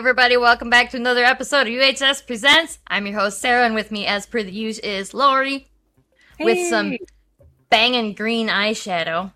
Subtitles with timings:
[0.00, 2.78] Hey everybody, welcome back to another episode of UHS Presents.
[2.86, 5.66] I'm your host Sarah, and with me, as per the usual, is Laurie
[6.38, 6.96] with some
[7.68, 9.34] banging green eyeshadow.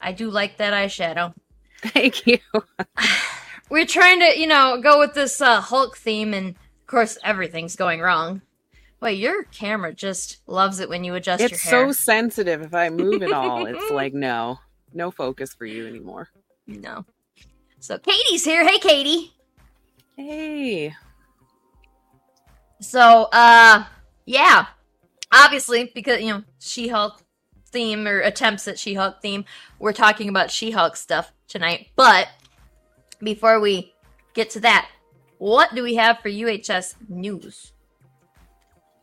[0.00, 1.34] I do like that eyeshadow.
[1.82, 2.38] Thank you.
[3.70, 7.74] We're trying to, you know, go with this uh, Hulk theme, and of course, everything's
[7.74, 8.40] going wrong.
[9.00, 11.86] Wait, your camera just loves it when you adjust your hair.
[11.88, 12.62] It's so sensitive.
[12.62, 14.60] If I move at all, it's like no,
[14.92, 16.28] no focus for you anymore.
[16.68, 17.04] no.
[17.80, 18.64] So Katie's here.
[18.64, 19.33] Hey, Katie.
[20.16, 20.94] Hey,
[22.80, 23.84] So, uh,
[24.26, 24.66] yeah,
[25.32, 27.20] obviously because you know She-Hulk
[27.66, 29.44] theme or attempts at She-Hulk theme,
[29.78, 31.88] we're talking about She-Hulk stuff tonight.
[31.96, 32.28] But
[33.20, 33.92] before we
[34.34, 34.88] get to that,
[35.38, 37.72] what do we have for UHS news?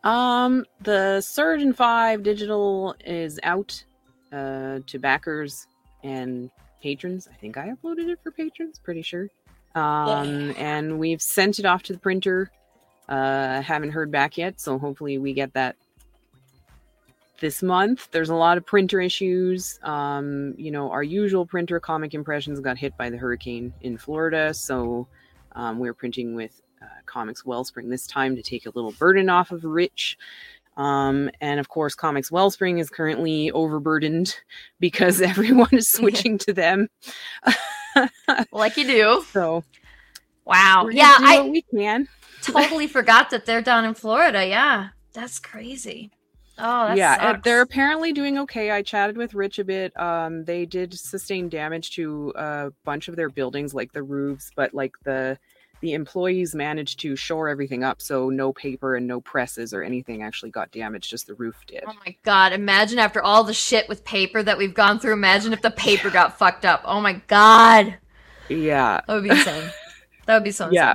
[0.04, 3.84] um, the Surgeon Five digital is out
[4.32, 5.66] uh, to backers
[6.02, 6.50] and
[6.82, 7.28] patrons.
[7.30, 8.78] I think I uploaded it for patrons.
[8.78, 9.28] Pretty sure.
[9.74, 12.50] Um, and we've sent it off to the printer.
[13.08, 15.76] Uh, haven't heard back yet, so hopefully we get that
[17.40, 18.08] this month.
[18.10, 19.78] There's a lot of printer issues.
[19.82, 24.54] Um, you know, our usual printer, Comic Impressions, got hit by the hurricane in Florida,
[24.54, 25.08] so
[25.52, 29.50] um, we're printing with uh, Comics Wellspring this time to take a little burden off
[29.50, 30.16] of Rich.
[30.76, 34.34] Um, and of course, Comics Wellspring is currently overburdened
[34.80, 36.88] because everyone is switching to them.
[38.52, 39.24] Like you do.
[39.32, 39.64] So
[40.44, 40.88] Wow.
[40.90, 42.08] Yeah, I we can.
[42.42, 44.46] totally forgot that they're down in Florida.
[44.46, 46.10] Yeah, that's crazy.
[46.58, 47.44] Oh, yeah, uh, sucks.
[47.44, 48.70] they're apparently doing okay.
[48.70, 49.98] I chatted with Rich a bit.
[49.98, 54.74] Um, they did sustain damage to a bunch of their buildings, like the roofs, but
[54.74, 55.38] like the
[55.82, 60.22] the employees managed to shore everything up, so no paper and no presses or anything
[60.22, 61.10] actually got damaged.
[61.10, 61.84] Just the roof did.
[61.86, 65.52] Oh my god, imagine after all the shit with paper that we've gone through, imagine
[65.52, 66.80] if the paper got fucked up.
[66.86, 67.98] Oh my god.
[68.48, 69.70] Yeah, That would be insane.
[70.26, 70.74] that would be so insane.
[70.76, 70.94] yeah,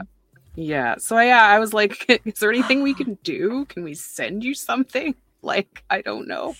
[0.55, 0.95] yeah.
[0.97, 3.65] So yeah, I was like, "Is there anything we can do?
[3.65, 6.55] Can we send you something?" Like, I don't know.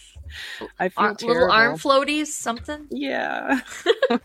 [0.80, 2.88] I feel Ar- little arm floaties, something.
[2.90, 3.62] yeah.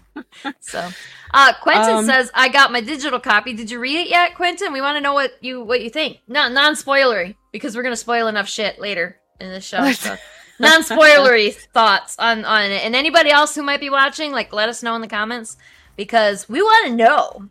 [0.60, 0.88] So,
[1.34, 3.52] uh, Quentin Um, says, "I got my digital copy.
[3.52, 4.72] Did you read it yet, Quentin?
[4.72, 6.18] We want to know what you what you think.
[6.26, 9.90] Not non spoilery because we're gonna spoil enough shit later in this show.
[9.92, 10.16] So.
[10.58, 12.84] non spoilery thoughts on on it.
[12.84, 15.56] And anybody else who might be watching, like, let us know in the comments
[15.96, 17.48] because we want to know.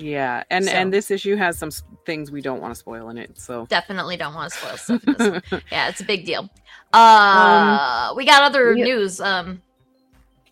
[0.00, 1.70] Yeah, and So- and this issue has some
[2.06, 3.38] things we don't want to spoil in it.
[3.38, 5.04] So Definitely don't want to spoil stuff.
[5.04, 5.62] In this one.
[5.72, 6.48] Yeah, it's a big deal.
[6.92, 9.20] Uh, we got other we- news.
[9.20, 9.60] Um,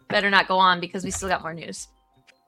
[0.09, 1.89] better not go on because we still got more news.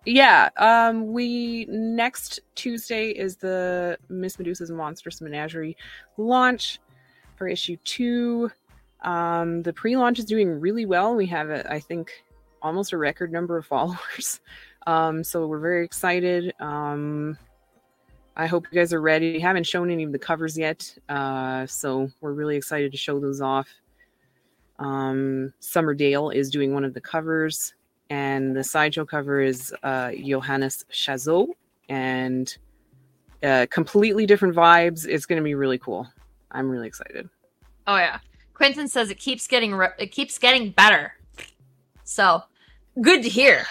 [0.06, 5.76] yeah, um, we next Tuesday is the Miss Medusa's Monstrous Menagerie
[6.16, 6.80] launch
[7.36, 8.50] for issue two.
[9.02, 11.14] Um, the pre-launch is doing really well.
[11.14, 12.10] We have, a, I think,
[12.62, 14.40] almost a record number of followers.
[14.86, 16.54] Um, so we're very excited.
[16.60, 17.36] Um,
[18.36, 19.32] I hope you guys are ready.
[19.32, 23.18] We haven't shown any of the covers yet, uh, so we're really excited to show
[23.18, 23.68] those off.
[24.78, 27.74] Um, Summerdale is doing one of the covers,
[28.10, 31.48] and the sideshow cover is uh, Johannes Chazot,
[31.88, 32.56] and
[33.42, 35.06] uh, completely different vibes.
[35.06, 36.06] It's going to be really cool.
[36.52, 37.28] I'm really excited.
[37.88, 38.20] Oh yeah,
[38.54, 41.14] Quentin says it keeps getting re- it keeps getting better.
[42.04, 42.42] So
[43.00, 43.66] good to hear.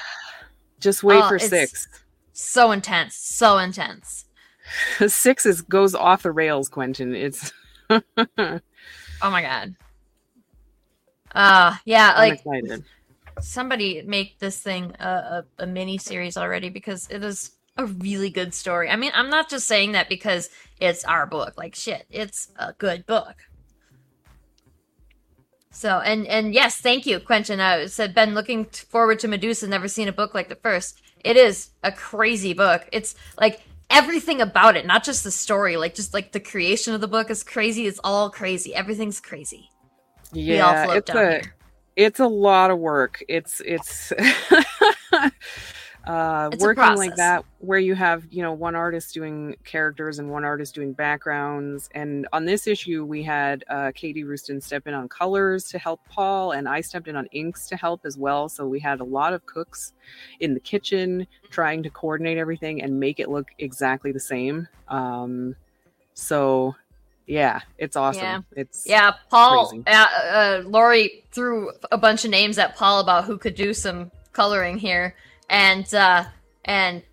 [0.79, 1.88] Just wait Oh, for six.
[2.33, 4.25] So intense, so intense.
[5.07, 7.15] six is goes off the rails, Quentin.
[7.15, 7.51] It's
[7.89, 8.01] Oh
[9.21, 9.75] my god.
[11.33, 12.44] Uh yeah, like
[13.41, 18.30] somebody make this thing a, a, a mini series already because it is a really
[18.30, 18.89] good story.
[18.89, 20.50] I mean, I'm not just saying that because
[20.80, 21.53] it's our book.
[21.57, 23.35] Like shit, it's a good book.
[25.77, 27.59] So and and yes, thank you, Quentin.
[27.59, 29.68] I said been looking forward to Medusa.
[29.68, 31.03] Never seen a book like the first.
[31.24, 32.89] It is a crazy book.
[32.91, 35.77] It's like everything about it, not just the story.
[35.77, 37.85] Like just like the creation of the book is crazy.
[37.85, 38.74] It's all crazy.
[38.74, 39.69] Everything's crazy.
[40.47, 41.56] we all Yeah, float it's down a here.
[41.95, 43.23] it's a lot of work.
[43.30, 44.13] It's it's
[46.07, 50.30] uh It's working like that where you have, you know, one artist doing characters and
[50.31, 51.89] one artist doing backgrounds.
[51.94, 56.00] And on this issue we had uh Katie Rooston step in on colors to help
[56.09, 58.48] Paul and I stepped in on inks to help as well.
[58.50, 59.94] So we had a lot of cooks
[60.39, 64.68] in the kitchen trying to coordinate everything and make it look exactly the same.
[64.88, 65.56] Um
[66.13, 66.75] so
[67.27, 68.24] yeah, it's awesome.
[68.24, 68.39] Yeah.
[68.56, 69.83] It's Yeah, Paul.
[69.86, 74.12] Uh, uh, Laurie threw a bunch of names at Paul about who could do some
[74.31, 75.13] coloring here,
[75.49, 76.25] and uh,
[76.65, 77.03] and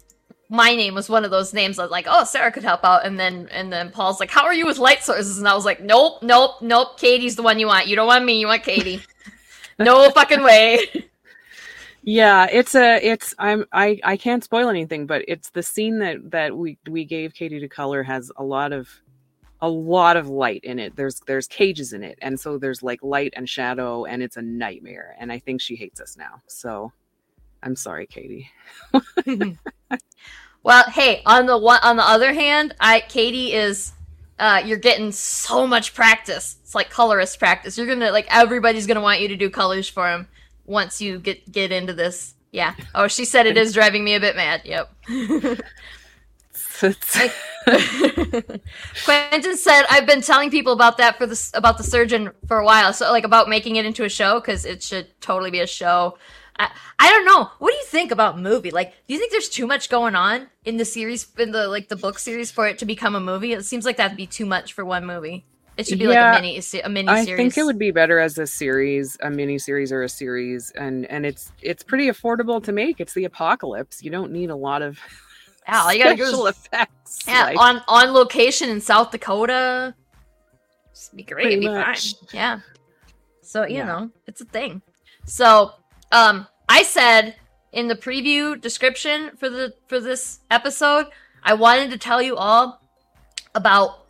[0.49, 1.79] my name was one of those names.
[1.79, 4.45] I was like, oh, Sarah could help out, and then and then Paul's like, how
[4.45, 5.39] are you with light sources?
[5.39, 6.99] And I was like, nope, nope, nope.
[6.99, 7.87] Katie's the one you want.
[7.87, 8.39] You don't want me.
[8.39, 9.01] You want Katie.
[9.79, 10.79] no fucking way.
[12.07, 16.31] Yeah, it's a it's I'm I I can't spoil anything, but it's the scene that
[16.33, 18.91] that we we gave Katie to color has a lot of
[19.63, 20.95] a lot of light in it.
[20.97, 24.43] There's there's cages in it, and so there's like light and shadow, and it's a
[24.43, 25.17] nightmare.
[25.19, 26.43] And I think she hates us now.
[26.47, 26.93] So
[27.65, 28.51] I'm sorry, Katie.
[30.63, 33.93] well, hey, on the one on the other hand, I Katie is
[34.39, 36.57] uh, you're getting so much practice.
[36.63, 37.79] It's like colorist practice.
[37.79, 40.29] You're gonna like everybody's gonna want you to do colors for him
[40.67, 42.35] once you get get into this.
[42.53, 42.75] Yeah.
[42.95, 44.61] Oh, she said it is driving me a bit mad.
[44.65, 44.95] Yep.
[49.05, 52.65] Quentin said, "I've been telling people about that for this about the surgeon for a
[52.65, 52.93] while.
[52.93, 56.19] So like about making it into a show because it should totally be a show.
[56.59, 57.51] I, I don't know.
[57.59, 58.71] What do you think about movie?
[58.71, 61.89] Like, do you think there's too much going on in the series in the like
[61.89, 63.53] the book series for it to become a movie?
[63.53, 65.45] It seems like that'd be too much for one movie.
[65.77, 68.21] It should be yeah, like a mini a mini I think it would be better
[68.21, 72.63] as a series, a mini series or a series, and and it's it's pretty affordable
[72.63, 73.01] to make.
[73.01, 74.03] It's the apocalypse.
[74.03, 75.01] You don't need a lot of
[75.69, 77.19] yeah, all you gotta special go effects.
[77.27, 79.95] Yeah, like, on on location in South Dakota.
[80.93, 81.49] Just be great.
[81.49, 82.15] It'd be much.
[82.15, 82.29] fine.
[82.33, 82.61] Yeah.
[83.43, 83.85] So you yeah.
[83.85, 84.81] know, it's a thing.
[85.27, 85.73] So
[86.15, 87.35] um, I said
[87.73, 91.07] in the preview description for the for this episode,
[91.43, 92.81] I wanted to tell you all
[93.55, 94.07] about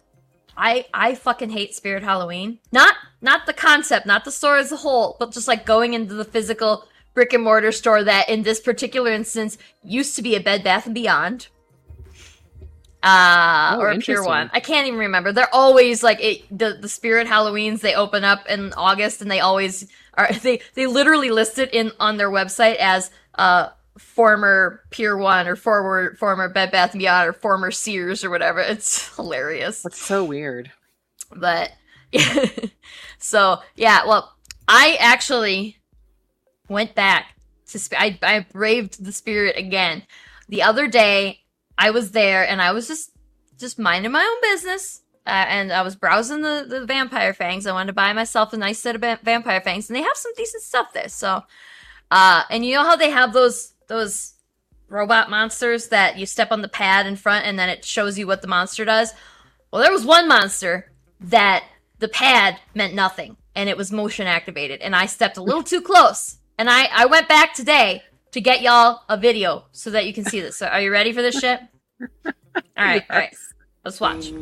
[0.56, 2.58] I I fucking hate Spirit Halloween.
[2.70, 6.14] Not not the concept, not the store as a whole, but just like going into
[6.14, 10.40] the physical brick and mortar store that in this particular instance used to be a
[10.40, 11.48] Bed Bath and Beyond.
[13.02, 14.50] Uh, oh, or a Pier 1.
[14.54, 15.30] I can't even remember.
[15.30, 19.40] They're always like it the the Spirit Halloweens they open up in August and they
[19.40, 19.86] always
[20.16, 23.68] are they they literally list it in on their website as uh
[23.98, 28.60] former Pier One or former former Bed Bath and Beyond or former Sears or whatever.
[28.68, 29.82] It's hilarious.
[29.82, 30.70] That's so weird.
[31.34, 31.72] But
[32.12, 32.46] yeah.
[33.18, 34.34] so yeah, well,
[34.66, 35.78] I actually
[36.68, 37.26] went back
[37.68, 40.04] to sp- I I braved the spirit again.
[40.48, 41.40] The other day,
[41.78, 43.10] I was there and I was just
[43.58, 45.02] just minding my own business.
[45.26, 47.66] Uh, and I was browsing the, the vampire fangs.
[47.66, 50.16] I wanted to buy myself a nice set of va- vampire fangs, and they have
[50.16, 51.08] some decent stuff there.
[51.08, 51.42] So,
[52.10, 54.34] uh, and you know how they have those those
[54.88, 58.26] robot monsters that you step on the pad in front and then it shows you
[58.26, 59.12] what the monster does.
[59.70, 61.64] Well, there was one monster that
[61.98, 65.80] the pad meant nothing and it was motion activated and I stepped a little too
[65.80, 66.38] close.
[66.58, 70.24] And I I went back today to get y'all a video so that you can
[70.24, 70.56] see this.
[70.56, 71.60] So are you ready for this shit?
[72.00, 72.32] All
[72.76, 73.06] right, yes.
[73.10, 73.36] all right.
[73.84, 74.32] Let's watch.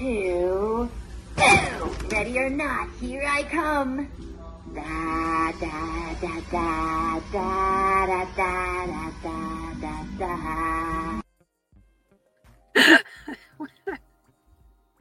[0.00, 0.88] Two,
[1.36, 2.08] two.
[2.10, 4.08] Ready or not, here I come.
[4.74, 11.20] Da da da da da da da da da da da.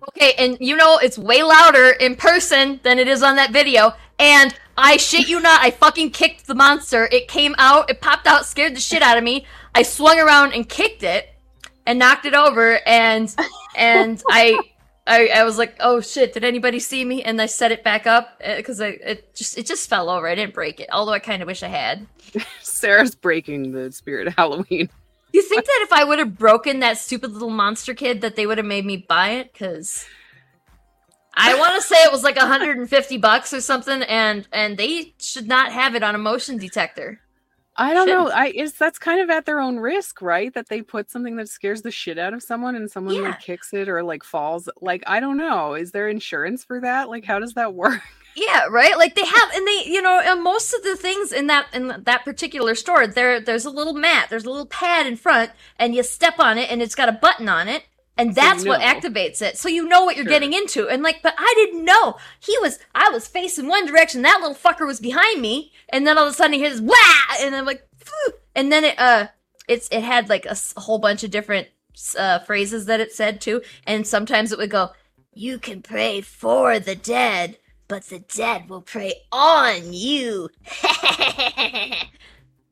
[0.10, 3.94] okay, and you know it's way louder in person than it is on that video.
[4.20, 7.08] And I shit you not, I fucking kicked the monster.
[7.10, 9.46] It came out, it popped out, scared the shit out of me.
[9.74, 11.30] I swung around and kicked it
[11.86, 13.34] and knocked it over, and
[13.78, 14.60] and I
[15.10, 17.24] I, I was like, oh shit, did anybody see me?
[17.24, 20.28] And I set it back up because uh, I it just it just fell over.
[20.28, 22.06] I didn't break it, although I kind of wish I had.
[22.62, 24.90] Sarah's breaking the spirit of Halloween.
[25.32, 28.48] You think that if I would have broken that stupid little monster kid, that they
[28.48, 29.54] would have made me buy it?
[29.54, 30.08] Because
[31.36, 35.48] I want to say it was like 150 bucks or something, and and they should
[35.48, 37.22] not have it on a motion detector.
[37.80, 38.30] I don't know.
[38.30, 40.54] I is that's kind of at their own risk, right?
[40.54, 43.22] That they put something that scares the shit out of someone and someone yeah.
[43.22, 44.68] like kicks it or like falls.
[44.82, 45.76] Like I don't know.
[45.76, 47.10] Is there insurance for that?
[47.10, 48.02] Like how does that work?
[48.36, 48.98] Yeah, right.
[48.98, 52.04] Like they have, and they, you know, and most of the things in that in
[52.04, 55.96] that particular store, there there's a little mat, there's a little pad in front, and
[55.96, 57.84] you step on it, and it's got a button on it,
[58.20, 59.58] and that's so what activates it.
[59.58, 60.34] So you know what you're sure.
[60.34, 60.90] getting into.
[60.90, 62.18] And like, but I didn't know.
[62.42, 64.24] He was, I was facing one direction.
[64.24, 65.72] That little fucker was behind me.
[65.88, 66.96] And then all of a sudden he hits, wah!
[67.40, 68.34] And I'm like, Phew!
[68.56, 69.28] and then it, uh,
[69.70, 71.70] it's, it had like a, a whole bunch of different,
[72.18, 73.62] uh, phrases that it said too.
[73.88, 74.90] And sometimes it would go,
[75.34, 77.58] you can pray for the dead,
[77.88, 80.50] but the dead will pray on you.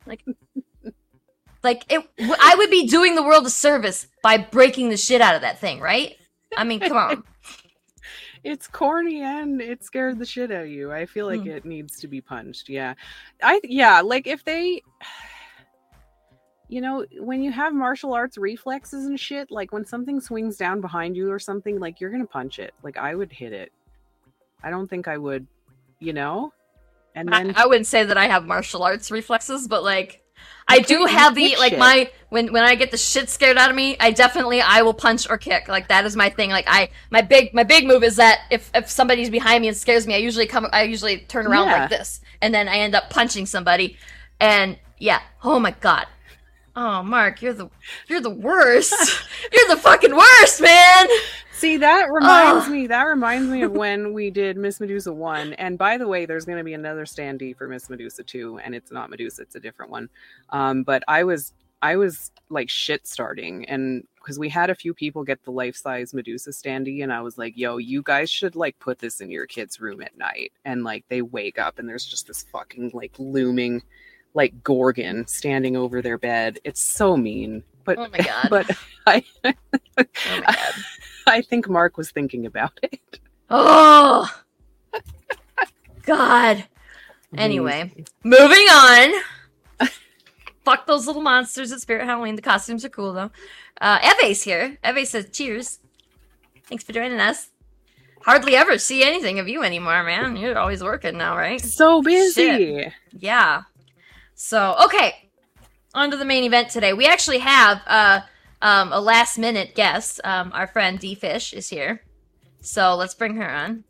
[0.06, 0.24] like,
[1.68, 5.36] like it, I would be doing the world a service by breaking the shit out
[5.36, 6.16] of that thing, right?
[6.56, 7.24] I mean, come on.
[8.46, 10.94] it's corny and it scared the shit out of you.
[10.94, 11.48] I feel like mm.
[11.48, 12.70] it needs to be punched.
[12.70, 12.94] Yeah.
[13.44, 14.82] I yeah, like if they
[16.70, 20.80] you know, when you have martial arts reflexes and shit, like when something swings down
[20.80, 22.74] behind you or something, like you're going to punch it.
[22.82, 23.74] Like I would hit it.
[24.64, 25.46] I don't think I would,
[26.00, 26.54] you know?
[27.14, 30.24] And then I, I wouldn't say that I have martial arts reflexes, but like
[30.68, 31.80] I do have the like shit.
[31.80, 34.94] my when when I get the shit scared out of me, I definitely I will
[34.94, 35.68] punch or kick.
[35.68, 36.50] Like that is my thing.
[36.50, 39.78] Like I my big my big move is that if if somebody's behind me and
[39.78, 41.80] scares me, I usually come I usually turn around Yeah.
[41.82, 43.98] like this and then I end up punching somebody.
[44.40, 46.08] And yeah, oh my god.
[46.76, 47.70] Oh, Mark, you're the
[48.08, 48.94] you're the worst.
[49.54, 51.08] you're the fucking worst, man.
[51.58, 52.72] See, that reminds Ugh.
[52.72, 52.86] me.
[52.86, 55.54] That reminds me of when we did Miss Medusa one.
[55.54, 58.76] And by the way, there's going to be another standee for Miss Medusa two, and
[58.76, 60.08] it's not Medusa; it's a different one.
[60.52, 64.94] Um, but I was, I was like shit starting, and because we had a few
[64.94, 68.56] people get the life size Medusa standee, and I was like, "Yo, you guys should
[68.56, 71.90] like put this in your kid's room at night." And like they wake up, and
[71.90, 73.82] there's just this fucking like looming,
[74.36, 76.60] like gorgon standing over their bed.
[76.64, 77.64] It's so mean.
[77.84, 78.48] But Oh my god.
[78.52, 78.70] but
[79.08, 79.54] I oh
[79.98, 80.06] my
[80.46, 80.74] god.
[81.32, 83.20] I think Mark was thinking about it.
[83.50, 84.30] Oh.
[86.04, 86.66] God.
[87.36, 87.92] Anyway,
[88.24, 89.22] moving on.
[90.64, 92.36] Fuck those little monsters at Spirit Halloween.
[92.36, 93.32] The costumes are cool though.
[93.82, 94.78] Uh, Eve's here.
[94.88, 95.80] Eve says, "Cheers.
[96.68, 97.50] Thanks for joining us."
[98.24, 100.38] Hardly ever see anything of you anymore, man.
[100.38, 101.62] You're always working now, right?
[101.62, 102.92] so busy.
[103.12, 103.64] Yeah.
[104.36, 105.30] So okay,
[105.94, 106.94] on to the main event today.
[106.94, 108.22] We actually have uh,
[108.62, 110.20] um, a last minute guest.
[110.24, 112.02] Um, our friend D Fish is here,
[112.62, 113.84] so let's bring her on.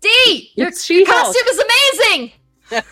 [0.00, 1.08] D, your It's She-Hulk.
[1.08, 1.62] costume is
[2.10, 2.32] amazing.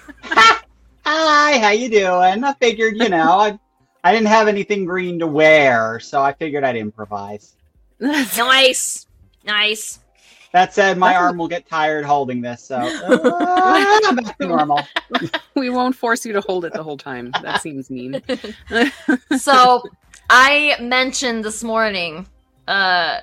[1.04, 2.44] Hi, how you doing?
[2.44, 3.58] I figured, you know, I
[4.04, 7.56] I didn't have anything green to wear, so I figured I'd improvise.
[7.98, 9.06] Nice,
[9.44, 9.98] nice.
[10.52, 14.80] That said, my That's- arm will get tired holding this, so uh, back to normal.
[15.54, 17.32] we won't force you to hold it the whole time.
[17.42, 18.20] That seems mean.
[19.38, 19.82] so
[20.28, 22.26] I mentioned this morning
[22.66, 23.20] uh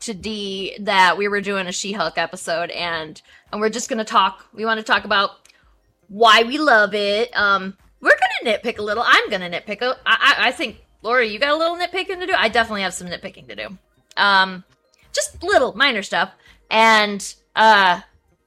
[0.00, 3.20] to D that we were doing a She-Hulk episode and
[3.52, 5.48] and we're just gonna talk we want to talk about
[6.08, 7.30] why we love it.
[7.36, 9.04] Um we're gonna nitpick a little.
[9.06, 12.26] I'm gonna nitpick a I I, I think Laura, you got a little nitpicking to
[12.26, 12.34] do?
[12.36, 13.78] I definitely have some nitpicking to do.
[14.16, 14.64] Um
[15.12, 16.32] just little minor stuff.
[16.70, 18.00] And uh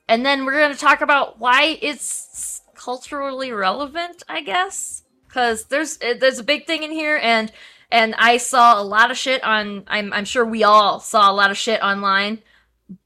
[0.07, 5.03] and then we're gonna talk about why it's culturally relevant, I guess?
[5.27, 7.51] Because there's eh, there's a big thing in here and
[7.91, 11.33] and I saw a lot of shit on I'm I'm sure we all saw a
[11.33, 12.41] lot of shit online.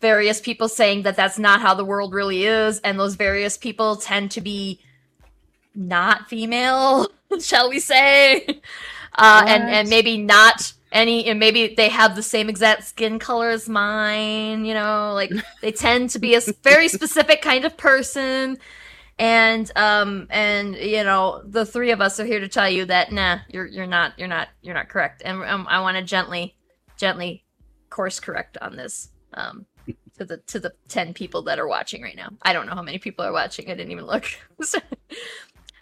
[0.01, 3.95] Various people saying that that's not how the world really is and those various people
[3.95, 4.81] tend to be
[5.75, 7.07] not female
[7.39, 8.61] shall we say?
[9.17, 13.49] Uh and and maybe not any and maybe they have the same exact skin color
[13.49, 18.57] as mine you know like they tend to be a very specific kind of person.
[19.19, 23.11] And um and you know the three of us are here to tell you that
[23.11, 25.23] nah you're you're not you're not you're not correct.
[25.25, 26.55] And um, i want to gently
[26.97, 27.43] gently
[27.89, 29.65] course correct on this um
[30.19, 32.29] to the to the 10 people that are watching right now.
[32.43, 33.71] I don't know how many people are watching.
[33.71, 34.25] I didn't even look.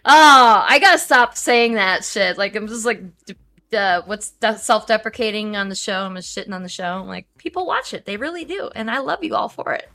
[0.08, 2.38] Oh i gotta stop saying that shit.
[2.38, 3.02] Like i'm just like
[3.70, 8.04] what's self-deprecating on the show i'm just shitting on the show like people watch it
[8.04, 9.90] they really do and i love you all for it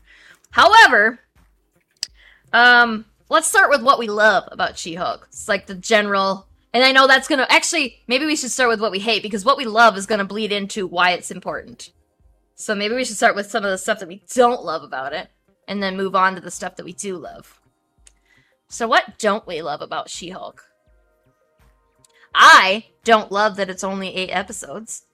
[0.51, 1.19] however
[2.53, 5.27] um, let's start with what we love about She-Hulk.
[5.29, 8.81] It's like the general, and I know that's gonna actually maybe we should start with
[8.81, 11.91] what we hate because what we love is gonna bleed into why it's important.
[12.55, 15.13] So maybe we should start with some of the stuff that we don't love about
[15.13, 15.29] it,
[15.67, 17.59] and then move on to the stuff that we do love.
[18.67, 20.65] So what don't we love about She-Hulk?
[22.33, 25.05] I don't love that it's only eight episodes,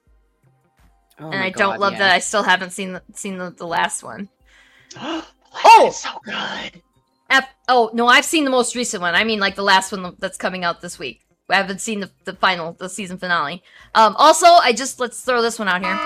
[1.19, 2.00] Oh and my I don't love yeah.
[2.00, 4.29] that I still haven't seen the, seen the, the last one.
[4.97, 6.81] oh, so good.
[7.29, 9.15] F- oh no, I've seen the most recent one.
[9.15, 11.21] I mean, like the last one that's coming out this week.
[11.50, 13.63] I haven't seen the, the final, the season finale.
[13.95, 15.97] Um, also, I just let's throw this one out here.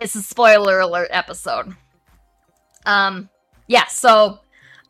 [0.00, 1.74] It's a spoiler alert episode.
[2.84, 3.30] Um,
[3.66, 3.86] yeah.
[3.86, 4.40] So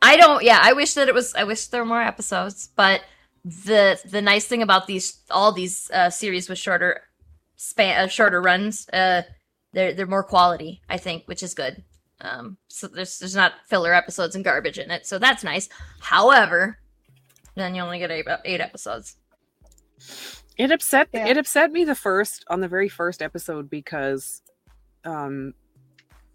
[0.01, 0.43] I don't.
[0.43, 1.33] Yeah, I wish that it was.
[1.35, 2.69] I wish there were more episodes.
[2.75, 3.01] But
[3.43, 7.01] the the nice thing about these all these uh, series with shorter
[7.55, 9.23] span, uh, shorter runs, uh,
[9.73, 11.83] they're they're more quality, I think, which is good.
[12.21, 15.69] Um, so there's there's not filler episodes and garbage in it, so that's nice.
[15.99, 16.77] However,
[17.55, 19.15] then you only get eight, eight episodes.
[20.57, 21.27] It upset Yeah.
[21.27, 24.41] it upset me the first on the very first episode because
[25.03, 25.53] um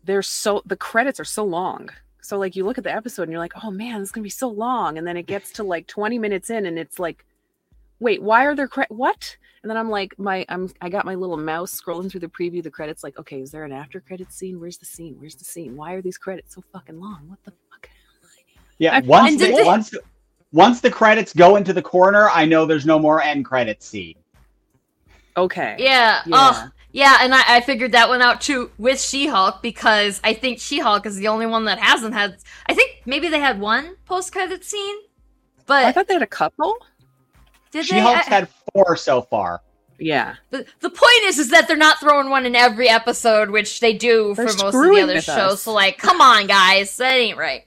[0.04, 1.88] they're so the credits are so long.
[2.22, 4.26] So like you look at the episode and you're like, "Oh man, it's going to
[4.26, 7.24] be so long." And then it gets to like 20 minutes in and it's like,
[7.98, 11.14] "Wait, why are there cre- what?" And then I'm like, my I'm I got my
[11.14, 14.32] little mouse scrolling through the preview the credits like, "Okay, is there an after credit
[14.32, 14.60] scene?
[14.60, 15.16] Where's the scene?
[15.18, 15.76] Where's the scene?
[15.76, 17.28] Why are these credits so fucking long?
[17.28, 17.88] What the fuck?"
[18.78, 19.94] Yeah, I- once the, did once
[20.52, 24.16] once the credits go into the corner, I know there's no more end credits scene.
[25.36, 25.76] Okay.
[25.78, 26.22] Yeah.
[26.26, 26.34] Yeah.
[26.34, 30.35] Oh, Yeah, and I, I figured that one out too with She Hulk because I
[30.35, 32.37] think She Hulk is the only one that hasn't had.
[32.66, 34.97] I think maybe they had one post credit scene,
[35.66, 36.75] but I thought they had a couple.
[37.70, 38.00] did She they?
[38.00, 39.62] Hulk's had four so far.
[40.00, 43.80] Yeah, the, the point is, is that they're not throwing one in every episode, which
[43.80, 45.37] they do They're for most of the other shows.
[45.37, 45.62] us.
[45.62, 47.66] So, like, come on, guys, that ain't right.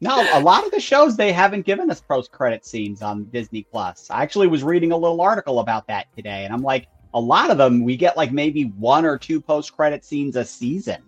[0.00, 3.66] No, a lot of the shows they haven't given us post credit scenes on Disney
[3.72, 4.08] Plus.
[4.08, 7.50] I actually was reading a little article about that today, and I'm like, a lot
[7.50, 11.02] of them we get like maybe one or two post credit scenes a season.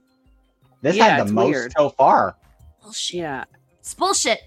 [0.82, 1.72] This Yeah, had the most weird.
[1.76, 2.36] so far.
[2.82, 3.14] Bullshit.
[3.20, 3.44] yeah.
[3.80, 4.40] It's bullshit.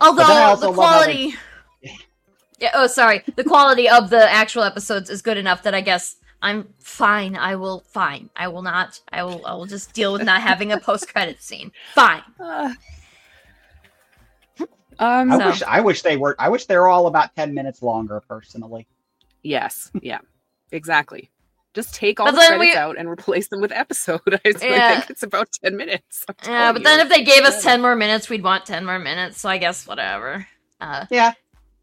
[0.00, 1.34] then Although the love how quality.
[2.58, 3.22] Yeah, oh, sorry.
[3.36, 7.34] The quality of the actual episodes is good enough that I guess I'm fine.
[7.34, 8.28] I will fine.
[8.36, 9.00] I will not.
[9.10, 9.46] I will.
[9.46, 11.72] I will just deal with not having a post credit scene.
[11.94, 12.20] Fine.
[12.38, 12.74] Uh,
[14.98, 15.32] um.
[15.32, 17.80] I So- wish I wish they were I wish they were all about ten minutes
[17.82, 18.86] longer personally.
[19.42, 19.90] Yes.
[20.02, 20.18] Yeah.
[20.72, 21.30] Exactly.
[21.72, 24.20] Just take all But the credits we- out and replace them with episode.
[24.26, 24.96] I, I Yeah.
[24.98, 26.24] think it's about ten minutes.
[26.28, 28.84] I'm Yeah, telling but then if they gave us ten more minutes, we'd want ten
[28.84, 29.40] more minutes.
[29.40, 30.46] So I guess whatever.
[30.80, 31.32] Uh, Yeah.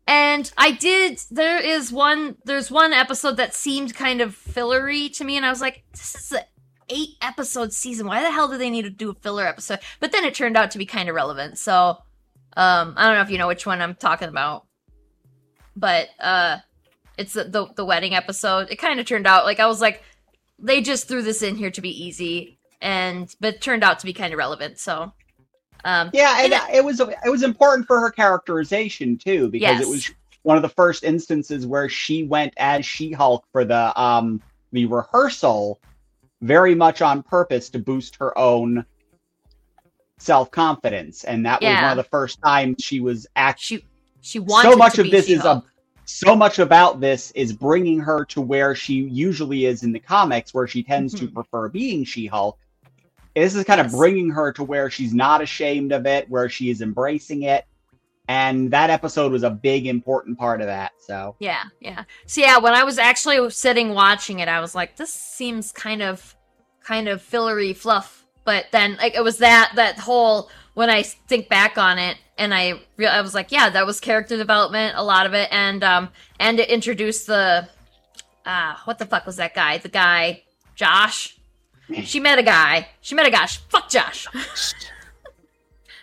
[0.10, 1.20] And I did.
[1.32, 2.38] There is one.
[2.46, 6.16] There's one episode that seemed kind of fillery to me, and I was like, "This
[6.16, 6.44] is an
[6.88, 8.08] eight episode season.
[8.08, 10.56] Why the hell do they need to do a filler episode?" But then it turned
[10.56, 11.58] out to be kind of relevant.
[11.58, 11.98] So,
[12.56, 14.66] um, I don't know if you know which one I'm talking about,
[15.76, 16.60] but uh,
[17.18, 18.68] it's the the, the wedding episode.
[18.70, 20.04] It kind of turned out like I was like,
[20.60, 24.06] they just threw this in here to be easy, and but it turned out to
[24.06, 24.80] be kind of relevant.
[24.80, 25.14] So,
[25.84, 29.82] um, Yeah, and And it was it was important for her characterization too because Yes.
[29.82, 30.12] it was
[30.44, 35.80] one of the first instances where she went as She-Hulk for the um the rehearsal
[36.42, 38.86] very much on purpose to boost her own
[40.20, 43.86] self-confidence and that was one of the first times she was actually she
[44.22, 45.66] she wanted so much of this is a She-Hulk.
[46.08, 50.54] So much about this is bringing her to where she usually is in the comics,
[50.54, 51.34] where she tends to Mhm.
[51.34, 52.58] prefer being She-Hulk.
[53.36, 56.70] This is kind of bringing her to where she's not ashamed of it, where she
[56.70, 57.66] is embracing it,
[58.30, 60.94] and that episode was a big important part of that.
[60.98, 62.06] So Yeah, yeah.
[62.26, 66.02] So yeah, when I was actually sitting watching it, I was like, this seems kind
[66.02, 66.36] of
[66.84, 68.26] kind of fillery fluff.
[68.46, 72.54] But then like it was that that whole when I think back on it and
[72.54, 75.84] I real I was like, yeah, that was character development, a lot of it, and
[75.84, 76.10] um
[76.40, 77.68] and it introduced the
[78.46, 79.80] ah what the fuck was that guy?
[79.80, 80.44] The guy
[80.76, 81.36] Josh.
[82.04, 82.90] She met a guy.
[83.02, 83.48] She met a guy.
[83.48, 84.28] Fuck Josh.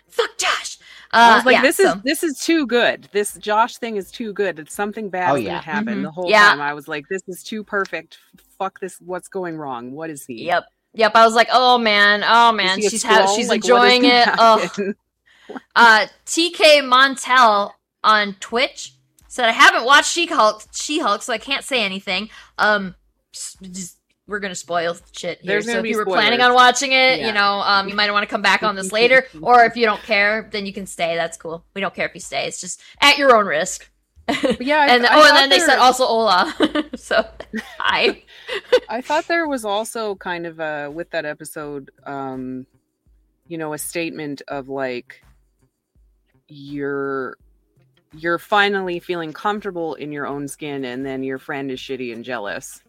[0.09, 0.79] Fuck Josh.
[1.13, 3.09] Uh, I was like, yeah, this so- is this is too good.
[3.13, 4.59] This Josh thing is too good.
[4.59, 5.51] It's something bad Oh, is yeah.
[5.51, 5.99] gonna happen.
[5.99, 6.03] Mhm.
[6.03, 6.49] The whole Yeah.
[6.51, 8.19] time I was like, this is too perfect.
[8.59, 8.99] Fuck this.
[9.01, 9.93] What's going wrong?
[9.93, 10.45] What is he?
[10.47, 10.65] Yep.
[10.95, 11.13] Yep.
[11.15, 14.29] I was like, oh man, oh man, she's ha- she's Like, enjoying it.
[14.39, 14.69] Oh,
[15.77, 18.95] uh, TK Montel on Twitch
[19.29, 22.31] said I haven't watched She Hulk, She Hulk, so I can't say anything.
[22.59, 22.95] Um,
[23.33, 25.61] just, we're gonna spoil shit here.
[25.61, 27.27] So if you were planning on watching it, Yeah.
[27.27, 29.85] you know, um, you might want to come back on this later, or if you
[29.87, 31.17] don't care, then you can stay.
[31.17, 31.65] That's cool.
[31.75, 32.47] We don't care if you stay.
[32.47, 33.91] It's just at your own risk.
[34.27, 34.81] But yeah.
[34.81, 36.55] I, and I oh, and thought then they said also Ola.
[36.97, 37.27] so
[37.79, 38.23] hi.
[38.89, 42.67] I thought there was also kind of a with that episode, um,
[43.49, 45.23] you know, a statement of like
[46.49, 47.37] you're
[48.17, 52.25] you're finally feeling comfortable in your own skin, and then your friend is shitty and
[52.25, 52.83] jealous.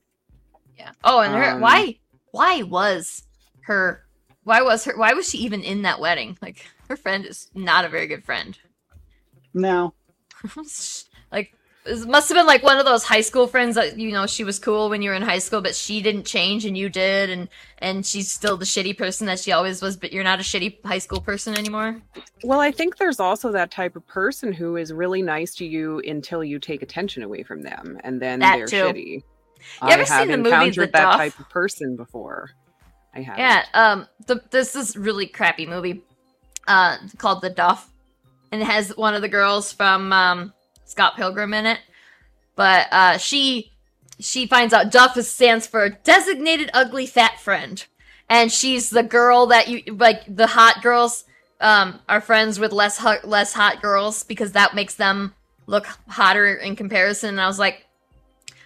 [0.78, 0.91] Yeah.
[1.04, 1.98] Oh, and her Um, why
[2.32, 3.24] why was
[3.62, 4.06] her
[4.43, 6.38] why was her why was she even in that wedding?
[6.41, 8.58] Like her friend is not a very good friend.
[9.54, 9.93] no,
[11.31, 11.53] like
[11.85, 14.43] it must have been like one of those high school friends that you know she
[14.43, 17.29] was cool when you were in high school, but she didn't change and you did,
[17.29, 20.43] and and she's still the shitty person that she always was, but you're not a
[20.43, 22.01] shitty high school person anymore.
[22.43, 25.99] Well, I think there's also that type of person who is really nice to you
[26.07, 28.83] until you take attention away from them, and then That they're too.
[28.83, 29.05] shitty.
[29.07, 29.21] You
[29.81, 31.15] I ever seen the movie encountered The that Duff?
[31.17, 32.49] type of person before.
[33.15, 33.38] I have.
[33.38, 36.03] Yeah, um, the, this is really crappy movie,
[36.67, 37.89] uh, called The Duff,
[38.51, 40.53] and it has one of the girls from um,
[40.86, 41.80] Scott Pilgrim in it.
[42.56, 43.71] But uh, she
[44.19, 47.86] she finds out Duff stands for Designated Ugly Fat Friend,
[48.30, 50.24] and she's the girl that you like.
[50.34, 51.26] The hot girls
[51.60, 55.34] um, are friends with less hot, less hot girls because that makes them
[55.67, 57.30] look hotter in comparison.
[57.30, 57.86] And I was like,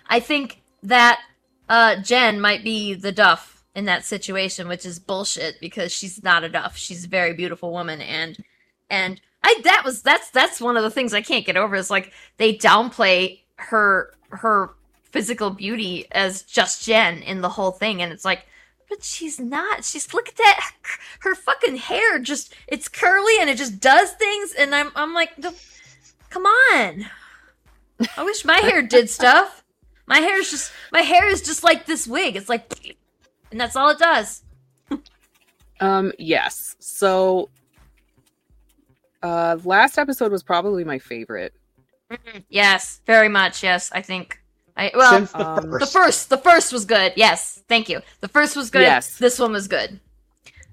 [0.08, 1.22] I think that
[1.68, 6.44] uh, Jen might be the Duff in that situation, which is bullshit because she's not
[6.44, 6.78] a Duff.
[6.78, 8.38] She's a very beautiful woman, and
[8.90, 11.89] and I that was that's that's one of the things I can't get over is
[11.89, 14.71] like they downplay her her
[15.04, 18.45] physical beauty as just Jen in the whole thing, and it's like.
[18.88, 19.86] But she's not.
[19.86, 20.71] She's look at that.
[21.19, 25.38] Her fucking hair just it's curly and it just does things and I'm I'm like,
[25.38, 25.54] "No,
[26.32, 27.06] come on.
[28.17, 29.63] I wish my hair did stuff.
[30.08, 32.36] My hair is just my hair is just like this wig.
[32.36, 32.97] It's like,
[33.52, 34.41] and that's all it does.
[35.80, 36.75] Um, yes.
[36.80, 37.49] So,
[39.22, 41.54] uh, last episode was probably my favorite.
[42.50, 43.62] Yes, very much.
[43.64, 44.42] Yes, I think.
[44.76, 45.80] I well, Since the um, first.
[45.80, 47.14] the first, the first was good.
[47.16, 48.02] Yes, thank you.
[48.22, 48.82] The first was good.
[48.82, 49.18] Yes.
[49.18, 50.00] This one was good.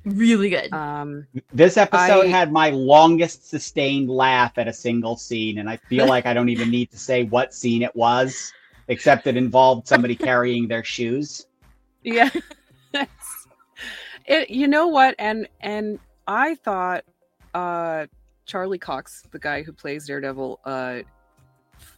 [0.05, 0.73] Really good.
[0.73, 5.77] Um, This episode I- had my longest sustained laugh at a single scene, and I
[5.77, 8.53] feel like I don't even need to say what scene it was,
[8.89, 11.47] except it involved somebody carrying their shoes.
[12.05, 12.31] yeah.
[14.27, 15.15] it, you know what?
[15.19, 17.05] And and I thought,
[17.53, 18.07] uh,
[18.47, 21.01] Charlie Cox, the guy who plays Daredevil, uh,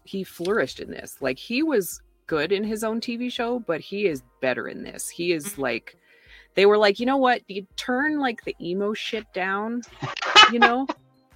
[0.04, 1.18] he flourished in this.
[1.20, 5.08] Like he was good in his own TV show, but he is better in this.
[5.08, 5.96] He is like.
[6.54, 7.42] They were like, you know what?
[7.46, 9.82] You turn like the emo shit down,
[10.52, 10.88] you know,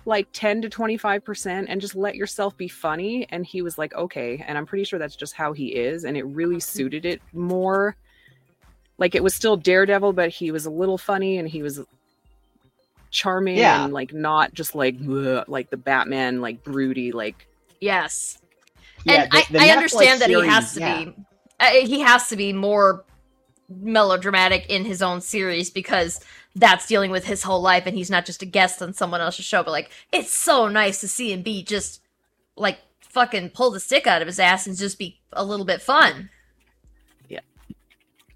[0.05, 3.27] like 10 to 25% and just let yourself be funny.
[3.31, 4.42] And he was like, okay.
[4.46, 6.05] And I'm pretty sure that's just how he is.
[6.05, 7.96] And it really suited it more.
[8.98, 11.81] Like it was still Daredevil, but he was a little funny and he was
[13.12, 13.85] charming Yeah.
[13.85, 17.46] and like not just like, "Bleh," like the Batman, like broody, like,
[17.81, 18.38] yes,
[19.05, 21.05] Yeah, and the- I, the I Netflix understand that he has to yeah.
[21.05, 21.14] be.
[21.61, 23.05] Uh, he has to be more
[23.68, 26.20] melodramatic in his own series because
[26.57, 29.44] that's dealing with his whole life, and he's not just a guest on someone else's
[29.44, 29.62] show.
[29.62, 32.01] But like, it's so nice to see him be just
[32.57, 35.81] like fucking pull the stick out of his ass and just be a little bit
[35.83, 36.31] fun.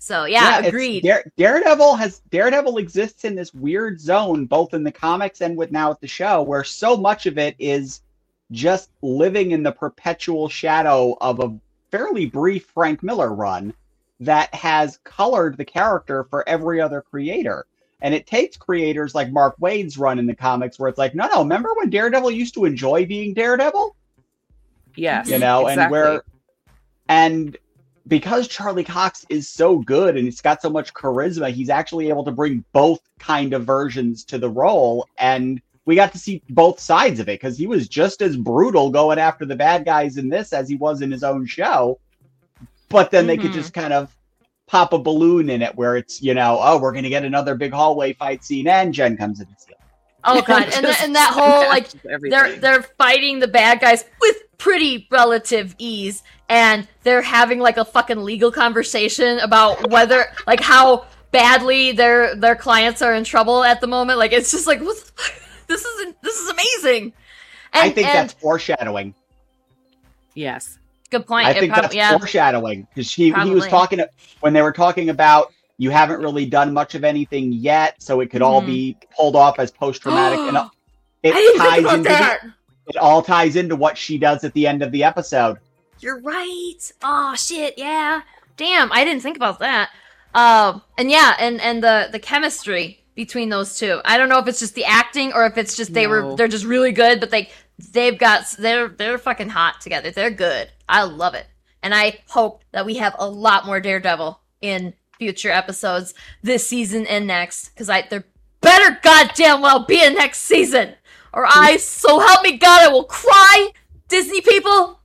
[0.09, 0.16] Yeah.
[0.16, 1.03] So yeah, it's- agreed.
[1.03, 5.73] Dare- Daredevil has Daredevil exists in this weird zone, both in the comics and with
[5.73, 8.03] now at the show, where so much of it is
[8.53, 11.57] just living in the perpetual shadow of a
[11.90, 13.75] fairly brief Frank Miller run
[14.21, 17.66] that has colored the character for every other creator.
[18.03, 21.27] And it takes creators like Mark Waid's run in the comics where it's like, no,
[21.29, 23.97] no, remember when Daredevil used to enjoy being Daredevil?
[24.97, 25.29] yes.
[25.29, 26.23] you know, and where
[27.09, 27.57] and
[28.09, 32.25] because Charlie Cox is so good and he's got so much charisma, he's actually able
[32.25, 36.81] to bring both kind of versions to the role and we got to see both
[36.81, 40.29] sides of it because he was just as brutal going after the bad guys in
[40.29, 41.99] this as he was in his own show.
[42.88, 43.55] But then they could Mhm.
[43.55, 44.12] just kind of
[44.66, 47.55] pop a balloon in it where it's, you know, oh, we're going to get another
[47.55, 49.79] big hallway fight scene and Jen comes in and steals.
[50.25, 54.05] oh god, and, Just th- and that whole like they're they're fighting the bad guys
[54.21, 60.61] with pretty relative ease and they're having like a fucking legal conversation about whether like
[60.61, 64.19] how badly their their clients are in trouble at the moment.
[64.19, 64.97] Like it's just like what
[65.66, 67.12] this is this is amazing.
[67.73, 69.14] And, I think and- that's foreshadowing.
[70.35, 70.79] yes.
[71.11, 71.47] good point.
[71.47, 72.16] I It think prob- that's yeah.
[72.16, 74.01] foreshadowing because he he was talking
[74.40, 78.31] when they were talking about you haven't really done much of anything yet, so it
[78.31, 78.66] could all Mhm.
[78.66, 80.69] be pulled off as post traumatic, and I
[81.23, 82.40] it didn't ties think about into that.
[82.42, 82.53] the,
[82.87, 85.59] it all ties into what she does at the end of the episode.
[86.01, 86.92] You're right.
[87.03, 88.22] Oh shit, yeah.
[88.57, 89.90] Damn, I didn't think about that.
[90.35, 94.01] Um, and yeah, and and the the chemistry between those two.
[94.05, 96.49] I don't know if it's just the acting or if it's just they were they're
[96.49, 97.51] just really good, but they
[97.92, 100.11] they've got they're they're fucking hot together.
[100.11, 100.70] They're good.
[100.88, 101.46] I love it.
[101.83, 107.07] And I hope that we have a lot more Daredevil in future episodes this season
[107.07, 108.25] and next cuz I there
[108.61, 110.94] better goddamn well be a next season
[111.37, 113.70] or I so help me god I will cry.
[114.09, 115.01] Disney people,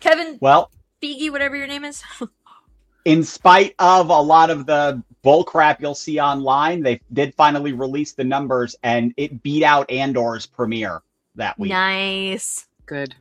[0.00, 0.70] Kevin Well,
[1.02, 2.02] Feige, whatever your name is.
[3.04, 8.12] in spite of a lot of the bullcrap you'll see online, they did finally release
[8.12, 11.02] the numbers, and it beat out Andor's premiere
[11.36, 11.70] that week.
[11.70, 13.14] nice, Good.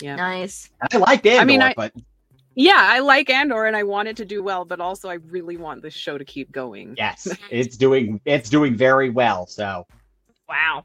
[0.00, 0.16] Yeah.
[0.16, 0.70] nice.
[0.92, 1.92] I liked Andor, I mean, I- but
[2.54, 5.56] Yeah, I like Andor and I want it to do well, but also I really
[5.56, 6.94] want this show to keep going.
[6.98, 9.46] yes, it's doing it's doing very well.
[9.46, 9.86] So
[10.48, 10.84] Wow.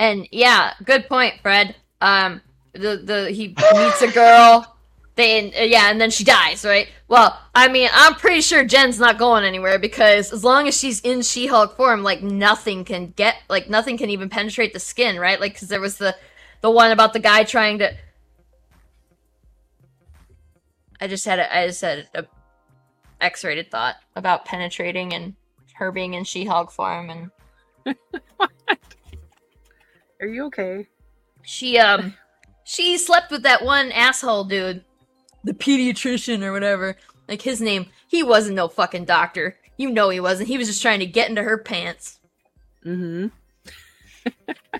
[0.00, 1.76] And yeah, good point, Fred.
[2.00, 2.40] Um,
[2.72, 4.76] the the he meets a girl.
[5.16, 6.88] They uh, yeah, and then she dies, right?
[7.08, 11.00] Well, I mean, I'm pretty sure Jen's not going anywhere because as long as she's
[11.00, 15.38] in She-Hulk form, like nothing can get, like nothing can even penetrate the skin, right?
[15.38, 16.16] Like because there was the
[16.62, 17.92] the one about the guy trying to.
[21.00, 22.24] I just had a I just had a
[23.20, 25.34] X-rated thought about penetrating and
[25.74, 27.96] her being in She-Hulk form and
[30.20, 30.86] Are you okay?
[31.42, 32.14] She um
[32.64, 34.84] she slept with that one asshole dude.
[35.44, 36.96] The pediatrician or whatever.
[37.28, 37.86] Like his name.
[38.08, 39.56] He wasn't no fucking doctor.
[39.76, 40.48] You know he wasn't.
[40.48, 42.20] He was just trying to get into her pants.
[42.84, 43.28] Mm-hmm.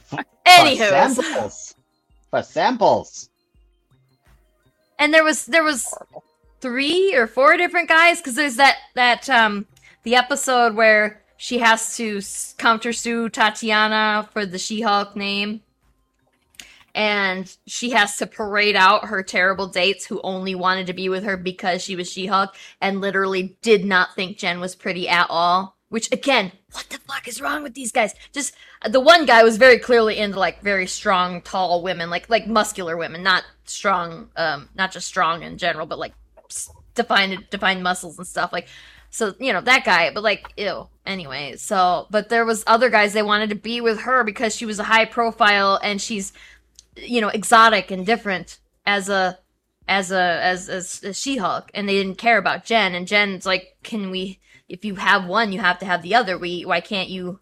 [0.05, 1.15] for Anywho.
[1.15, 1.75] samples,
[2.31, 3.31] for samples.
[4.99, 5.95] And there was there was
[6.61, 9.67] three or four different guys because there's that that um
[10.03, 12.21] the episode where she has to
[12.59, 15.63] counter sue Tatiana for the She-Hulk name.
[16.95, 21.25] and she has to parade out her terrible dates who only wanted to be with
[21.25, 25.77] her because she was She-Hulk and literally did not think Jen was pretty at all.
[25.89, 28.15] Which again, what the fuck is wrong with these guys?
[28.33, 28.55] Just
[28.89, 32.97] the one guy was very clearly into like very strong, tall women, like like muscular
[32.99, 36.13] women, not strong, um, not just strong in general, but like
[36.95, 38.53] defined defined muscles and stuff.
[38.53, 38.69] Like
[39.11, 40.89] so, you know, that guy, but like, ew.
[41.07, 44.67] Anyway, so, but there was other guys they wanted to be with her because she
[44.67, 46.33] was a high profile and she's,
[46.97, 49.39] you know, exotic and different as a,
[49.89, 51.71] as a, as, as, as She-Hulk.
[51.75, 52.95] And they didn't care about Jen.
[52.95, 56.39] And Jen's like, can we, if you have one, you have to have the other.
[56.39, 57.41] We, why can't you,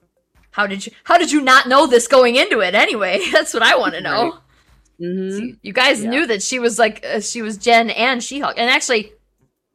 [0.53, 3.21] how did you, how did you not know this going into it anyway?
[3.33, 4.23] That's what I want to know.
[4.31, 4.41] Right.
[5.01, 5.37] Mhm.
[5.53, 6.11] So you guys Yeah.
[6.11, 8.55] knew that she was like, uh, she was Jen and She-Hulk.
[8.57, 9.13] And actually,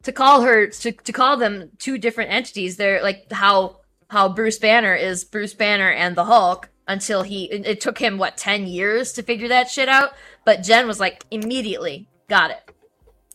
[0.04, 4.58] to call her to, to call them two different entities they're like how how bruce
[4.58, 9.12] banner is bruce banner and the hulk until he it, took him what 10 years
[9.12, 10.12] to figure that shit out?
[10.44, 12.70] But jen was like immediately got it.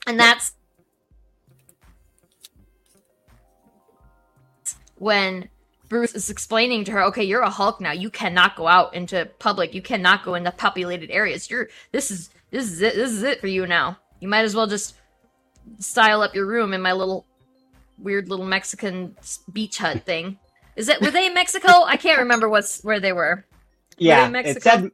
[0.06, 0.54] And that's
[4.96, 5.50] when
[5.88, 7.92] bruce is explaining to her okay you're a hulk now.
[7.92, 9.74] You cannot go out into public.
[9.74, 11.50] You cannot go into populated areas.
[11.50, 13.98] You're this is this is it this is it for you now.
[14.20, 14.96] You might as well just
[15.80, 17.26] style up your room in my little
[17.98, 19.16] weird little Mexican
[19.54, 20.38] beach hut thing.
[20.76, 21.84] Is it were they in Mexico?
[21.86, 23.46] I can't remember what's where they were.
[23.98, 24.92] Yeah, in it said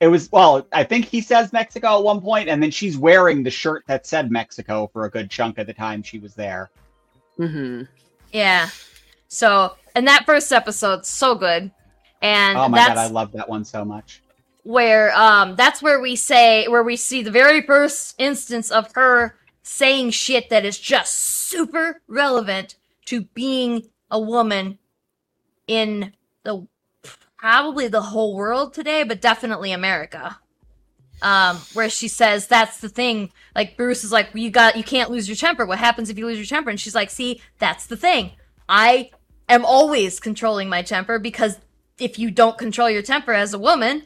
[0.00, 0.66] it was well.
[0.72, 4.06] I think he says Mexico at one point, and then she's wearing the shirt that
[4.06, 6.70] said Mexico for a good chunk of the time she was there.
[7.38, 7.82] Mm-hmm.
[8.32, 8.68] Yeah.
[9.28, 11.70] So, and that first episode's so good.
[12.22, 14.22] And Oh my that's god, I love that one so much.
[14.62, 19.36] where um that's where we say where we see the very first instance of her
[19.66, 24.78] saying shit that is just super relevant to being a woman
[25.66, 26.12] in
[26.44, 26.66] the
[27.36, 30.38] probably the whole world today but definitely america.
[31.20, 33.32] Um where she says that's the thing.
[33.56, 35.66] Like bruce is like you got you can't lose your temper.
[35.66, 36.70] What happens if you lose your temper?
[36.70, 38.32] And she's like see that's the thing.
[38.68, 39.10] I
[39.48, 41.58] am always controlling my temper because
[41.98, 44.04] if you don't control your temper as a woman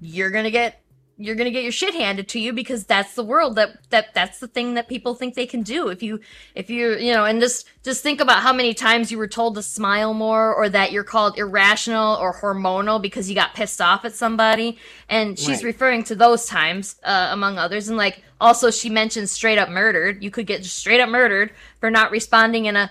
[0.00, 0.81] you're gonna get
[1.18, 4.38] you're gonna get your shit handed to you because that's the world that that that's
[4.40, 5.88] the thing that people think they can do.
[5.88, 6.20] If you
[6.54, 9.54] if you're you know and just just think about how many times you were told
[9.56, 14.04] to smile more or that you're called irrational or hormonal because you got pissed off
[14.04, 14.78] at somebody.
[15.08, 15.64] And she's Right.
[15.64, 17.88] referring to those times uh, among others.
[17.88, 20.22] And like also she mentions straight up murdered.
[20.24, 22.90] You could get straight up murdered for not responding in a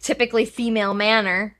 [0.00, 1.56] typically female manner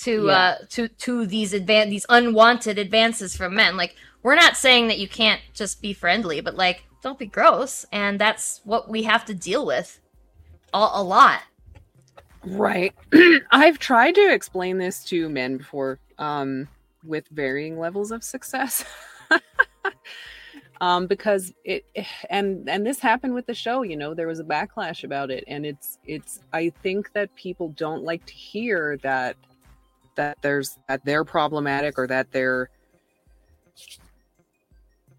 [0.00, 0.32] to Yeah.
[0.32, 3.76] uh to to these advan these unwanted advances from men.
[3.76, 7.86] Like we're not saying that you can't just be friendly but like don't be gross
[7.92, 10.00] and that's what we have to deal with
[10.74, 11.42] a, a lot
[12.44, 12.94] Right.
[13.50, 16.68] I've tried to explain this to men before, um,
[17.04, 18.84] with varying levels of success.
[20.80, 21.84] um, because it
[22.30, 25.44] and and this happened with the show, you know, there was a backlash about it.
[25.46, 29.36] And it's it's I think that people don't like to hear that
[30.14, 32.70] that there's that they're problematic or that they're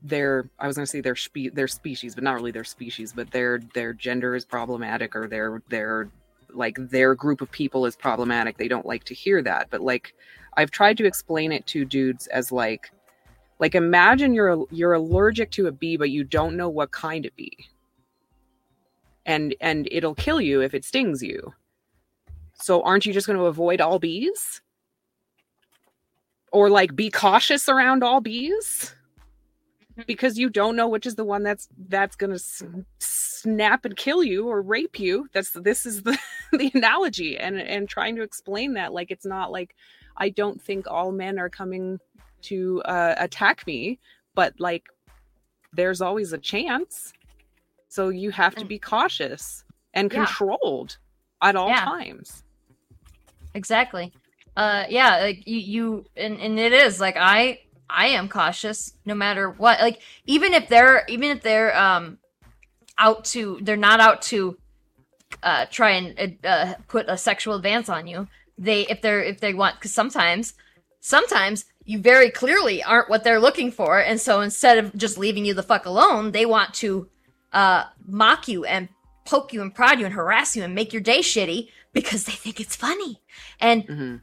[0.01, 3.13] their I was going to say their spe- their species, but not really their species,
[3.13, 6.09] but their their gender is problematic or their their
[6.51, 8.57] like their group of people is problematic.
[8.57, 9.67] They don't like to hear that.
[9.69, 10.13] But like
[10.55, 12.91] I've tried to explain it to dudes as like
[13.59, 17.35] like imagine you're you're allergic to a bee but you don't know what kind of
[17.35, 17.57] bee.
[19.25, 21.53] And and it'll kill you if it stings you.
[22.53, 24.61] So aren't you just going to avoid all bees?
[26.51, 28.95] Or like be cautious around all bees?
[30.07, 32.63] Because you don't know which is the one that's that's going to s-
[32.99, 35.27] snap and kill you or rape you.
[35.33, 36.17] That's this is the
[36.51, 39.75] the analogy and and trying to explain that like it's not like
[40.17, 41.99] I don't think all men are coming
[42.43, 43.99] to uh, attack me,
[44.35, 44.87] but like
[45.73, 47.13] there's always a chance.
[47.87, 50.25] So you have to be cautious and Yeah.
[50.25, 50.97] controlled
[51.41, 51.85] at all Yeah.
[51.85, 52.43] times.
[53.55, 54.13] exactly
[54.57, 57.59] uh yeah like you you and and it is like i
[57.89, 59.79] i am cautious no matter what.
[59.79, 62.17] Like even if they're even if they're um
[62.97, 64.57] out to they're not out to
[65.43, 69.53] uh try and uh put a sexual advance on you they if they're if they
[69.53, 70.53] want because sometimes
[70.99, 73.99] sometimes you very clearly aren't what they're looking for.
[73.99, 77.09] And so instead of just leaving you the fuck alone they want to
[77.53, 78.89] uh mock you and
[79.25, 82.33] poke you and prod you and harass you and make your day shitty because they
[82.33, 83.21] think it's funny.
[83.59, 84.15] And hmm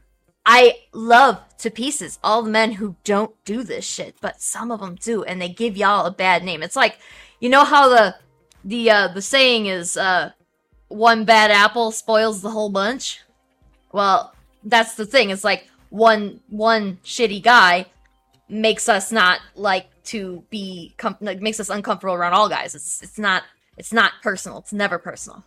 [0.49, 4.79] I love to pieces all the men who don't do this shit, but some of
[4.79, 6.63] them do, and they give y'all a bad name.
[6.63, 6.97] It's like,
[7.41, 8.15] you know how the
[8.63, 10.31] the uh, the saying is, uh,
[10.87, 13.19] one bad apple spoils the whole bunch.
[13.91, 14.33] Well,
[14.63, 15.31] that's the thing.
[15.31, 17.87] It's like one one shitty guy
[18.47, 22.73] makes us not like to be com- like makes us uncomfortable around all guys.
[22.73, 23.43] It's it's not
[23.75, 24.59] it's not personal.
[24.59, 25.43] It's never personal.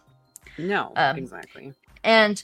[0.58, 1.72] No, Um, exactly.
[2.04, 2.42] And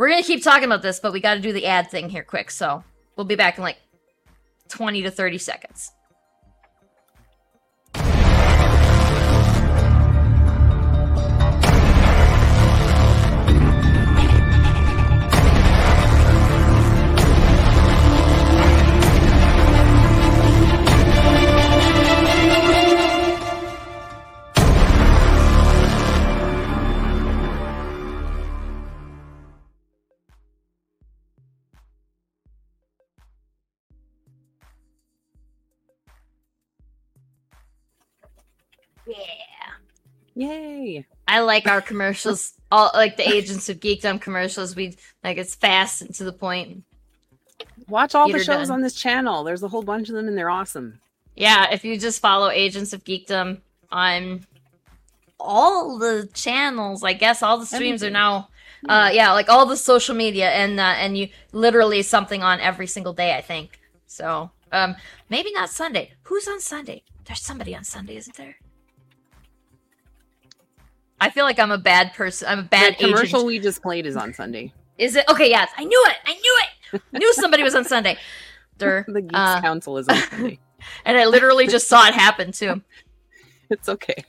[0.00, 2.24] we're gonna keep talking about this, but we got to do the ad thing here
[2.24, 2.50] quick.
[2.50, 2.82] So
[3.16, 3.76] we'll be back in like
[4.66, 5.92] twenty to thirty seconds.
[40.40, 41.04] Yay!
[41.28, 44.74] I like our commercials, all like the Agents of Geekdom commercials.
[44.74, 46.82] We like it's fast and to the point.
[47.88, 48.76] Watch all Get the shows done.
[48.76, 49.44] on this channel.
[49.44, 50.98] There's a whole bunch of them, and they're awesome.
[51.36, 53.60] Yeah, if you just follow Agents of Geekdom
[53.92, 54.46] on
[55.38, 58.48] all the channels, I guess all the streams are now.
[58.88, 62.86] Uh, yeah, like all the social media, and uh, and you literally something on every
[62.86, 63.36] single day.
[63.36, 64.50] I think so.
[64.72, 64.96] Um,
[65.28, 66.12] maybe not Sunday.
[66.22, 67.02] Who's on Sunday?
[67.26, 68.56] There's somebody on Sunday, isn't there?
[71.20, 72.48] I feel like I'm a bad person.
[72.48, 73.46] I'm a bad the commercial agent.
[73.46, 74.72] we just played is on Sunday.
[74.98, 75.48] Is it okay?
[75.48, 76.16] Yes, I knew it.
[76.24, 76.58] I knew
[76.92, 77.02] it.
[77.18, 78.16] knew somebody was on Sunday.
[78.78, 80.58] The Geeks uh, Council is on Sunday.
[81.04, 82.80] and I literally just saw it happen too.
[83.70, 84.24] it's okay.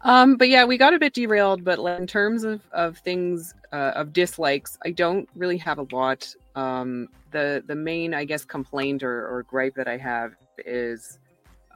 [0.00, 1.62] um, but yeah, we got a bit derailed.
[1.62, 6.34] But in terms of of things uh, of dislikes, I don't really have a lot.
[6.56, 11.20] Um, the the main, I guess, complaint or, or gripe that I have is,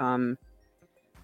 [0.01, 0.37] um,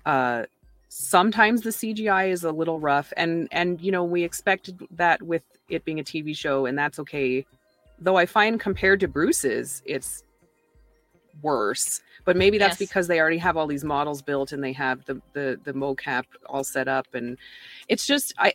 [0.06, 0.44] uh,
[0.92, 5.42] sometimes the CGI is a little rough, and and you know we expected that with
[5.68, 7.46] it being a TV show, and that's okay.
[7.98, 10.24] Though I find compared to Bruce's, it's
[11.40, 12.88] worse but maybe that's Yes.
[12.88, 16.24] because they already have all these models built and they have the the the mocap
[16.46, 17.38] all set up and
[17.88, 18.52] it's just i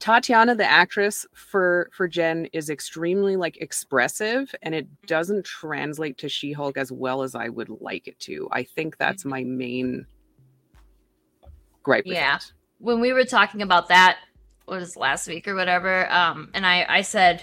[0.00, 6.28] tatiana the actress for for jen is extremely like expressive and it doesn't translate to
[6.28, 9.30] she-hulk as well as i would like it to i think that's mm-hmm.
[9.30, 10.04] my main
[11.82, 12.38] gripe Yeah.
[12.78, 14.18] when we were talking about that
[14.66, 17.42] was last week or whatever um and i i said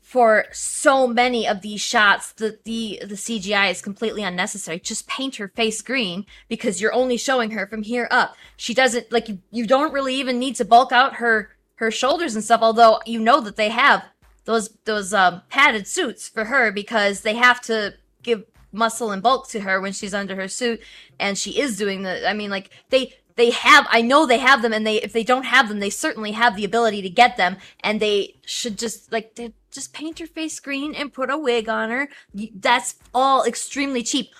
[0.00, 4.80] for so many of these shots the the the cgi is completely unnecessary.
[4.80, 8.34] Just paint her face green because you're only showing her from here up.
[8.56, 12.34] She doesn't like you, you don't really even need to bulk out her her shoulders
[12.34, 14.02] and stuff although you know that they have
[14.46, 17.92] those those um padded suits for her because they have to
[18.22, 20.80] give muscle and bulk to her when she's under her suit
[21.20, 24.60] and she is doing the i mean like they they have i know they have
[24.60, 27.38] them and they if they don't have them they certainly have the ability to get
[27.38, 29.34] them and they should just like
[29.70, 32.08] just paint her face green and put a wig on her.
[32.34, 34.30] That's all extremely cheap.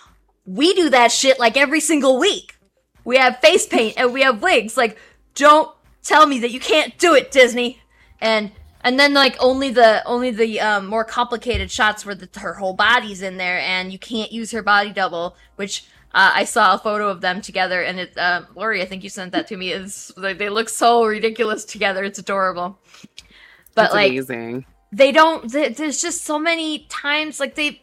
[0.47, 2.57] We do that shit like every single week.
[3.05, 4.77] We have face paint and we have wigs.
[4.77, 4.99] Like
[5.35, 5.71] don't
[6.03, 7.81] tell me that you can't do it disney.
[8.21, 12.55] And and then like only the only the um, more complicated shots where the, her
[12.55, 16.75] whole body's in there and you can't use her body double which uh, i saw
[16.75, 19.57] a photo of them together and it uh, Laurie i think you sent that to
[19.57, 22.05] me it's like they look so ridiculous together.
[22.05, 22.79] It's adorable.
[23.75, 24.65] But That's like amazing.
[24.93, 27.83] they don't th- there's just so many times like they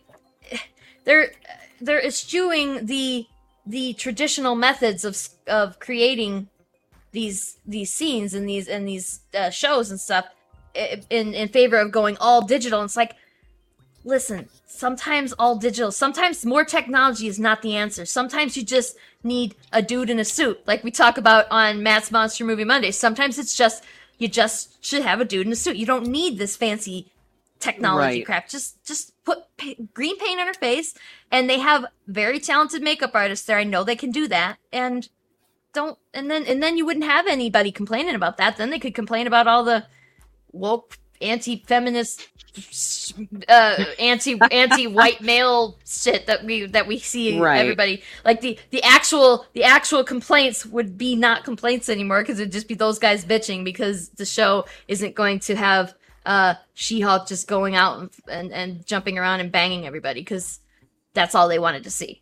[1.05, 1.31] they're
[1.79, 3.27] they're eschewing the
[3.65, 5.17] the traditional methods of
[5.47, 6.49] of creating
[7.11, 10.25] these these scenes and these and these uh, shows and stuff
[11.09, 12.81] in in favor of going all digital.
[12.81, 13.15] And it's like
[14.05, 18.05] listen sometimes all digital sometimes more technology is not the answer.
[18.05, 22.11] Sometimes you just need a dude in a suit like we talk about on matt's
[22.11, 22.91] monster movie monday.
[22.91, 23.83] Sometimes it's just
[24.17, 25.75] you just should have a dude in a suit.
[25.77, 27.11] You don't need this fancy
[27.59, 28.25] technology Right.
[28.25, 28.49] crap.
[28.49, 30.93] Just just put pa- green paint on her face
[31.31, 33.57] and they have very talented makeup artists there.
[33.57, 35.07] I know they can do that and
[35.73, 38.57] don't and then and then you wouldn't have anybody complaining about that.
[38.57, 39.85] Then they could complain about all the
[40.51, 42.27] woke anti-feminist
[43.49, 47.59] uh anti anti-white male shit that we that we see Right.
[47.59, 48.01] everybody.
[48.23, 52.67] Like the the actual the actual complaints would be not complaints anymore because it'd just
[52.67, 55.93] be those guys bitching because the show isn't going to have
[56.25, 60.59] uh she-hulk just going out and and, and jumping around and banging everybody because
[61.13, 62.21] that's all they wanted to see.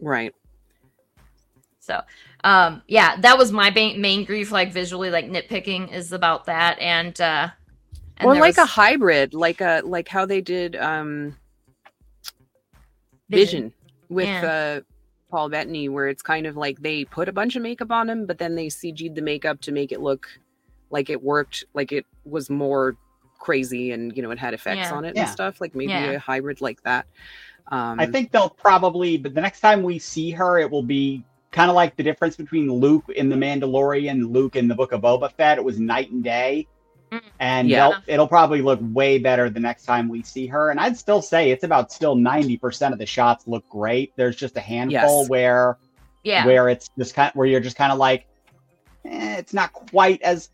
[0.00, 0.34] Right.
[1.80, 2.02] So,
[2.46, 6.78] um, yeah, that was my main, main grief, like visually, like nitpicking is about that,
[6.78, 7.48] and uh,
[8.18, 11.36] and or there like a hybrid like a like how they did um
[13.28, 13.72] Vision,
[14.08, 14.82] with uh,
[15.28, 18.26] Paul Bettany, where it's kind of like they put a bunch of makeup on him,
[18.26, 20.28] but then they CG'd the makeup to make it look
[20.90, 22.96] like it worked, like it was more
[23.40, 24.94] crazy and you know it had effects Yeah.
[24.94, 25.22] on it Yeah.
[25.22, 25.60] and stuff.
[25.60, 26.12] Like maybe Yeah.
[26.12, 27.06] a hybrid like that.
[27.72, 31.24] Um, I think they'll probably, but the next time we see her, it will be
[31.56, 35.00] kind of like the difference between Luke in The Mandalorian, Luke in the Book of
[35.00, 35.56] Boba Fett.
[35.56, 36.66] It was night and day.
[37.10, 37.22] Mm.
[37.40, 38.00] And Yeah.
[38.06, 40.70] it'll probably look way better the next time we see her.
[40.70, 44.12] And I'd still say it's about still 90% of the shots look great.
[44.16, 45.30] There's just a handful Yes.
[45.30, 45.78] where
[46.24, 46.44] Yeah.
[46.44, 48.26] where it's just kind of, where you're just kind of like,
[49.06, 50.50] eh, it's not quite as.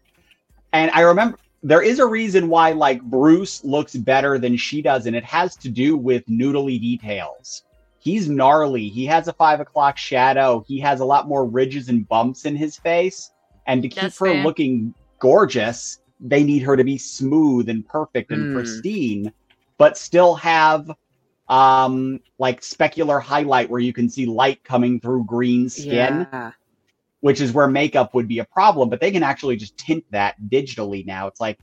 [0.72, 5.07] And I remember there is a reason why like Bruce looks better than she does,
[5.07, 7.64] and it has to do with noodly details.
[8.03, 8.88] He's gnarly.
[8.88, 10.64] He has a five o'clock shadow.
[10.66, 13.30] He has a lot more ridges and bumps in his face.
[13.66, 14.34] And to keep That's her fair.
[14.34, 18.53] looking gorgeous, they need her to be smooth and perfect and Mm.
[18.53, 19.32] pristine,
[19.78, 20.90] but still have
[21.48, 26.53] um like specular highlight where you can see light coming through green skin Yeah.
[27.20, 30.36] which is where makeup would be a problem but they can actually just tint that
[30.48, 31.59] digitally now it's like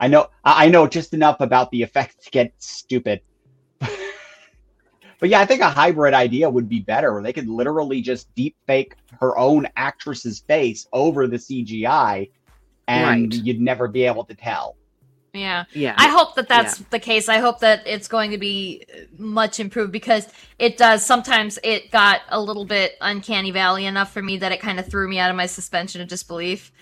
[0.00, 3.20] i know i I know just enough about the effects to get stupid
[5.20, 8.34] but yeah i think a hybrid idea would be better where they could literally just
[8.34, 12.30] deep fake her own actress's face over the cgi
[12.88, 13.44] and Right.
[13.44, 14.76] you'd never be able to tell
[15.32, 15.64] yeah.
[15.74, 15.94] Yeah.
[15.96, 17.28] I hope that that's the case.
[17.28, 20.26] I hope that it's going to be uh, much improved because
[20.58, 21.04] it does.
[21.04, 24.88] Sometimes it got a little bit uncanny valley enough for me that it kind of
[24.88, 26.72] threw me out of my suspension of disbelief.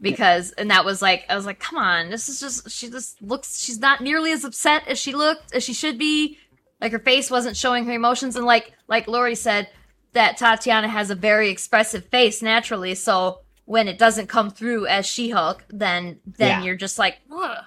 [0.00, 3.20] Because and that was like I was like, come on, this is just she just
[3.20, 6.38] looks she's not nearly as upset as she looked as she should be.
[6.80, 9.68] Like her face wasn't showing her emotions, and like like Laurie said,
[10.12, 15.04] that Tatiana has a very expressive face naturally, so when it doesn't come through as
[15.06, 16.62] She-Hulk, then then Yeah.
[16.64, 17.64] you're just like, "Ugh,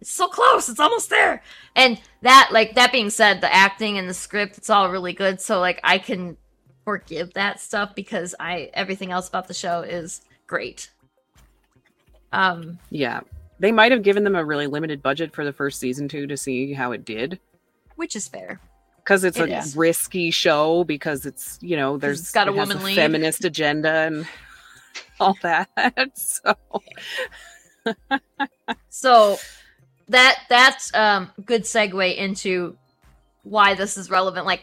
[0.00, 1.42] it's so close, it's almost there.
[1.74, 5.40] And that, like that being said, the acting and the script, it's all really good.
[5.40, 6.36] So like I can
[6.84, 10.90] forgive that stuff because I everything else about the show is great.
[12.32, 13.20] Um, yeah.
[13.58, 16.36] They might have given them a really limited budget for the first season too to
[16.36, 17.40] see how it did.
[17.96, 18.60] Which is fair.
[18.98, 19.76] Because it's It a is.
[19.76, 22.96] risky show because it's you know there's it's got a it woman lead.
[22.96, 24.26] feminist agenda and
[25.20, 25.68] all that.
[26.14, 26.54] so
[28.88, 29.38] So
[30.08, 32.76] that that's um good segue into
[33.42, 34.46] why this is relevant.
[34.46, 34.62] Like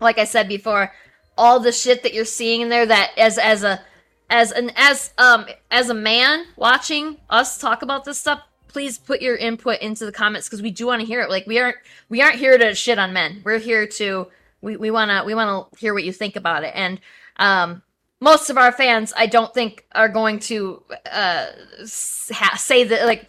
[0.00, 0.92] like I said before,
[1.38, 3.80] all the shit that you're seeing in there that as as a
[4.28, 9.20] as an as um as a man watching us talk about this stuff, please put
[9.20, 11.30] your input into the comments because we do want to hear it.
[11.30, 11.76] Like we aren't
[12.08, 13.42] we aren't here to shit on men.
[13.44, 14.28] We're here to
[14.60, 16.72] we, we wanna we wanna hear what you think about it.
[16.74, 17.00] And
[17.36, 17.82] um
[18.20, 21.46] most of our fans, I don't think, are going to uh,
[21.84, 23.28] say that like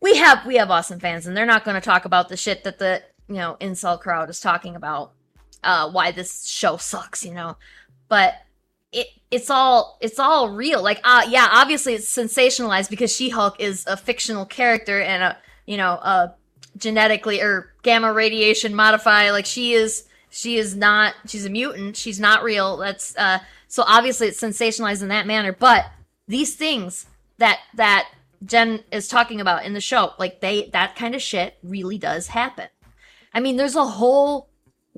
[0.00, 2.64] we have we have awesome fans, and they're not going to talk about the shit
[2.64, 5.12] that the you know insult crowd is talking about.
[5.64, 7.56] Uh, why this show sucks, you know,
[8.08, 8.34] but
[8.96, 10.82] it it's all it's all real.
[10.82, 15.36] Like, uh, yeah, obviously it's sensationalized because She Hulk is a fictional character and a
[15.66, 16.34] you know a
[16.76, 21.96] genetically or gamma radiation modify Like she is she is not she's a mutant.
[21.96, 22.78] She's not real.
[22.78, 23.38] That's uh
[23.68, 25.52] so obviously it's sensationalized in that manner.
[25.52, 25.84] But
[26.26, 27.06] these things
[27.38, 28.08] that that
[28.44, 32.28] Jen is talking about in the show, like they that kind of shit really does
[32.28, 32.68] happen.
[33.34, 34.48] I mean, there's a whole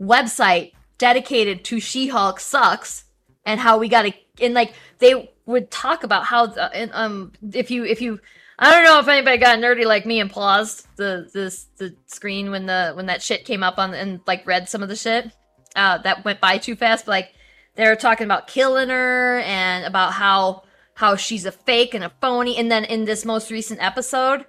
[0.01, 3.05] website dedicated to She-Hulk sucks
[3.49, 7.32] and how we got to and like they would talk about how the, and, um
[7.55, 8.20] if you if you
[8.59, 12.51] I don't know if anybody got nerdy like me and paused the this the screen
[12.51, 15.32] when the when that shit came up on and like read some of the shit
[15.74, 17.34] uh that went by too fast but like
[17.74, 22.12] they were talking about killing her and about how how she's a fake and a
[22.20, 24.44] phony and then in this most recent episode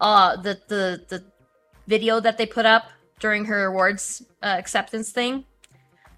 [0.00, 1.24] uh the the the
[1.88, 5.44] video that they put up during her awards uh, acceptance thing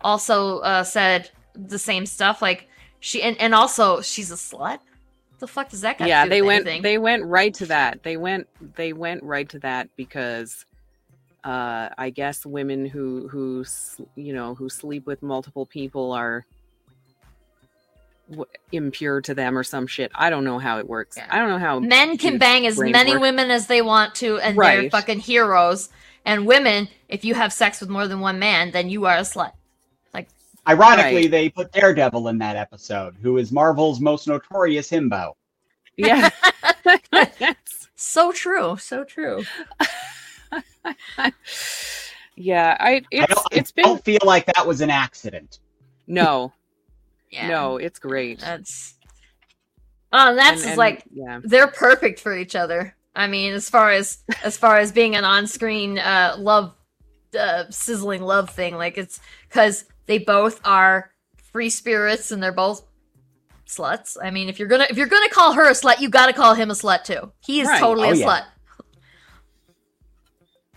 [0.02, 1.30] also uh said
[1.66, 2.68] the same stuff like
[3.00, 4.78] she and, and also she's a slut?
[5.38, 6.82] The fuck does that yeah they went anything?
[6.82, 8.02] they went right to that.
[8.02, 10.64] They went they went right to that because
[11.44, 13.64] uh i guess women who who
[14.16, 16.44] you know who sleep with multiple people are
[18.72, 20.10] impure to them or some shit.
[20.14, 21.16] I don't know how it works.
[21.16, 21.28] Yeah.
[21.30, 23.22] i don't know how men can bang as many work.
[23.22, 25.88] women as they want to and they're fucking heroes.
[26.24, 29.20] And women if you have sex with more than one man then you are a
[29.20, 29.52] slut
[30.68, 31.30] ironically Right.
[31.30, 35.32] they put daredevil in that episode who is marvel's most notorious himbo.
[35.96, 36.30] Yeah.
[38.00, 39.42] So true so true.
[42.36, 45.58] Yeah i I it's don't, it's I been don't feel like that was an accident.
[46.06, 46.52] No.
[47.30, 47.48] Yeah.
[47.48, 48.38] no it's great.
[48.40, 48.94] That's
[50.12, 51.40] oh that's And- and- like yeah.
[51.42, 52.94] they're perfect for each other.
[53.16, 56.74] I mean as far as as far as being an on-screen uh love
[57.38, 61.12] uh, sizzling love thing like it's because they both are
[61.52, 62.82] free spirits and they're both
[63.66, 66.32] sluts i mean if you're gonna if you're gonna call her a slut you gotta
[66.32, 67.78] call him a slut too he is Right.
[67.80, 68.26] totally Oh, a yeah.
[68.26, 68.44] slut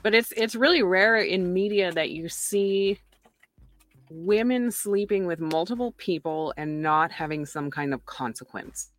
[0.04, 3.00] but it's it's really rare in media that you see
[4.10, 8.90] women sleeping with multiple people and not having some kind of consequence.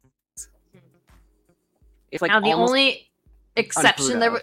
[2.11, 3.11] It's like now the only
[3.57, 4.41] exception there,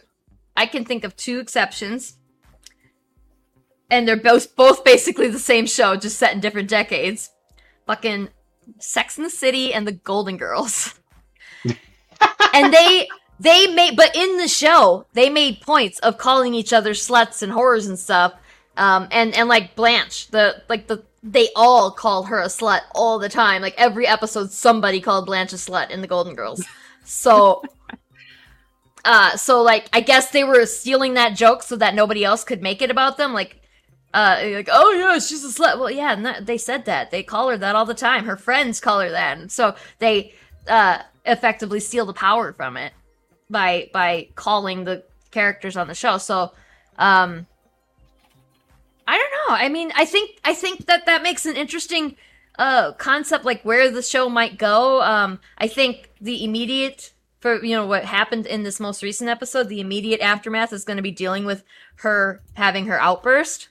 [0.56, 2.19] I can think of two exceptions,
[3.90, 7.32] and they're both both basically the same show, just set in different decades.
[7.88, 8.30] Fucking
[8.78, 11.00] Sex in the City and the Golden Girls,
[12.54, 13.08] and they
[13.40, 17.52] they made, but in the show they made points of calling each other sluts and
[17.52, 18.34] horrors and stuff.
[18.78, 23.20] Um, and and like Blanche, the like the they all call her a slut all
[23.20, 23.62] the time.
[23.62, 26.64] Like every episode, somebody called Blanche a slut in the Golden Girls.
[27.04, 27.64] So,
[29.06, 32.62] uh, so like I guess they were stealing that joke so that nobody else could
[32.62, 33.34] make it about them.
[33.34, 33.62] Like,
[34.14, 35.80] uh, like oh yeah, she's a slut.
[35.80, 38.26] Well, yeah, that, they said that they call her that all the time.
[38.26, 40.34] Her friends call her that, and so they
[40.68, 42.94] uh effectively steal the power from it
[43.50, 46.18] by by calling the characters on the show.
[46.18, 46.54] So,
[46.98, 47.48] um.
[49.08, 49.56] I don't know.
[49.56, 52.16] I mean, I think I think that that makes an interesting
[52.60, 55.02] uh concept like where the show might go.
[55.02, 59.68] Um I think the immediate for you know what happened in this most recent episode,
[59.68, 61.64] the immediate aftermath is going to be dealing with
[61.96, 63.69] her having her outburst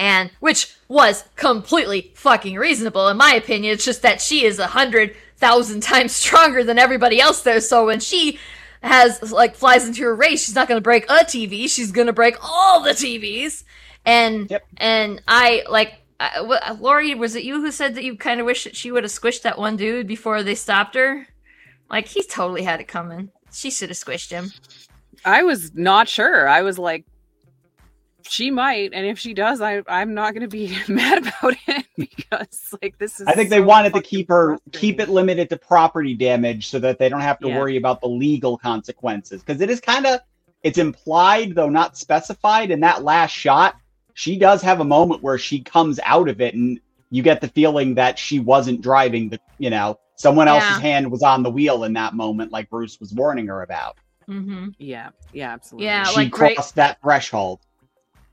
[0.00, 3.74] and which was completely fucking reasonable in my opinion.
[3.74, 7.60] It's just that she is a hundred thousand times stronger than everybody else there.
[7.60, 8.40] So when she
[8.82, 11.68] has like flies into her race, she's not going to break a TV.
[11.68, 13.62] She's going to break all the TVs.
[14.06, 14.66] And Yep.
[14.78, 16.40] and I like I,
[16.72, 19.12] Laurie, was it you who said that you kind of wish that she would have
[19.12, 21.26] squished that one dude before they stopped her?
[21.90, 23.30] Like he totally had it coming.
[23.52, 24.50] She should have squished him.
[25.26, 26.48] I was not sure.
[26.48, 27.04] I was like,
[28.28, 31.86] she might, and if she does, I I'm not going to be mad about it
[31.96, 33.26] because like this is.
[33.26, 36.98] I think they wanted to keep her keep it limited to property damage so that
[36.98, 37.58] they don't have to Yeah.
[37.58, 40.20] worry about the legal consequences because it is kind of
[40.62, 43.76] it's implied though not specified in that last shot
[44.14, 46.78] she does have a moment where she comes out of it and
[47.10, 50.56] you get the feeling that she wasn't driving the you know someone Yeah.
[50.56, 53.96] else's hand was on the wheel in that moment like Bruce was warning her about
[54.28, 54.68] Mm-hmm.
[54.78, 55.86] Yeah, yeah, absolutely.
[55.86, 57.58] Yeah, she like, right- crossed that threshold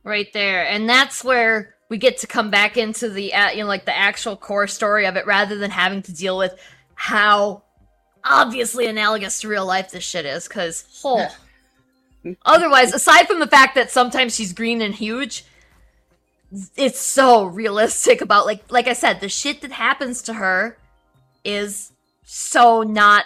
[0.08, 0.66] right there.
[0.66, 3.98] And that's where we get to come back into the uh, you know like the
[3.98, 6.54] actual core story of it rather than having to deal with
[6.96, 7.64] how
[8.24, 11.28] obviously analogous to real life this shit is because oh.
[12.46, 15.46] Otherwise aside from the fact that sometimes she's green and huge
[16.76, 20.78] it's so realistic about like like i said the shit that happens to her
[21.46, 21.94] is
[22.26, 23.24] so not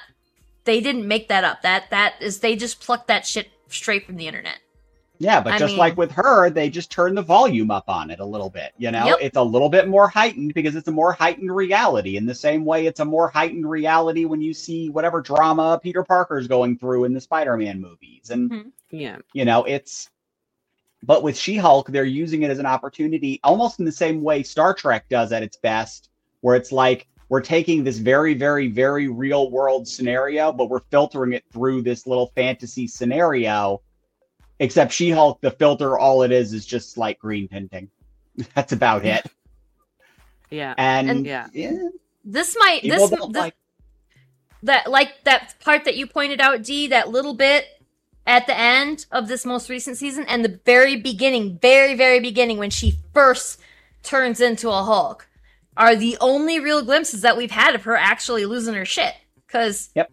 [0.64, 1.62] they didn't make that up.
[1.64, 4.60] That that is they just plucked that shit straight from the internet
[5.22, 8.10] Yeah, but I just mean- like with her, they just turn the volume up on
[8.10, 8.74] it a little bit.
[8.80, 9.18] You know, Yep.
[9.22, 12.18] it's a little bit more heightened because it's a more heightened reality.
[12.18, 16.04] In the same way, it's a more heightened reality when you see whatever drama Peter
[16.04, 18.72] Parker's going through in the Spider-Man movies, and Mhm.
[18.90, 20.10] yeah, you know, it's.
[21.04, 24.74] But with She-Hulk, they're using it as an opportunity, almost in the same way Star
[24.74, 26.10] Trek does at its best,
[26.42, 31.34] where it's like we're taking this very, very, very real world scenario, but we're filtering
[31.34, 33.82] it through this little fantasy scenario.
[34.62, 37.90] Except She Hulk, the filter, all it is is just like green tinting.
[38.56, 39.26] That's about it.
[40.52, 41.48] yeah, And, And- yeah,
[42.24, 43.56] this might people this, this like.
[44.64, 47.66] that like that part that you pointed out d that little bit
[48.28, 52.60] at the end of this most recent season and the very beginning very very beginning
[52.60, 53.60] when she first
[54.04, 55.28] turns into a hulk
[55.76, 59.16] are the only real glimpses that we've had of her actually losing her shit
[59.48, 60.12] because Yep.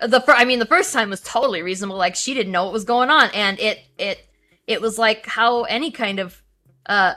[0.00, 2.72] The fir- i mean the first time was totally reasonable like she didn't know what
[2.72, 4.26] was going on and it it
[4.66, 6.42] it was like how any kind of
[6.86, 7.14] uh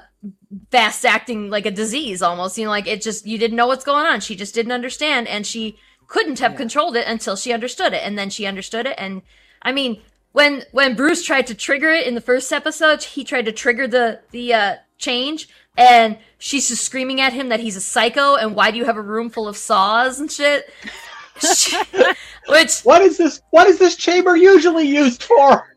[0.72, 3.84] fast acting like a disease almost you know like it just you didn't know what's
[3.86, 5.78] going on she just didn't understand and she
[6.08, 6.58] couldn't have Yeah.
[6.58, 9.22] controlled it until she understood it and then she understood it and
[9.62, 10.02] i mean
[10.32, 13.88] when when bruce tried to trigger it in the first episode he tried to trigger
[13.88, 18.56] the the uh change and she's just screaming at him that he's a psycho and
[18.56, 20.70] why do you have a room full of saws and shit
[22.50, 23.42] which What is this?
[23.52, 25.76] What is this chamber usually used for?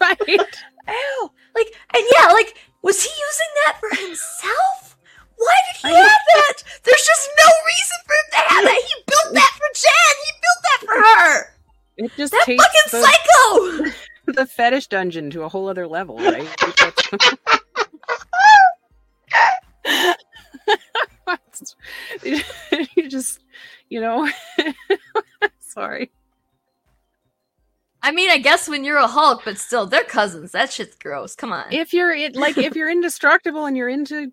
[0.00, 0.18] right.
[0.28, 1.30] Ew.
[1.54, 4.96] Like, and yeah, like, was he using that for himself?
[5.36, 6.62] Why did he I- have that?
[6.82, 8.82] There's just no reason for him to have that.
[8.86, 10.14] He built that for Jen.
[10.24, 11.54] He built that for her.
[11.96, 13.92] It just That takes fucking the, psycho.
[14.32, 16.48] the fetish dungeon to a whole other level, right?
[22.96, 23.40] You just,
[23.94, 24.28] you know,
[25.60, 26.10] sorry.
[28.02, 30.50] I mean, I guess when you're a Hulk, but still, they're cousins.
[30.50, 31.36] That shit's gross.
[31.36, 31.66] Come on.
[31.72, 34.32] If you're it, like, if you're indestructible and you're into,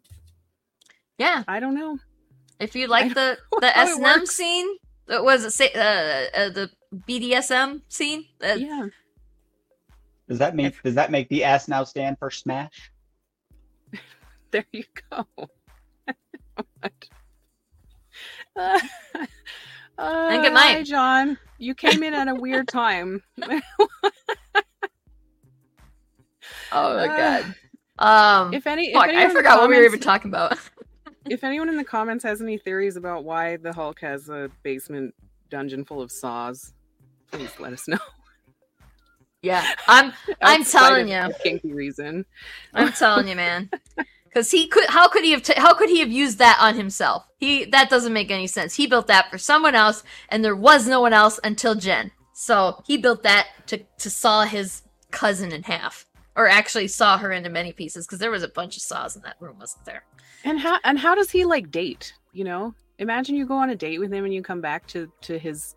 [1.20, 1.44] yeah.
[1.48, 2.00] I don't know,
[2.60, 4.68] If you like the the how S and M scene,
[5.06, 5.52] that was it.
[5.52, 6.72] Say, uh, uh, the
[7.08, 8.26] BDSM scene.
[8.44, 8.88] Uh, yeah.
[10.28, 12.92] Does that make does that make the S now stand for smash?
[14.50, 15.26] There you go.
[18.58, 18.80] Uh,
[19.98, 20.86] And good Hi, night.
[20.86, 21.38] John.
[21.60, 23.22] You came in at a weird time.
[26.74, 27.56] Oh my Uh, god.
[28.48, 30.58] Um, if any, if fuck, I forgot what we were even talking about.
[31.30, 35.14] If anyone in the comments has any theories about why the Hulk has a basement
[35.50, 36.74] dungeon full of saws,
[37.32, 38.00] please let us know.
[39.44, 41.30] yeah, I'm I'm telling you.
[41.44, 42.26] kinky reason.
[42.74, 43.70] I'm telling you, man.
[44.32, 46.76] Because he could, how could he have, t- how could he have used that on
[46.76, 47.26] himself?
[47.38, 48.76] He that doesn't make any sense.
[48.76, 52.12] He built that for someone else, and there was no one else until Jen.
[52.34, 56.06] So he built that to to saw his cousin in half,
[56.36, 59.22] or actually saw her into many pieces, because there was a bunch of saws in
[59.24, 60.04] that room, wasn't there?
[60.46, 62.14] And how and how does he like date?
[62.32, 65.12] You know, imagine you go on a date with him and you come back to
[65.22, 65.76] to his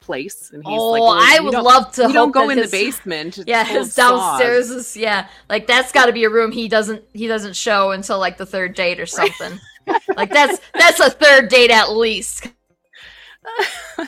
[0.00, 2.02] place and he's oh, like, well, I would love to.
[2.02, 3.38] You don't go in his- the basement.
[3.38, 7.02] It's Yeah, his downstairs is yeah, like that's got to be a room he doesn't
[7.12, 9.58] he doesn't show until like the third date or something.
[10.16, 12.48] like that's that's a third date at least.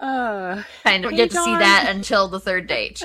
[0.00, 3.02] uh, kind of get to see that until the third date.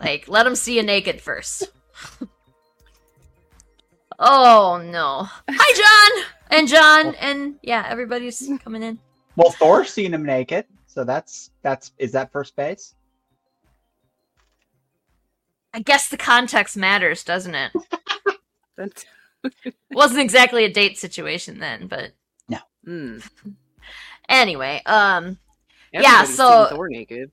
[0.00, 1.68] Like, let him see you naked first.
[4.18, 5.28] oh no!
[5.48, 8.98] Hi, John and John and yeah, everybody's coming in.
[9.36, 12.94] Well, Thor's seen him naked, so that's that's is that first base?
[15.72, 17.72] I guess the context matters, doesn't it?
[18.76, 19.04] It
[19.92, 22.10] wasn't exactly a date situation then, but
[22.84, 23.24] mm.
[24.28, 25.38] anyway, um,
[25.92, 27.30] Yeah, so- seen Thor naked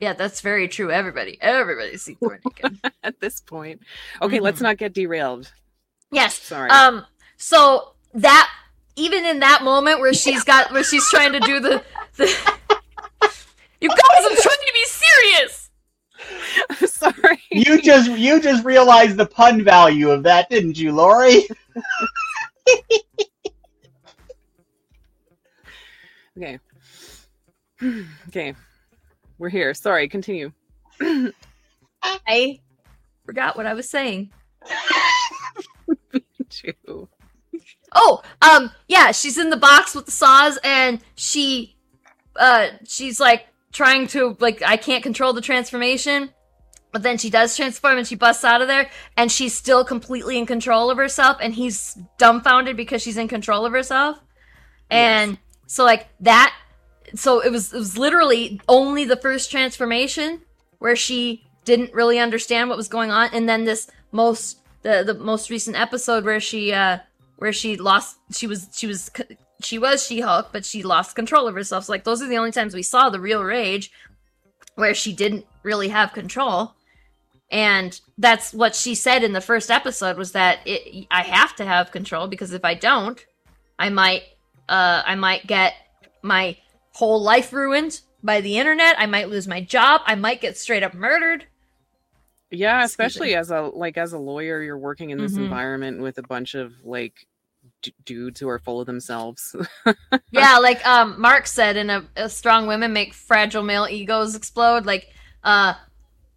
[0.00, 0.90] yeah, that's very true.
[0.90, 2.78] Everybody, everybody's seen Thor naked.
[3.02, 3.80] at this point.
[4.20, 4.64] Okay, let's Mhm.
[4.64, 5.50] not get derailed.
[6.10, 6.68] Yes, Sorry.
[6.68, 7.06] Um,
[7.36, 8.50] so that
[8.96, 11.82] even in that moment where she's got where she's trying to do the
[12.16, 12.26] the
[13.80, 15.70] You guys, I'm trying to be serious.
[16.70, 17.40] I'm sorry.
[17.50, 21.46] You just you just realized the pun value of that, didn't you, Laurie?
[26.36, 26.58] Okay.
[28.28, 28.54] okay.
[29.38, 29.72] We're here.
[29.74, 30.50] Sorry, continue.
[32.02, 32.60] I
[33.24, 34.32] forgot what I was saying.
[36.50, 37.08] Chew.
[37.94, 41.76] Oh, um, yeah, she's in the box with the saws and she
[42.36, 46.30] uh she's like trying to like I can't control the transformation.
[46.92, 50.38] But then she does transform and she busts out of there and she's still completely
[50.38, 54.20] in control of herself and he's dumbfounded because she's in control of herself.
[54.90, 56.54] And so like that
[57.14, 60.42] so it was it was literally only the first transformation
[60.78, 65.14] where she didn't really understand what was going on and then this most the the
[65.14, 66.98] most recent episode where she uh
[67.44, 69.10] where she lost she was she was
[69.62, 71.84] she was she-hulk but she lost control of herself.
[71.84, 73.92] So like those are the only times we saw the real rage
[74.76, 76.72] where she didn't really have control.
[77.50, 81.66] And that's what she said in the first episode was that it, i have to
[81.66, 83.26] have control because if i don't
[83.78, 84.22] i might
[84.70, 85.74] uh i might get
[86.22, 86.56] my
[86.94, 88.94] whole life ruined by the internet.
[88.98, 90.00] I might lose my job.
[90.06, 91.44] I might get straight up murdered.
[92.50, 93.34] Yeah, Excuse especially me.
[93.34, 95.44] as a like as a lawyer, you're working in this Mhm.
[95.44, 97.26] environment with a bunch of like
[97.84, 99.54] d- dudes who are full of themselves.
[100.32, 104.86] yeah, like um Mark said in a, a strong women make fragile male egos explode.
[104.86, 105.08] Like
[105.44, 105.74] uh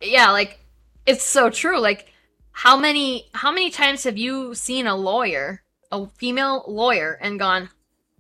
[0.01, 0.59] yeah, like
[1.05, 1.79] it's so true.
[1.79, 2.13] Like
[2.51, 7.69] how many how many times have you seen a lawyer, a female lawyer, and gone,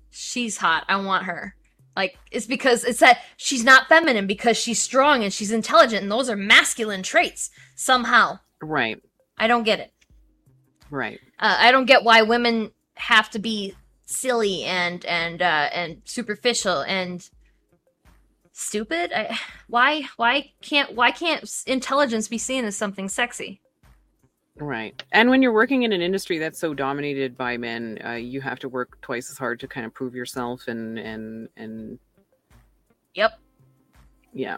[0.09, 1.53] She's hot, I want her.
[1.95, 6.11] Like it's because it's that she's not feminine because she's strong and she's intelligent and
[6.11, 8.39] those are masculine traits somehow.
[8.61, 9.01] right,
[9.37, 9.91] I don't get it.
[10.89, 11.19] right.
[11.39, 13.75] Uh, I don't get why women have to be
[14.05, 17.29] silly and and uh, and superficial and
[18.53, 19.11] stupid.
[19.13, 19.37] I,
[19.67, 23.61] why why can't why can't intelligence be seen as something sexy?
[24.59, 25.01] Right.
[25.11, 28.57] And when you're working in an industry that's so dominated by men, uh, you have
[28.59, 31.99] to work twice as hard to kind of prove yourself and and and
[33.13, 33.39] Yep.
[34.33, 34.57] yeah,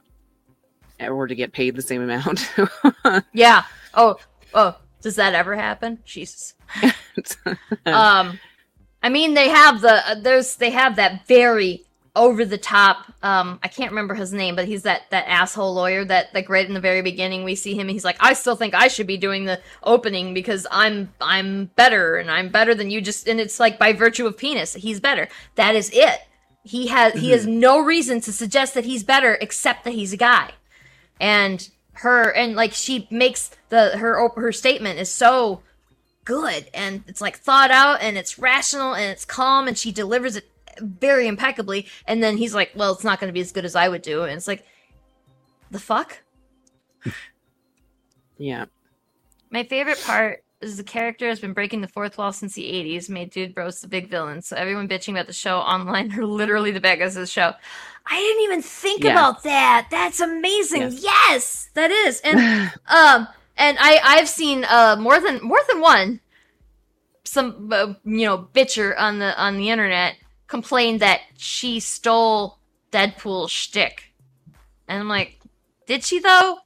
[1.01, 2.49] or to get paid the same amount.
[3.33, 3.63] Yeah.
[3.93, 4.17] Oh
[4.53, 4.77] oh.
[5.01, 5.99] Does that ever happen?
[6.03, 6.55] Jesus.
[7.85, 8.39] um,
[9.01, 13.05] I mean, they have the uh, there's they have that very over the top.
[13.23, 16.67] Um, I can't remember his name, but he's that that asshole lawyer that like right
[16.67, 17.81] in the very beginning we see him.
[17.81, 21.65] and He's like, I still think I should be doing the opening because I'm I'm
[21.75, 23.01] better and I'm better than you.
[23.01, 25.27] Just and it's like by virtue of penis, he's better.
[25.55, 26.21] That is it.
[26.63, 30.17] He has he has no reason to suggest that he's better except that he's a
[30.17, 30.51] guy
[31.19, 35.61] and her and like she makes the her her statement is so
[36.29, 40.35] good and it's like thought out and it's rational and it's calm and she delivers
[40.35, 40.49] it
[40.79, 43.75] very impeccably and then he's like well it's not going to be as good as
[43.75, 44.63] i would do and it's like
[45.71, 46.21] the fuck
[48.37, 48.65] Yeah.
[49.51, 53.09] My favorite part is the character has been breaking the fourth wall since the 80s,
[53.09, 54.41] made Dude Bros the big villain.
[54.41, 57.51] So everyone bitching about the show online are literally the bad guys of the show.
[58.05, 59.11] I didn't even think Yeah.
[59.11, 59.87] about that.
[59.91, 60.83] That's amazing.
[60.83, 61.03] Yes.
[61.03, 62.21] Yes, that is.
[62.21, 63.27] And um
[63.59, 66.19] and I I've seen uh more than more than one
[67.25, 70.15] some uh, you know bitcher on the on the internet
[70.47, 72.57] complain that she stole
[72.91, 74.13] Deadpool's shtick.
[74.87, 75.39] And I'm like,
[75.85, 76.57] did she though?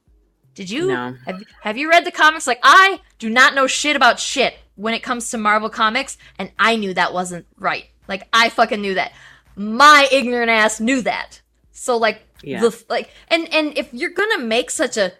[0.54, 1.14] Did you No.
[1.26, 2.46] have, have you read the comics?
[2.46, 6.50] Like, I do not know shit about shit when it comes to Marvel comics, and
[6.58, 7.86] I knew that wasn't right.
[8.08, 9.12] Like, I fucking knew that.
[9.56, 11.42] My ignorant ass knew that.
[11.72, 12.60] So, like, Yeah.
[12.60, 15.12] the like, and and if you're gonna make such a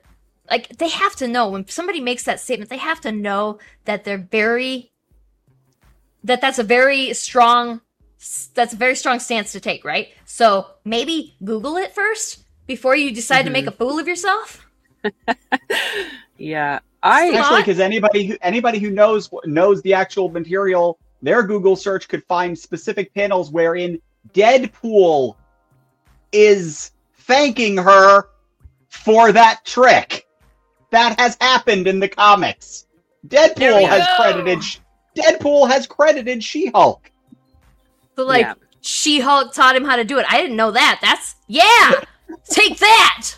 [0.51, 4.05] like, they have to know when somebody makes that statement, they have to know that
[4.05, 4.91] they're very
[6.23, 7.83] that that's a very strong
[8.55, 10.09] that's a very strong stance to take, right?
[10.25, 13.79] So maybe Google it first before you decide to make a mm-hmm.
[13.79, 14.67] fool of yourself.
[16.39, 16.81] Yeah.
[17.03, 17.43] I Smart.
[17.43, 22.25] Especially because anybody who anybody who knows knows the actual material, their Google search could
[22.25, 24.01] find specific panels wherein
[24.33, 25.37] Deadpool
[26.33, 28.29] is thanking her
[28.89, 30.24] for that trick.
[30.95, 32.87] That has happened in the comics.
[33.27, 34.17] Deadpool has go.
[34.17, 34.59] credited
[35.17, 37.11] Deadpool has credited She-Hulk.
[38.15, 38.55] So like Yeah.
[38.81, 40.27] She Hulk taught him how to do it.
[40.29, 41.01] I didn't know that.
[41.03, 42.03] That's yeah.
[42.49, 43.35] Take that.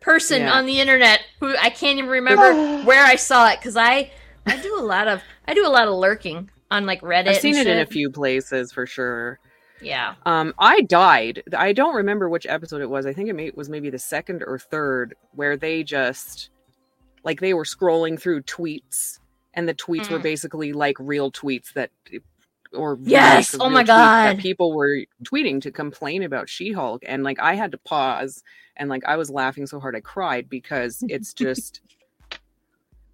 [0.00, 0.52] Person Yeah.
[0.52, 4.12] on the internet who I can't even remember where I saw it because I
[4.46, 7.28] I do a lot of I do a lot of lurking on like Reddit.
[7.28, 9.40] I've seen and it in a few places for sure.
[9.82, 10.14] Yeah.
[10.24, 11.42] Um, I died.
[11.56, 13.06] I don't remember which episode it was.
[13.06, 16.50] I think it may, was maybe the second or third where they just
[17.24, 19.18] like they were scrolling through tweets,
[19.54, 20.22] and the tweets were Mm.
[20.22, 21.90] basically like real tweets that
[22.72, 23.56] or Yes!
[23.58, 24.38] Oh my God.
[24.38, 28.42] people were tweeting to complain about She-Hulk, and like I had to pause
[28.76, 31.80] and like I was laughing so hard I cried because it's just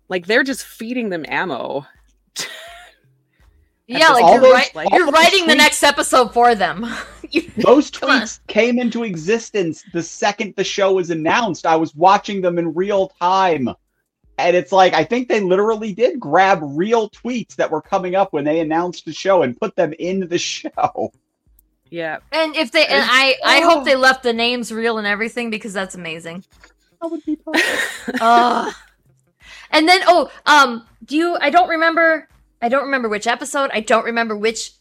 [0.08, 1.86] like they're just feeding them ammo.
[3.98, 6.86] Yeah, like you're, those- right, you're all those writing the next episode for them.
[7.30, 8.20] You- Those Come on.
[8.22, 11.64] tweets came into existence the second the show was announced.
[11.64, 13.70] I was watching them in real time.
[14.36, 18.34] And it's like I think they literally did grab real tweets that were coming up
[18.34, 21.10] when they announced the show and put them in the show.
[21.88, 25.48] Yeah, and if they and I I hope they left the names real and everything
[25.48, 26.44] because that's amazing.
[27.00, 28.18] That would be perfect.
[28.20, 28.74] Ugh.
[29.70, 32.28] And then oh, um, do you I don't remember
[32.62, 34.72] I don't remember which episode, I don't remember which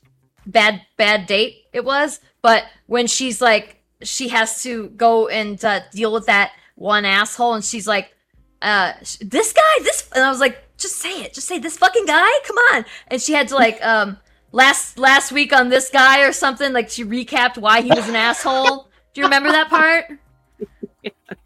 [0.45, 5.81] bad bad date it was, but when she's like she has to go and uh,
[5.91, 8.15] deal with that one asshole and she's like
[8.61, 12.05] uh this guy this and I was like just say it, just say this fucking
[12.05, 12.85] guy, come on.
[13.07, 14.17] And she had to like um
[14.51, 18.15] last last week on this guy or something like she recapped why he was an
[18.15, 18.89] asshole.
[19.13, 20.05] Do you remember that part?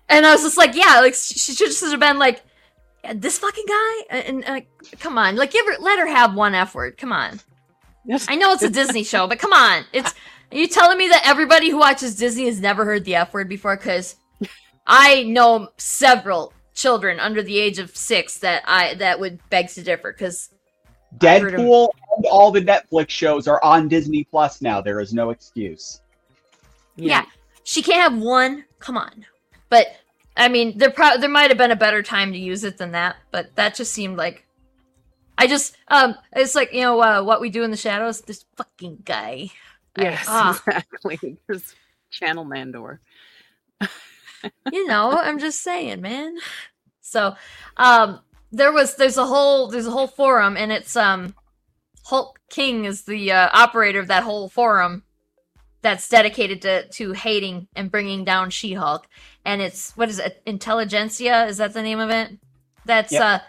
[0.07, 2.41] And I was just like, yeah, like she should just have been like, "Yeah,
[3.14, 6.56] this fucking guy, and, and uh, come on, like give her, let her have one
[6.56, 6.97] F word.
[6.97, 7.39] Come on.
[8.06, 8.26] Yes.
[8.30, 10.14] I know it's a Disney show, but come on, it's.
[10.51, 13.49] Are you telling me that everybody who watches Disney has never heard the F word
[13.49, 13.76] before?
[13.76, 14.16] Because
[14.86, 19.84] I know several children under the age of six that I that would beg to
[19.84, 20.12] differ.
[20.12, 20.49] Because.
[21.18, 24.82] Deadpool and all the Netflix shows are on Disney Plus now.
[24.82, 26.01] There is no excuse.
[26.97, 27.26] yeah.
[27.64, 28.66] she can't have one.
[28.80, 29.26] Come on,
[29.70, 29.88] but
[30.38, 32.91] I mean, there pro- there might have been a better time to use it than
[32.91, 33.15] that.
[33.31, 34.45] But that just seemed like.
[35.38, 38.21] I just um, it's like you know uh, what we do in the shadows.
[38.21, 39.49] This fucking guy.
[39.97, 40.61] I- Yes, ah.
[40.67, 41.38] exactly.
[41.47, 41.73] There's
[42.11, 42.99] Channel Nandor.
[44.71, 46.36] you know i'm just saying man
[47.01, 47.36] so
[47.77, 48.19] um
[48.51, 51.33] there was there's a whole there's a whole forum and it's um
[52.05, 55.03] hulk king is the uh, operator of that whole forum
[55.81, 59.07] that's dedicated to to hating and bringing down she-hulk
[59.45, 62.31] and it's what is it Intelligencia is that the name of it
[62.85, 63.21] that's Yep.
[63.21, 63.39] uh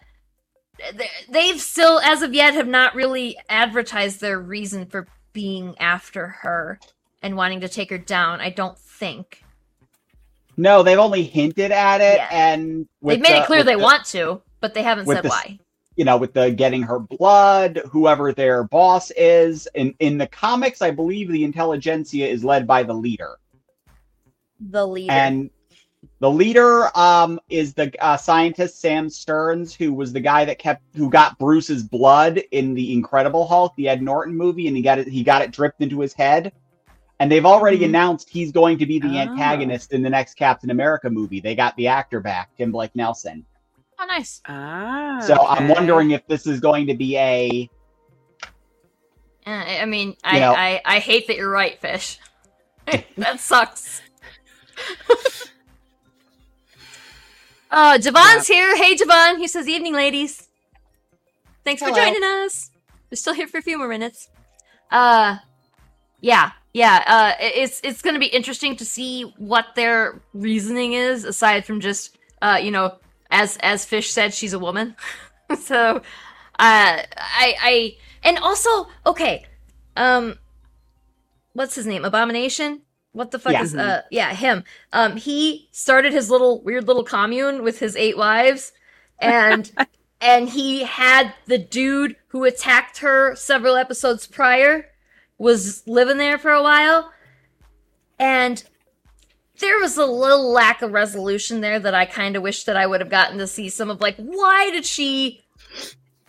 [1.30, 6.78] they've still as of yet have not really advertised their reason for being after her
[7.22, 9.42] and wanting to take her down i don't think
[10.59, 12.28] No, they've only hinted at it, Yeah.
[12.30, 15.28] and They've made the- it clear they the- want to, but they haven't said the-
[15.28, 15.59] why.
[15.97, 19.68] you know, with the getting her blood, whoever their boss is.
[19.74, 23.36] In in the comics, I believe the Intelligencia is led by the leader,
[24.61, 25.12] The leader.
[25.12, 25.51] and
[26.20, 30.82] the leader um is the uh, scientist Sam Sterns, who was the guy that kept
[30.97, 34.99] who got Bruce's blood in the Incredible Hulk, the Ed Norton movie, and he got
[34.99, 36.53] it he got it dripped into his head.
[37.18, 37.86] And they've already Mhm.
[37.86, 39.20] announced he's going to be the Oh.
[39.20, 41.40] antagonist in the next Captain America movie.
[41.40, 43.44] They got the actor back, Tim Blake Nelson.
[43.99, 44.42] oh, nice.
[44.47, 45.18] Ah.
[45.26, 47.70] So I'm wondering if this is going to be a
[49.47, 52.18] Uh, I I mean, I, know- I I hate that you're right, fish.
[53.16, 54.03] that sucks.
[57.79, 58.74] Oh, Javon's here.
[58.74, 59.37] Hey, Javon.
[59.37, 60.49] He says, "Evening, ladies.
[61.62, 62.70] Thanks for joining us.
[63.11, 64.31] We're still here for a few more minutes."
[64.91, 65.37] Uh,
[66.22, 67.05] yeah, yeah.
[67.07, 72.16] Uh, it's it's gonna be interesting to see what their reasoning is, aside from just,
[72.41, 72.97] uh, you know,
[73.31, 74.97] as as Fish said, she's a woman.
[75.61, 76.01] so, uh,
[76.59, 77.05] I
[77.61, 79.45] I and also okay,
[79.99, 80.39] um,
[81.53, 82.07] what's his name?
[82.07, 82.86] Abomination.
[83.17, 83.62] What the fuck Yeah.
[83.62, 84.62] is uh yeah him?
[84.93, 88.73] Um, he started his little weird little commune with his eight wives,
[89.19, 89.73] and
[90.21, 94.91] and he had the dude who attacked her several episodes prior
[95.39, 97.11] was living there for a while,
[98.19, 98.62] and
[99.61, 102.87] there was a little lack of resolution there that I kind of wish that I
[102.87, 105.43] would have gotten to see some of like why did she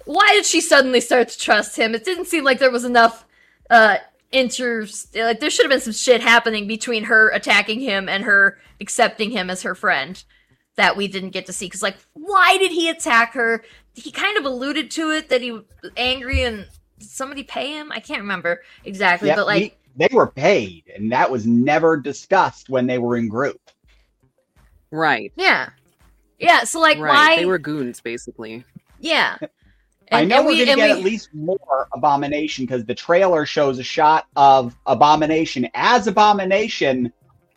[0.06, 1.94] why did she suddenly start to trust him?
[1.94, 3.26] It didn't seem like there was enough
[3.70, 3.98] uh
[4.32, 8.58] inter like there should have been some shit happening between her attacking him and her
[8.82, 10.24] accepting him as her friend
[10.76, 13.64] that we didn't get to see cuz like why did he attack her?
[13.94, 15.64] He kind of alluded to it that he was
[15.96, 16.68] angry and
[17.00, 17.92] did somebody pay him?
[17.92, 21.98] I can't remember exactly, Yep, but like he- they were paid, and that was never
[21.98, 23.60] discussed when they were in group.
[24.92, 25.32] Right.
[25.36, 25.70] yeah.
[26.40, 27.10] Yeah, so like right.
[27.14, 28.64] why They were goons, basically.
[29.00, 29.38] Yeah.
[30.12, 33.46] I know we're we- going to get we- at least more Abomination because the trailer
[33.46, 37.12] shows a shot of Abomination as Abomination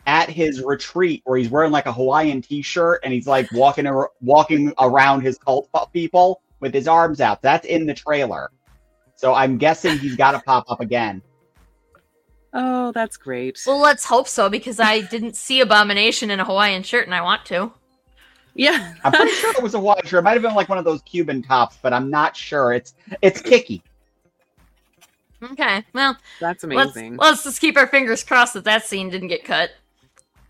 [0.07, 4.11] at his retreat, where he's wearing like a Hawaiian T-shirt and he's like walking ar-
[4.20, 7.42] walking around his cult people with his arms out.
[7.42, 8.51] That's in the trailer,
[9.14, 11.22] so I'm guessing he's got to pop up again.
[12.53, 13.61] Oh, that's great.
[13.66, 17.20] Well, let's hope so because I didn't see Abomination in a Hawaiian shirt and I
[17.20, 17.72] want to.
[18.61, 18.94] Yeah.
[19.04, 20.18] I'm pretty sure it was a Hawaiian shirt.
[20.18, 22.74] It might have been like one of those Cuban tops, but I'm not sure.
[22.74, 23.82] It's it's kicky.
[25.42, 27.16] Okay, well, That's let's amazing.
[27.16, 29.70] let's just keep our fingers crossed that that scene didn't get cut.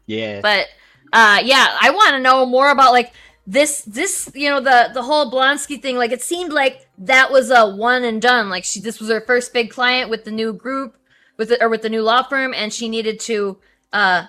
[0.07, 0.41] Yeah.
[0.41, 0.67] But
[1.13, 3.13] uh, yeah, I want to know more about like
[3.47, 5.97] this this you know the the whole Blonsky thing.
[5.97, 8.51] Like it seemed like that was a one and done.
[8.51, 10.97] Like she this was her first big client with the new group
[11.37, 13.59] with the, or with the new law firm, and she needed to
[13.93, 14.27] uh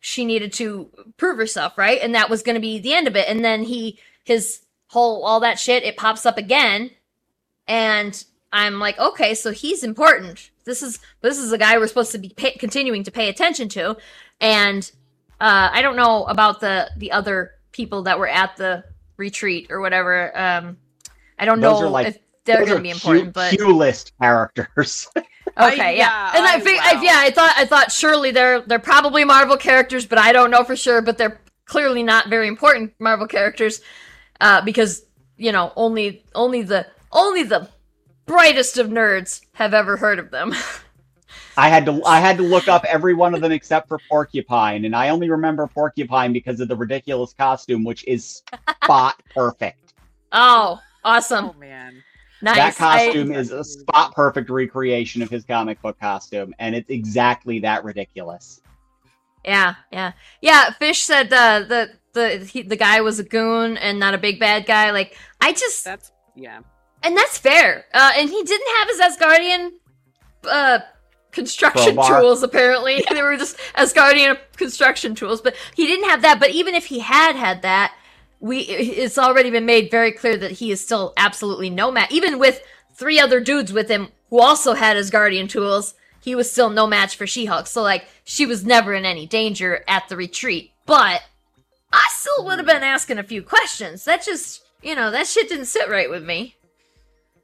[0.00, 2.00] she needed to prove herself, right?
[2.00, 3.28] And that was going to be the end of it.
[3.28, 6.90] And then he his whole all that shit it pops up again,
[7.66, 10.50] and I'm like, okay, so he's important.
[10.64, 13.68] This is this is a guy we're supposed to be pay, continuing to pay attention
[13.70, 13.96] to,
[14.40, 14.90] and
[15.40, 18.84] uh, I don't know about the the other people that were at the
[19.16, 20.36] retreat or whatever.
[20.36, 20.76] Um,
[21.38, 25.08] I don't Those know like- if they're going to be important, but Q, list characters.
[25.58, 25.96] okay, I- yeah.
[25.96, 27.02] yeah, And I, I- fig- I wow.
[27.02, 30.64] yeah, I thought I thought surely they're they're probably Marvel characters, but I don't know
[30.64, 31.02] for sure.
[31.02, 33.80] But they're clearly not very important Marvel characters
[34.40, 35.04] uh, because
[35.36, 37.68] you know only only the only the
[38.26, 40.52] brightest of nerds have ever heard of them.
[41.58, 44.84] I had to I had to look up every one of them except for Porcupine,
[44.84, 48.42] and I only remember Porcupine because of the ridiculous costume, which is
[48.82, 49.94] spot perfect.
[50.32, 52.02] oh, awesome, oh man.
[52.42, 52.56] Nice.
[52.56, 56.90] that I- costume is a spot perfect recreation of his comic book costume, and it's
[56.90, 58.60] exactly that ridiculous.
[59.44, 60.70] Yeah, yeah, yeah.
[60.72, 64.40] Fish said uh, the the he, the guy was a goon and not a big
[64.40, 64.90] bad guy.
[64.90, 66.60] Like I just That's yeah.
[67.04, 67.84] and that's fair.
[67.94, 69.70] Uh, and he didn't have his Asgardian
[70.50, 70.78] uh,
[71.30, 72.20] construction Crowbar.
[72.20, 72.42] tools.
[72.42, 75.40] Apparently, they were just Asgardian construction tools.
[75.40, 76.40] But he didn't have that.
[76.40, 77.94] But even if he had had that,
[78.40, 82.10] we it's already been made very clear that he is still absolutely no match.
[82.10, 82.62] Even with
[82.94, 87.16] three other dudes with him who also had Asgardian tools, he was still no match
[87.16, 87.66] for She-Hulk.
[87.66, 90.72] So like she was never in any danger at the retreat.
[90.86, 91.22] But
[91.92, 94.04] I still would have been asking a few questions.
[94.04, 96.56] That just you know that shit didn't sit right with me.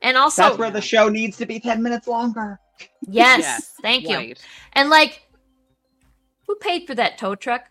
[0.02, 2.58] And also, That's where the show needs to be ten minutes longer.
[3.02, 4.16] yes, Yes, thank you.
[4.16, 4.46] Right.
[4.72, 5.28] And like,
[6.46, 7.66] who paid for that tow truck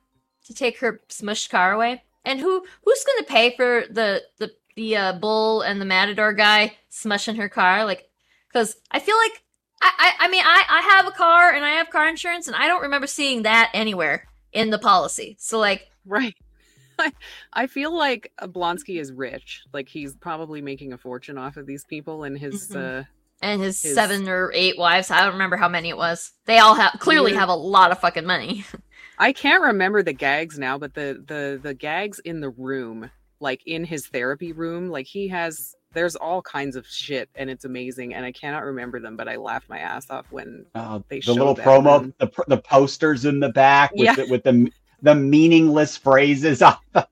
[0.45, 2.03] to take her smushed car away?
[2.25, 6.77] And who who's gonna pay for the the the uh, bull and the matador guy
[6.91, 7.83] smushing her car?
[7.85, 8.09] Like,
[8.47, 9.43] because I feel like
[9.81, 12.55] I, I I mean I I have a car and I have car insurance and
[12.55, 15.35] I don't remember seeing that anywhere in the policy.
[15.39, 16.35] So like, Right.
[16.99, 17.11] I,
[17.51, 19.63] I feel like Blonsky is rich.
[19.73, 23.01] Like he's probably making a fortune off of these people and his Mhm.
[23.01, 23.03] uh
[23.43, 25.09] and his, His- seven or eight wives.
[25.09, 26.31] I don't remember how many it was.
[26.45, 28.65] They all have clearly have a lot of fucking money.
[29.21, 33.09] I can't remember the gags now, but the the the gags in the room,
[33.39, 37.63] like in his therapy room, like he has there's all kinds of shit and it's
[37.65, 41.19] amazing and I cannot remember them, but I laughed my ass off when Oh, They
[41.19, 42.13] the little that promo, one.
[42.17, 44.15] the the posters in the back with Yeah.
[44.15, 44.71] the, with the
[45.03, 47.03] the meaningless phrases on them.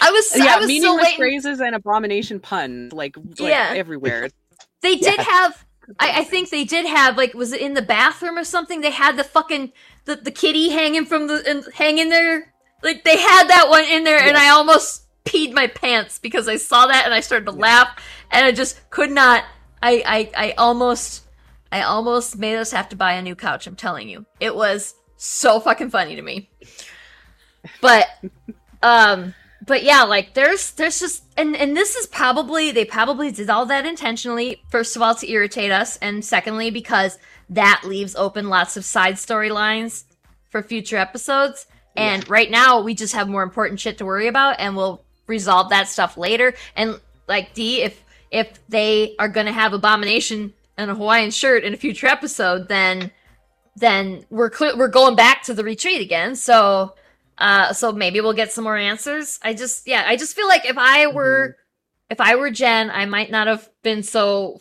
[0.00, 1.18] I was I yeah, was still meaningless waiting.
[1.18, 3.72] phrases and abomination puns like, like Yeah.
[3.74, 4.30] everywhere.
[4.82, 5.26] They did Yes.
[5.26, 5.65] have.
[5.98, 8.80] I, I think they did have like was it in the bathroom or something?
[8.80, 9.72] They had the fucking
[10.04, 14.04] the, the kitty hanging from the and hanging there like they had that one in
[14.04, 17.52] there, and I almost peed my pants because I saw that and I started to
[17.52, 19.44] laugh, and I just could not.
[19.82, 21.24] I I I almost
[21.72, 23.66] I almost made us have to buy a new couch.
[23.66, 26.50] I'm telling you, it was so fucking funny to me.
[27.80, 28.06] But
[28.82, 29.34] um
[29.66, 33.66] but yeah, like there's there's just and and this is probably they probably did all
[33.66, 34.62] that intentionally.
[34.70, 37.18] First of all, to irritate us, and secondly because
[37.50, 40.04] that leaves open lots of side storylines
[40.50, 41.66] for future episodes.
[41.96, 45.70] And right now, we just have more important shit to worry about, and we'll resolve
[45.70, 46.54] that stuff later.
[46.76, 51.74] And like D, if if they are gonna have Abomination and a Hawaiian shirt in
[51.74, 53.10] a future episode, then
[53.74, 56.36] then we're cl- we're going back to the retreat again.
[56.36, 56.94] So
[57.38, 59.38] uh, so maybe we'll get some more answers.
[59.42, 61.56] I just, yeah, I just feel like if I were,
[62.10, 64.60] if I were Jen, I might not have been so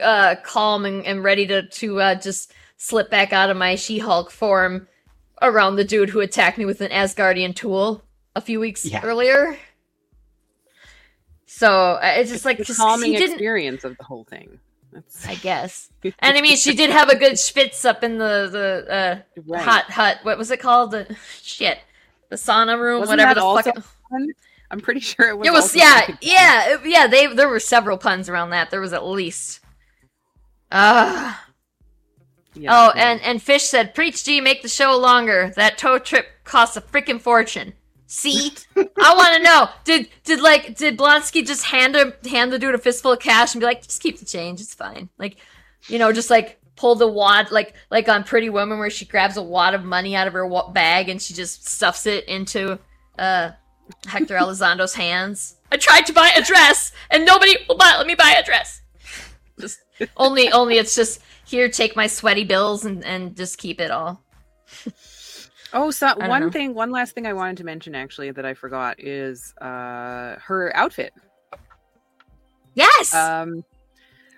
[0.00, 4.30] uh, calm and, and ready to to uh, just slip back out of my She-Hulk
[4.30, 4.88] form
[5.42, 8.02] around the dude who attacked me with an Asgardian tool
[8.36, 9.00] a few weeks Yeah.
[9.02, 9.58] earlier.
[11.46, 13.34] So it's just like the 'cause calming he didn't.
[13.34, 14.58] experience of the whole thing.
[14.92, 18.48] That's I guess, and I mean, she did have a good schwitz up in the
[18.50, 19.62] the uh, right.
[19.62, 20.18] hot hut.
[20.22, 20.90] What was it called?
[20.90, 21.78] The shit,
[22.28, 23.84] the sauna room, Wasn't whatever the fuck.
[24.10, 24.28] fun?
[24.72, 25.46] I'm pretty sure it was.
[25.48, 27.06] It was yeah, yeah, it- yeah.
[27.06, 28.70] They there were several puns around that.
[28.70, 29.60] There was at least.
[30.72, 31.34] Uh,
[32.54, 33.10] Yeah, oh, yeah.
[33.12, 35.52] and and Fish said, "Preach, G, make the show longer.
[35.56, 37.74] That tow trip costs a freaking fortune."
[38.12, 42.58] See, I want to know did did like did Blonsky just hand him hand the
[42.58, 45.08] dude a fistful of cash and be like, just keep the change, it's fine.
[45.16, 45.36] Like,
[45.86, 49.36] you know, just like pull the wad like like on Pretty Woman where she grabs
[49.36, 52.80] a wad of money out of her wa- bag and she just stuffs it into
[53.16, 53.52] uh
[54.08, 55.54] Hector Elizondo's hands.
[55.70, 58.82] I tried to buy a dress and nobody will buy let me buy a dress.
[59.60, 59.78] Just
[60.16, 64.20] only only it's just here take my sweaty bills and and just keep it all.
[65.72, 66.50] Oh, so don't one know.
[66.50, 70.72] thing, one last thing I wanted to mention actually that I forgot is uh her
[70.74, 71.12] outfit.
[72.74, 73.14] Yes.
[73.14, 73.64] Um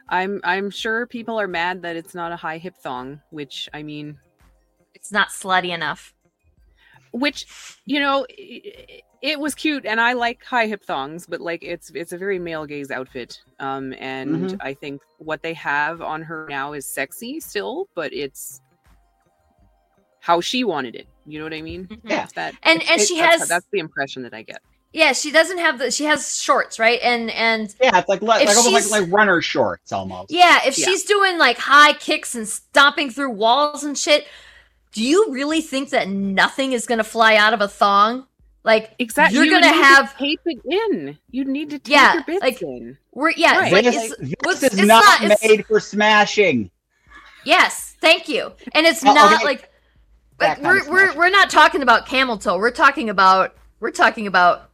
[0.09, 3.83] I'm I'm sure people are mad that it's not a high hip thong, which I
[3.83, 4.19] mean,
[4.95, 6.15] it's not slutty enough.
[7.13, 7.47] which
[7.87, 11.91] you know, it, it was cute and I like high hip thongs, but like it's
[11.95, 13.41] it's a very male gaze outfit.
[13.59, 14.57] Um and Mhm.
[14.61, 18.61] I think what they have on her now is sexy still, but it's
[20.21, 21.07] how she wanted it.
[21.27, 21.87] You know what I mean?
[21.87, 22.09] Mm-hmm.
[22.09, 22.25] Yeah.
[22.25, 24.61] It's that And- it's- and it- she that's- has- that's the impression that I get.
[24.95, 25.91] Yeah, she doesn't have the.
[25.91, 27.01] She has shorts, right?
[27.03, 30.31] And and Yeah, it's like like, almost like, like runner shorts almost.
[30.31, 30.85] yeah, if Yeah.
[30.85, 34.27] she's doing like high kicks and stomping through walls and shit,
[34.93, 38.27] do you really think that nothing is gonna fly out of a thong?
[38.65, 39.37] Like Exactly.
[39.37, 41.19] You're you gonna need to have- tape it in.
[41.31, 42.99] You need to tape Yeah, your bits like- in.
[43.13, 43.73] we're yeah, Right.
[43.73, 46.71] like this it's, this what's- is it's not, not- it's- made for smashing.
[47.45, 48.53] yes, thank you.
[48.75, 49.45] And it's Oh, not okay.
[49.45, 49.69] like
[50.63, 52.59] We're we're we're not talking about camel toe.
[52.59, 54.71] We're talking about we're talking about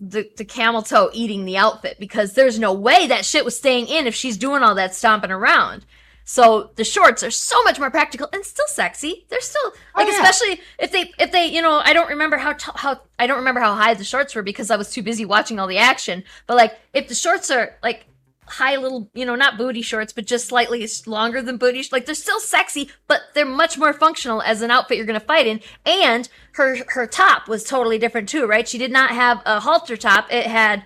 [0.00, 3.86] the the camel toe eating the outfit because there's no way that shit was staying
[3.88, 5.86] in if she's doing all that stomping around.
[6.26, 9.26] So the shorts are so much more practical and still sexy.
[9.28, 10.22] They're still like Oh, yeah.
[10.22, 13.38] especially if they if they you know I don't remember how t- how I don't
[13.38, 16.24] remember how high the shorts were because I was too busy watching all the action.
[16.46, 18.06] But like if the shorts are like
[18.46, 22.06] high little you know not booty shorts but just slightly longer than booty sh- like
[22.06, 25.60] they're still sexy but they're much more functional as an outfit you're gonna fight in.
[25.86, 28.68] And her her top was totally different too right?
[28.68, 30.32] She did not have a halter top.
[30.32, 30.84] It had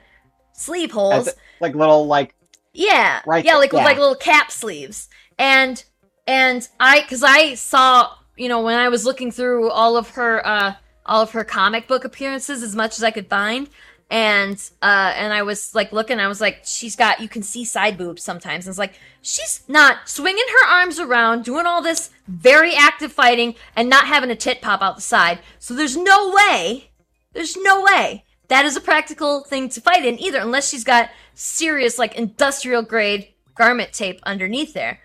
[0.52, 1.28] sleeve holes.
[1.61, 2.34] Like little like
[2.72, 3.84] yeah, Right, Yeah, like with yeah.
[3.86, 5.82] like little cap sleeves, and
[6.26, 10.46] and I because I saw you know when I was looking through all of her
[10.46, 13.68] uh all of her comic book appearances as much as I could find,
[14.11, 17.64] and uh and I was like looking, I was like she's got you can see
[17.64, 22.11] side boobs sometimes, and it's like she's not swinging her arms around doing all this
[22.26, 25.40] very active fighting and not having a tit pop out the side.
[25.59, 26.90] So there's no way,
[27.32, 31.11] there's no way that is a practical thing to fight in either, unless she's got
[31.34, 35.00] serious, like industrial grade garment tape underneath there.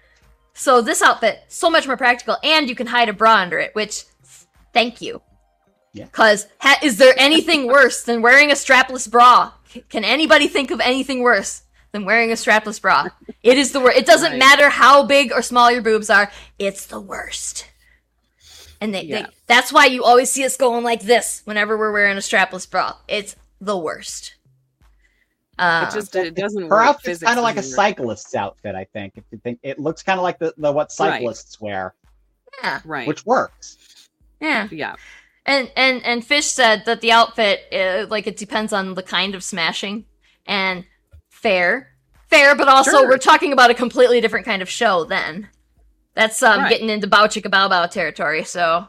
[0.54, 3.76] So this outfit, so much more practical, and you can hide a bra under it,
[3.76, 4.06] which,
[4.74, 5.22] thank you.
[5.94, 6.08] Yeah.
[6.12, 9.52] Cause ha- is there anything worse than wearing a strapless bra?
[9.70, 13.08] C- Can anybody think of anything worse than wearing a strapless bra?
[13.44, 13.98] It is the worst.
[13.98, 14.39] It doesn't Right.
[14.39, 16.32] matter how big or small your boobs are.
[16.58, 17.68] It's the worst.
[18.82, 19.22] And they, Yeah.
[19.24, 22.70] they, that's why you always see us going like this whenever we're wearing a strapless
[22.70, 22.96] bra.
[23.08, 24.36] It's the worst.
[25.60, 26.86] Uh, it just it doesn't her work.
[26.88, 28.74] outfit's kind of like a doesn't cyclist's outfit.
[28.74, 29.14] I think.
[29.18, 31.94] If you think it looks kind of like the, the what cyclists wear,
[32.64, 33.08] yeah, Right.
[33.08, 34.10] which works.
[34.41, 34.68] yeah.
[34.72, 34.96] yeah.
[35.46, 39.36] And and and Fish said that the outfit, uh, like, it depends on the kind
[39.36, 40.06] of smashing,
[40.46, 40.86] and
[41.32, 41.89] fair,
[42.30, 43.08] fair, but also Sure.
[43.10, 45.04] we're talking about a completely different kind of show.
[45.04, 45.50] Then
[46.16, 46.70] that's um Right.
[46.70, 48.44] getting into Bow Chicka Bow Bow territory.
[48.46, 48.88] So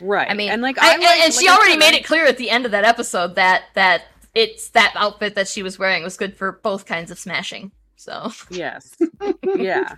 [0.00, 0.28] Right.
[0.30, 2.26] I mean, and like, I, I, and, like- and she like already made it clear
[2.26, 4.04] at the end of that episode that that
[4.34, 7.72] it's that outfit that she was wearing was good for both kinds of smashing.
[7.96, 8.96] So, Yes.
[9.56, 9.96] yeah.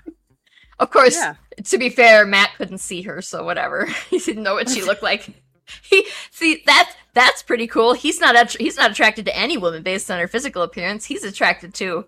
[0.78, 1.35] of course, Yeah.
[1.62, 3.87] to be fair, Matt couldn't see her, so whatever.
[4.11, 5.28] he didn't know what she looked like.
[5.83, 7.95] He see that that's pretty cool.
[7.95, 11.05] He's not att- he's not attracted to any woman based on her physical appearance.
[11.07, 12.07] He's attracted to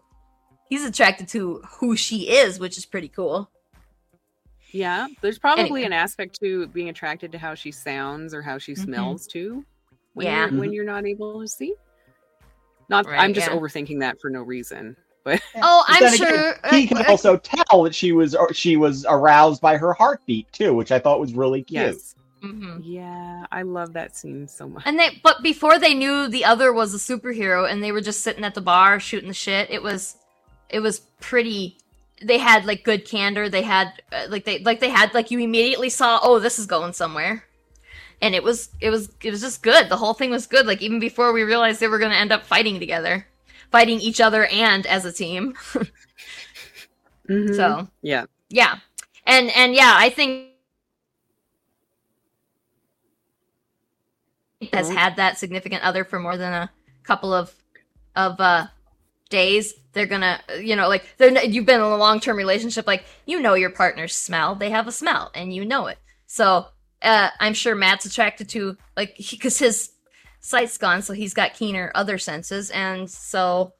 [0.68, 3.50] he's attracted to who she is, which is pretty cool.
[4.72, 5.06] Yeah.
[5.22, 5.82] There's probably Anyway.
[5.84, 8.84] an aspect to being attracted to how she sounds or how she Mhm.
[8.84, 9.64] smells too.
[10.14, 10.50] When Yeah.
[10.50, 11.74] You're, when you're not able to see.
[12.88, 13.06] Not.
[13.06, 13.56] Right, I'm just yeah.
[13.56, 14.96] overthinking that for no reason.
[15.24, 16.28] But Oh, I'm then sure.
[16.28, 19.76] again, he uh, can uh, also tell that she was or she was aroused by
[19.76, 21.82] her heartbeat too, which I thought was really cute.
[21.94, 22.14] Yes.
[22.42, 22.80] Mhm.
[22.84, 23.46] Yeah.
[23.50, 24.82] I love that scene so much.
[24.86, 28.22] And they, but before they knew the other was a superhero, and they were just
[28.22, 29.70] sitting at the bar shooting the shit.
[29.70, 30.16] It was,
[30.68, 31.78] it was pretty.
[32.22, 33.48] They had like good candor.
[33.48, 36.64] They had uh, like they like they had like you immediately saw, oh, this is
[36.66, 37.44] going somewhere,
[38.22, 39.88] and it was it was it was just good.
[39.90, 40.66] The whole thing was good.
[40.66, 43.26] Like even before we realized they were going to end up fighting together,
[43.70, 45.54] fighting each other and as a team.
[47.28, 47.56] Mhm.
[47.56, 48.26] So yeah.
[48.48, 48.76] yeah,
[49.26, 50.50] and and yeah, I think
[54.72, 56.70] has had that significant other for more than a
[57.02, 57.54] couple of
[58.14, 58.66] of uh
[59.28, 63.40] days they're gonna you know like they're you've been in a long-term relationship like you
[63.40, 66.66] know your partner's smell they have a smell and you know it so
[67.02, 69.90] uh i'm sure matt's attracted to like because his
[70.40, 73.72] sight's gone so he's got keener other senses and so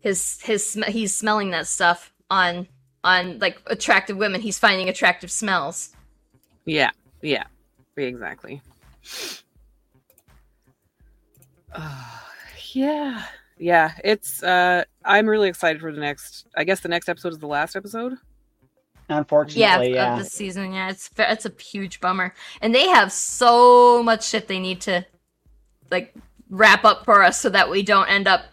[0.00, 2.68] his his sm- he's smelling that stuff on
[3.02, 5.94] on like attractive women he's finding attractive smells
[6.66, 6.90] Yeah.
[7.22, 7.44] Yeah.
[7.96, 8.60] Exactly.
[11.74, 12.04] Uh,
[12.72, 13.24] yeah.
[13.58, 13.92] Yeah.
[14.02, 14.42] It's.
[14.42, 16.46] uh I'm really excited for the next.
[16.56, 18.14] I guess the next episode is the last episode.
[19.08, 20.14] Unfortunately, yeah.
[20.14, 24.48] of this season yeah it's it's a huge bummer and they have so much shit
[24.48, 25.04] they need to
[25.90, 26.14] like
[26.48, 28.46] wrap up for us so that we don't end up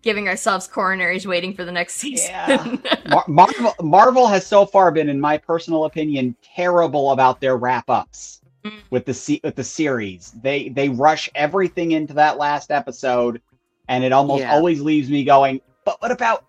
[0.00, 2.76] giving ourselves coronaries waiting for the next season Yeah.
[3.08, 7.90] Mar- Marvel, Marvel has so far been, in my personal opinion, terrible about their wrap
[7.90, 8.40] ups.
[8.64, 8.80] Mm.
[8.90, 10.32] with the se- with the series.
[10.42, 13.40] They they rush everything into that last episode,
[13.88, 14.52] and it almost Yeah.
[14.54, 15.60] always leaves me going.
[15.84, 16.44] But what about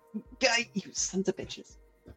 [0.74, 1.76] you sons of bitches?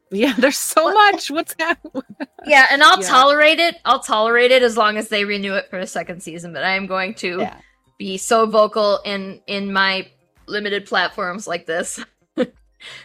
[0.10, 0.34] Yeah.
[0.38, 1.30] There's so What- much.
[1.30, 2.02] What's happening?
[2.46, 3.08] yeah and i'll Yeah.
[3.08, 6.52] tolerate it i'll tolerate it as long as they renew it for a second season
[6.52, 7.56] but i am going to Yeah.
[7.98, 10.10] be so vocal in in my
[10.46, 12.04] limited platforms like this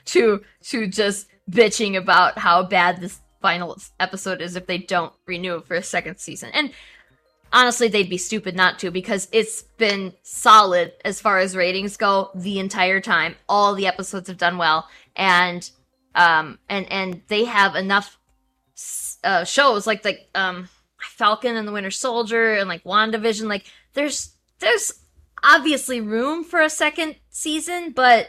[0.07, 5.61] to to just bitching about how bad this final episode is if they don't renew
[5.61, 6.51] for a second season.
[6.53, 6.73] And
[7.53, 12.31] honestly they'd be stupid not to because it's been solid as far as ratings go
[12.35, 13.35] the entire time.
[13.49, 14.89] All the episodes have done well.
[15.17, 15.69] And
[16.15, 18.19] um and and they have enough
[19.25, 20.69] uh shows like like um
[21.01, 23.49] falcon and the winter soldier and like wandavision.
[23.49, 24.93] Like there's there's
[25.43, 28.29] obviously room for a second season, but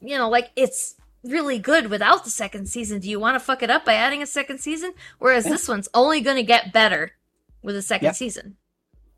[0.00, 0.94] you know, like it's
[1.24, 3.00] really good without the second season.
[3.00, 4.92] Do you want to fuck it up by adding a second season?
[5.18, 5.52] Whereas Yeah.
[5.52, 7.12] this one's only going to get better
[7.62, 8.16] with a second Yep.
[8.16, 8.56] season.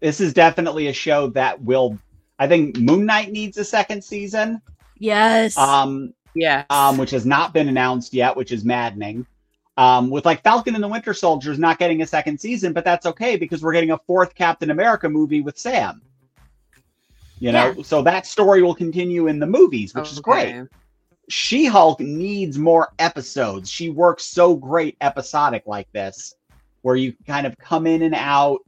[0.01, 1.99] This is definitely a show that will.
[2.39, 4.63] I think Moon Knight needs a second season,
[4.99, 5.59] Yes.
[5.59, 6.65] um, Yeah.
[6.71, 9.27] um, which has not been announced yet, which is maddening.
[9.77, 13.07] Um, with like Falcon and the Winter Soldiers not getting a second season, but that's
[13.07, 16.03] okay because we're getting a fourth Captain America movie with Sam.
[17.39, 20.67] You know, so that story will continue in the movies, which is great.
[21.31, 23.71] She Hulk needs more episodes.
[23.71, 26.35] She works so great episodic like this,
[26.83, 28.61] where you kind of come in and out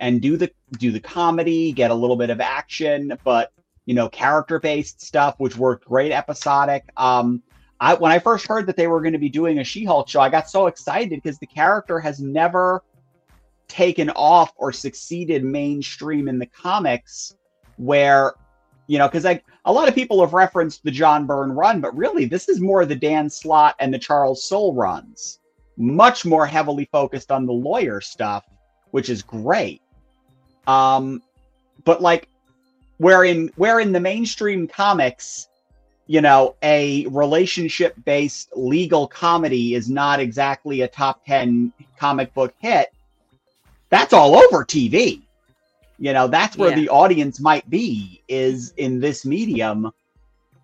[0.00, 3.52] and do the do the comedy, get a little bit of action, but
[3.86, 6.84] you know, character based stuff, which worked great episodic.
[6.98, 7.42] Um,
[7.80, 10.06] I when I first heard that they were going to be doing a She Hulk
[10.06, 12.82] show, I got so excited because the character has never
[13.66, 17.34] taken off or succeeded mainstream in the comics
[17.78, 18.34] where
[18.90, 21.96] you know because like a lot of people have referenced the john byrne run but
[21.96, 25.38] really this is more the dan slott and the charles soule runs.
[25.76, 28.44] Much more heavily focused on the lawyer stuff
[28.90, 29.80] which is great.
[30.66, 31.22] Um
[31.84, 32.28] but like
[32.98, 35.48] where in where in the mainstream comics
[36.08, 42.52] you know a relationship based legal comedy is not exactly a top 10 comic book
[42.58, 42.92] hit
[43.88, 45.22] that's all over tv
[46.00, 46.76] you know that's where Yeah.
[46.76, 49.92] the audience might be is in this medium.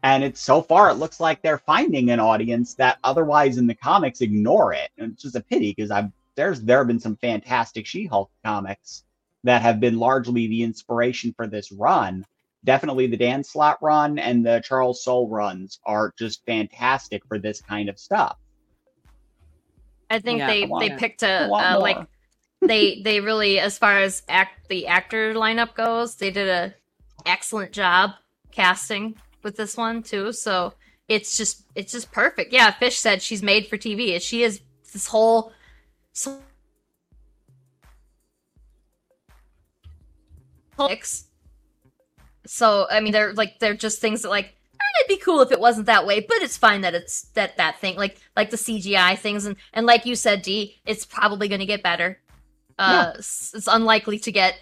[0.02, 3.74] And it's so far it looks like they're finding an audience that otherwise in the
[3.74, 4.90] comics ignore it.
[4.98, 9.04] And it's just a pity because i've there's there have been some fantastic she-hulk comics
[9.44, 12.24] that have been largely the inspiration for this run.
[12.64, 17.60] Definitely the dan slott run and the charles soule runs are just fantastic for this
[17.60, 18.36] kind of stuff.
[20.08, 21.98] I think Yeah, they they picked a, want uh, like
[22.66, 26.74] they they really, as far as act the actor lineup goes, they did a
[27.24, 28.12] excellent job
[28.50, 30.32] casting with this one too.
[30.32, 30.74] So
[31.08, 32.52] it's just it's just perfect.
[32.52, 34.20] Yeah, Fish said she's made for TV.
[34.20, 34.60] She is
[34.92, 35.52] this whole.
[36.12, 36.38] So,
[42.46, 44.54] so I mean, they're like they're just things that like
[45.00, 47.78] it'd be cool if it wasn't that way, but it's fine that it's that that
[47.80, 51.60] thing like like the CGI things and and like you said, D, it's probably going
[51.60, 52.18] to get better.
[52.78, 53.18] Uh, yeah.
[53.18, 54.58] it's, unlikely to get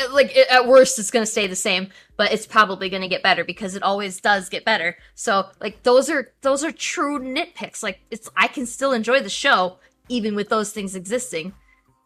[0.00, 3.02] uh, like it, at worst it's going to stay the same, but it's probably going
[3.02, 4.96] to get better because it always does get better.
[5.14, 7.82] So like those are those are true nitpicks.
[7.82, 9.78] Like it's I can still enjoy the show
[10.08, 11.52] even with those things existing.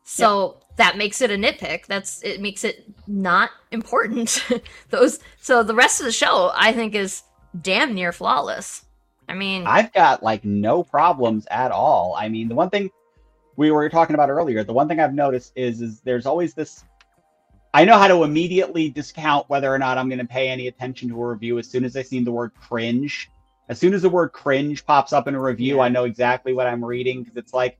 [0.04, 0.66] So yeah.
[0.76, 1.86] that makes it a nitpick.
[1.86, 4.44] That's it makes it not important.
[4.90, 7.22] those so the rest of the show I think is
[7.60, 8.82] damn near flawless.
[9.28, 12.14] I mean, I've got like no problems at all.
[12.18, 12.90] I mean, the one thing
[13.56, 16.84] we were talking about earlier, the one thing I've noticed is is there's always this
[17.72, 21.08] I know how to immediately discount whether or not I'm going to pay any attention
[21.08, 23.30] to a review as soon as I see the word cringe.
[23.68, 26.66] As soon as the word cringe pops up in a review, I know exactly what
[26.66, 27.78] I'm reading because it's like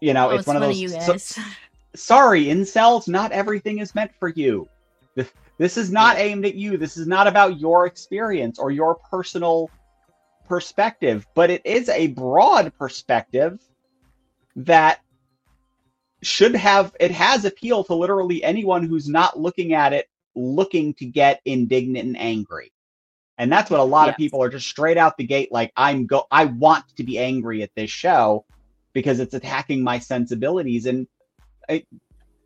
[0.00, 1.42] you know, oh, it's, it's, one of those so,
[1.94, 4.68] sorry, incels, not everything is meant for you.
[5.58, 6.24] This is not yeah.
[6.24, 6.76] aimed at you.
[6.76, 9.70] This is not about your experience or your personal
[10.48, 13.60] perspective, but it is a broad perspective
[14.56, 15.00] that
[16.22, 21.04] should have it has appeal to literally anyone who's not looking at it looking to
[21.04, 22.72] get indignant and angry.
[23.38, 24.14] And that's what a lot yes.
[24.14, 27.18] of people are just straight out the gate like I'm go I want to be
[27.18, 28.44] angry at this show
[28.92, 31.08] because it's attacking my sensibilities and
[31.68, 31.84] I,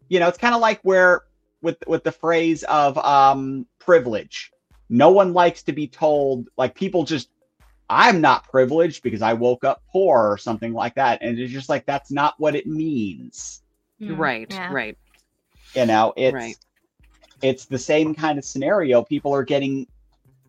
[0.09, 1.23] you know, it's kind of like where
[1.63, 4.53] with with the phrase of um, privilege.
[4.89, 7.29] No one likes to be told like people just
[7.89, 11.69] I'm not privileged because I woke up poor or something like that, and it's just
[11.69, 13.63] like that's not what it means.
[14.01, 14.73] Mm, right, yeah.
[14.73, 14.99] right.
[15.75, 16.57] You know, it's right.
[17.43, 19.03] it's the same kind of scenario.
[19.03, 19.87] People are getting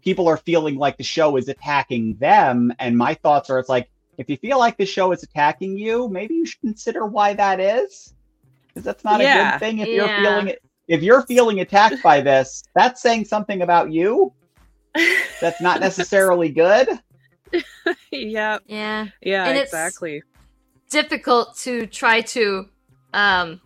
[0.02, 3.90] people are feeling like the show is attacking them, and my thoughts are it's like
[4.18, 7.60] if you feel like the show is attacking you, maybe you should consider why that
[7.60, 8.14] is.
[8.68, 9.50] Because that's not yeah.
[9.50, 9.94] a good thing if yeah.
[9.96, 14.34] you're feeling it if you're feeling attacked by this, that's saying something about you
[15.42, 16.88] that's not necessarily good.
[18.12, 18.60] yeah.
[18.66, 19.08] Yeah.
[19.22, 20.24] Yeah, and exactly.
[20.90, 22.68] difficult to try to
[23.14, 23.62] um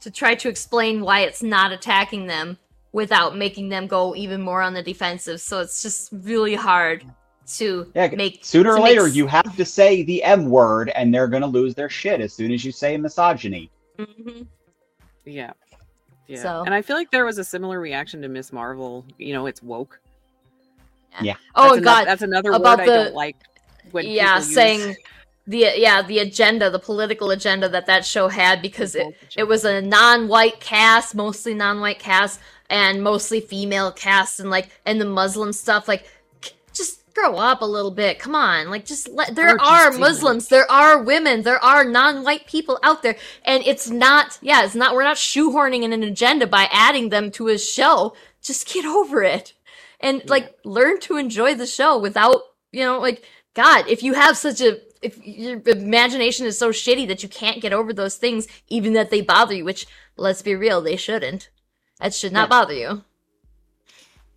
[0.00, 2.58] to try to explain why it's not attacking them
[2.92, 5.40] without making them go even more on the defensive.
[5.40, 7.04] So it's just really hard
[7.54, 9.14] to yeah, make sooner or later make...
[9.14, 12.52] you have to say the M word and they're gonna lose their shit as soon
[12.52, 13.70] as you say misogyny.
[13.98, 14.42] Mm-hmm.
[15.24, 15.52] Yeah.
[16.26, 16.42] Yeah.
[16.42, 16.62] So.
[16.64, 19.04] And I feel like there was a similar reaction to Miss Marvel.
[19.18, 20.00] You know, it's woke.
[21.20, 21.34] Yeah.
[21.54, 23.36] Oh that's God, another, that's another About word the, I don't like.
[23.90, 24.96] When yeah, saying use...
[25.46, 29.64] the yeah the agenda, the political agenda that that show had because it it was
[29.64, 32.40] a non-white cast, mostly non-white cast,
[32.70, 36.08] and mostly female cast, and like and the Muslim stuff like
[36.72, 38.18] just grow up a little bit.
[38.18, 38.70] Come on.
[38.70, 43.16] Like just let there are Muslims, there are women, there are non-white people out there
[43.44, 47.30] and it's not yeah, it's not we're not shoehorning in an agenda by adding them
[47.32, 48.14] to a show.
[48.42, 49.52] Just get over it.
[50.02, 52.42] And like learn to enjoy the show without,
[52.72, 53.24] you know, like
[53.54, 57.60] god, if you have such a if your imagination is so shitty that you can't
[57.60, 61.50] get over those things even that they bother you, which let's be real, they shouldn't.
[62.00, 62.58] That should not yeah.
[62.60, 63.04] bother you.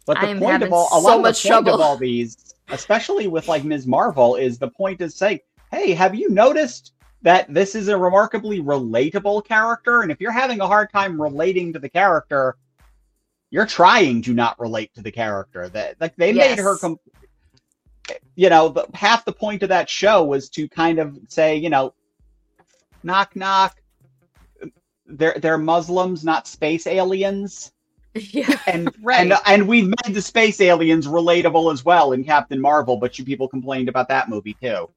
[0.05, 3.27] But the point of all, a lot so of the point of all these especially
[3.27, 3.87] with like Ms.
[3.87, 5.39] Marvel, is the point is saying,
[5.71, 10.01] hey, have you noticed that this is a remarkably relatable character?
[10.01, 12.57] And if you're having a hard time relating to the character,
[13.55, 15.69] you're trying to not relate to the character.
[15.69, 16.57] That like they yes.
[16.57, 16.99] made her com-
[18.35, 21.69] you know, the, half the point of that show was to kind of say, you
[21.69, 21.93] know,
[23.01, 23.81] knock knock.
[25.05, 27.71] They're they're Muslims, not space aliens.
[28.13, 29.21] Yeah, and right.
[29.21, 33.23] and and we've made the space aliens relatable as well in Captain Marvel, but you
[33.23, 34.89] people complained about that movie too.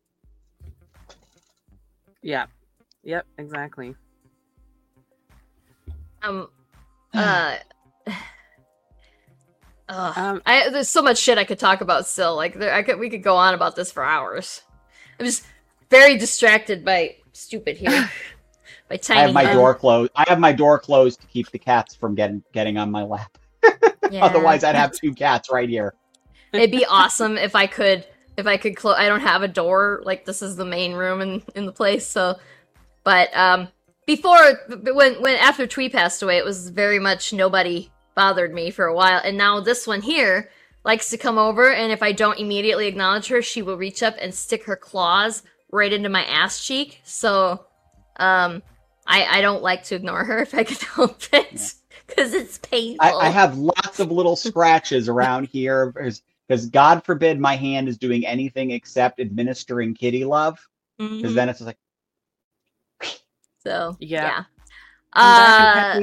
[2.22, 2.46] Yeah.
[3.04, 3.24] Yep.
[3.38, 3.94] Exactly.
[6.22, 6.48] Um.
[7.14, 7.56] Uh.
[9.88, 12.36] Um, I, there's so much shit I could talk about still.
[12.36, 14.62] Like, there, I could, we could go on about this for hours.
[15.18, 15.44] I'm just
[15.90, 18.10] very distracted by stupid here.
[18.88, 19.20] by tiny.
[19.20, 20.10] I have my um, door closed.
[20.14, 23.38] I have my door closed to keep the cats from getting getting on my lap.
[24.10, 24.24] yeah.
[24.24, 25.94] Otherwise, I'd have two cats right here.
[26.52, 28.06] It'd be awesome if I could
[28.36, 28.96] if I could close.
[28.98, 30.02] I don't have a door.
[30.04, 32.06] Like this is the main room in in the place.
[32.06, 32.38] So,
[33.04, 33.68] but um,
[34.06, 34.38] before
[34.68, 38.94] when when after Twee passed away, it was very much nobody bothered me for a
[38.94, 40.50] while, and now this one here
[40.84, 44.16] likes to come over, and if I don't immediately acknowledge her, she will reach up
[44.20, 47.00] and stick her claws right into my ass cheek.
[47.04, 47.64] So
[48.16, 48.62] Um,
[49.06, 51.74] I I don't like to ignore her if I can help it
[52.08, 53.06] because it's painful.
[53.06, 55.92] I, I have lots of little scratches around here
[56.48, 60.58] because God forbid my hand is doing anything except administering kitty love.
[60.98, 61.36] Because Mhm.
[61.36, 61.78] then it's just like,
[63.62, 64.24] so Yeah.
[64.24, 64.44] yeah.
[65.14, 65.94] Come back and Uh,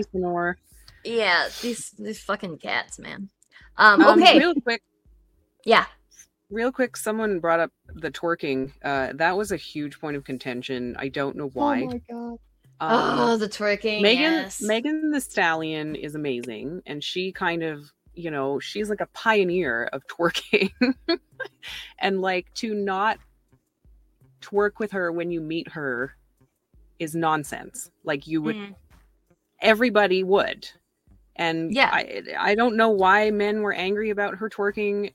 [1.06, 1.46] pet me some more.
[1.46, 3.30] yeah, these these fucking cats, man.
[3.78, 4.82] Um, Um, okay, Real quick,
[5.66, 5.86] yeah.
[6.50, 6.98] real quick.
[6.98, 8.72] Someone brought up the twerking.
[8.84, 10.96] Uh, that was a huge point of contention.
[11.00, 11.84] I don't know why.
[11.84, 12.40] oh my god.
[12.82, 14.02] Um, oh, the twerking.
[14.02, 14.62] Megan yes.
[14.62, 19.86] Megan Thee Stallion is amazing and she kind of you know she's like a pioneer
[19.94, 20.72] of twerking
[22.00, 23.18] and like to not
[24.42, 26.16] twerk with her when you meet her
[27.00, 28.76] is nonsense like you would Mm.
[29.62, 30.70] everybody would
[31.38, 31.90] and Yeah.
[31.92, 35.14] I, I don't know why men were angry about her twerking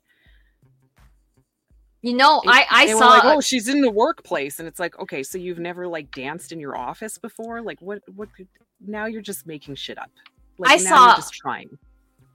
[2.03, 3.09] You know, I I saw.
[3.09, 6.51] like oh she's in the workplace and it's like okay so you've never like danced
[6.53, 8.49] in your office before like what what could-
[8.87, 10.11] now you're just making shit up
[10.57, 11.77] like I saw- just trying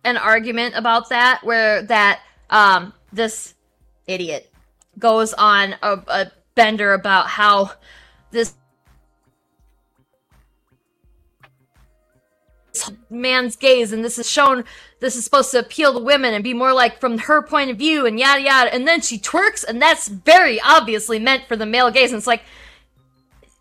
[0.04, 2.22] an argument about that where that
[2.52, 3.56] um this
[4.06, 4.52] idiot
[5.00, 7.72] goes on a, a bender about how
[8.30, 8.54] this
[13.10, 14.64] man's gaze and this is shown
[15.00, 17.78] this is supposed to appeal to women and be more like from her point of
[17.78, 18.74] view and yada yada.
[18.74, 22.12] And then she twerks and that's very obviously meant for the male gaze.
[22.12, 22.44] And it's like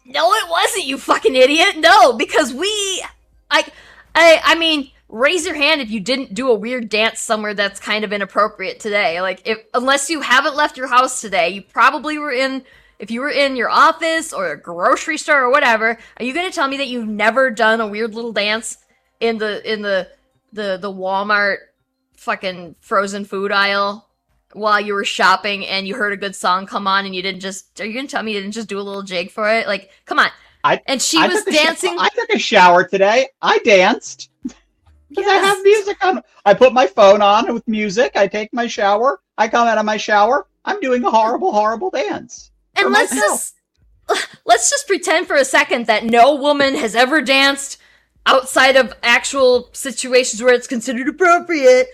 [0.07, 1.77] no it wasn't you fucking idiot.
[1.77, 2.69] No because we
[3.51, 3.67] i
[4.15, 7.79] i i mean raise your hand if you didn't do a weird dance somewhere that's
[7.79, 9.21] kind of inappropriate today.
[9.21, 12.65] Like if unless you haven't left your house today you probably were in
[13.01, 16.49] if you were in your office or a grocery store or whatever are you going
[16.49, 18.79] to tell me that you've never done a weird little dance
[19.21, 20.09] in the in the
[20.53, 21.59] the the Walmart
[22.17, 24.09] fucking frozen food aisle
[24.53, 27.41] while you were shopping and you heard a good song come on and you didn't
[27.41, 29.67] just are you gonna tell me you didn't just do a little jig for it
[29.67, 30.29] like come on
[30.63, 33.29] I- and she I was took a sho- dancing I took a shower today.
[33.43, 34.31] I danced.
[35.11, 36.21] Because I have music on.
[36.45, 38.17] I put my phone on with music.
[38.17, 39.21] I take my shower.
[39.39, 40.49] I come out of my shower.
[40.65, 42.51] I'm doing a horrible, horrible dance.
[42.75, 43.53] And let's myself.
[44.09, 47.77] just let's just pretend for a second that no woman has ever danced
[48.27, 51.89] outside of actual situations where it's considered appropriate.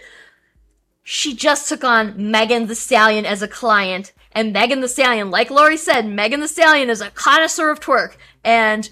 [1.02, 5.51] She just took on Megan Thee Stallion as a client, and Megan Thee Stallion, like
[5.51, 8.16] Laurie said, Megan Thee Stallion is a connoisseur of twerk.
[8.44, 8.89] And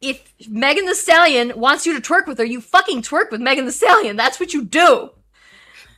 [0.00, 3.66] if Megan Thee Stallion wants you to twerk with her, you fucking twerk with Megan
[3.66, 4.16] Thee Stallion.
[4.16, 5.10] That's what you do.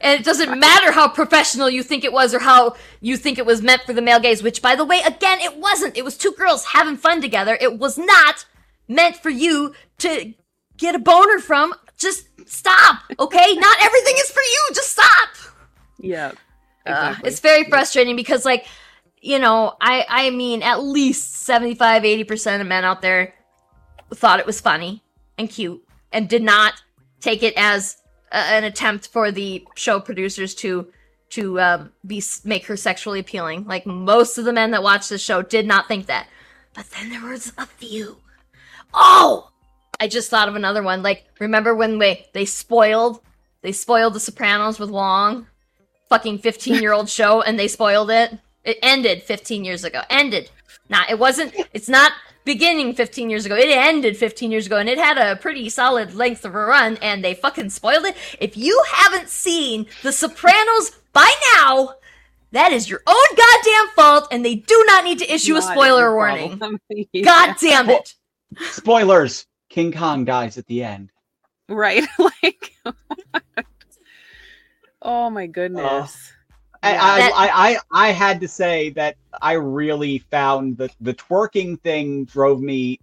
[0.01, 3.47] And it doesn't matter how professional you think it was or how you think it
[3.47, 5.97] was meant for the male gaze, which, by the way, again, it wasn't.
[5.97, 7.57] It was two girls having fun together.
[7.59, 8.45] It was not
[8.89, 10.35] meant for you to
[10.77, 11.75] get a boner from.
[11.97, 13.55] Just stop, okay?
[13.57, 14.69] not everything is for you.
[14.75, 15.29] Just stop.
[15.99, 16.33] Yeah.
[16.87, 17.69] Uh, it's very Yeah.
[17.69, 18.67] frustrating because, like,
[19.21, 23.35] you know, I, I mean, at least 75, 80% of men out there
[24.13, 25.03] thought it was funny
[25.39, 25.83] and cute
[26.13, 26.75] and did not
[27.21, 27.97] take it as
[28.33, 30.89] a, an attempt for the show producers to
[31.31, 33.65] to um, be make her sexually appealing.
[33.65, 36.29] Like most of the men that watched the show did not think that.
[36.75, 38.19] But then there was a few.
[38.95, 39.51] Oh,
[40.01, 41.03] I just thought of another one.
[41.03, 43.21] Like remember when they they spoiled
[43.63, 45.47] they spoiled The Sopranos with Long,
[46.09, 48.39] fucking fifteen year old show, and they spoiled it.
[48.65, 50.03] It ended fifteen years ago.
[50.11, 50.51] Ended.
[50.89, 51.11] Not.
[51.11, 51.55] It wasn't.
[51.73, 52.13] It's not
[52.45, 53.57] beginning 15 years ago.
[53.57, 56.99] It ended 15 years ago and it had a pretty solid length of a run
[56.99, 58.17] and they fucking spoiled it.
[58.39, 61.95] If you haven't seen The Sopranos by now,
[62.53, 66.15] that is your own goddamn fault and they do not need to issue a spoiler
[66.15, 66.61] warning.
[67.13, 67.25] Yeah.
[67.25, 68.15] God damn it.
[68.71, 69.47] Spoilers.
[69.69, 71.11] King Kong dies at the end.
[71.69, 72.05] Right.
[72.43, 72.73] like
[75.03, 76.33] Oh my goodness.
[76.83, 77.01] Uh, I, Yeah.
[77.03, 81.81] I, That- I, I, I had to say that I really found that the twerking
[81.81, 83.01] thing drove me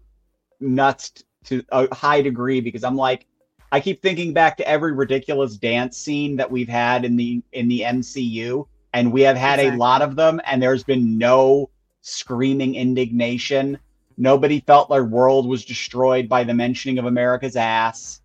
[0.59, 1.11] nuts
[1.45, 3.25] to a high degree because I'm like,
[3.71, 7.69] I keep thinking back to every ridiculous dance scene that we've had in the in
[7.69, 9.77] the MCU, and we have had Exactly.
[9.77, 11.69] a lot of them, and there's been no
[12.01, 13.77] screaming indignation.
[14.21, 18.21] Nobody felt their world was destroyed by the mentioning of America's ass.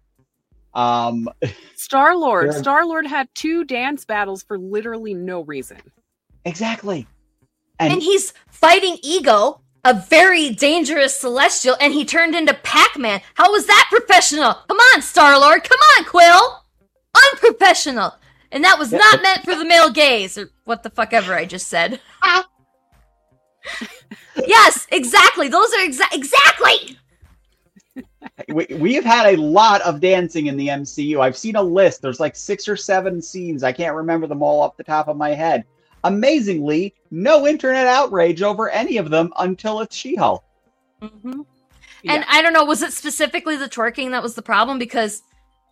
[0.75, 1.27] Um,
[1.75, 2.53] Star Lord.
[2.53, 5.79] Star Lord had two dance battles for literally no reason.
[6.45, 7.07] exactly.
[7.79, 13.23] And he's fighting Ego, a very dangerous celestial, and he turned into Pac-Man.
[13.33, 14.53] How was that professional?
[14.69, 15.65] Come on, Star-Lord.
[15.65, 16.63] Come on, Quill.
[17.33, 18.15] Unprofessional.
[18.53, 21.47] And that was not meant for the male gaze, or what the fuck ever I
[21.47, 22.01] just said.
[24.47, 25.49] Yes, exactly.
[25.49, 26.99] Those are exa- exactly.
[28.49, 31.21] we, we have had a lot of dancing in the MCU.
[31.21, 32.03] I've seen a list.
[32.03, 33.63] There's like six or seven scenes.
[33.63, 35.65] I can't remember them all off the top of my head.
[36.05, 40.45] Amazingly, no internet outrage over any of them until it's She-Hulk.
[41.01, 41.41] hmm
[42.09, 44.79] And I don't know, was it specifically the twerking that was the problem?
[44.79, 45.23] Because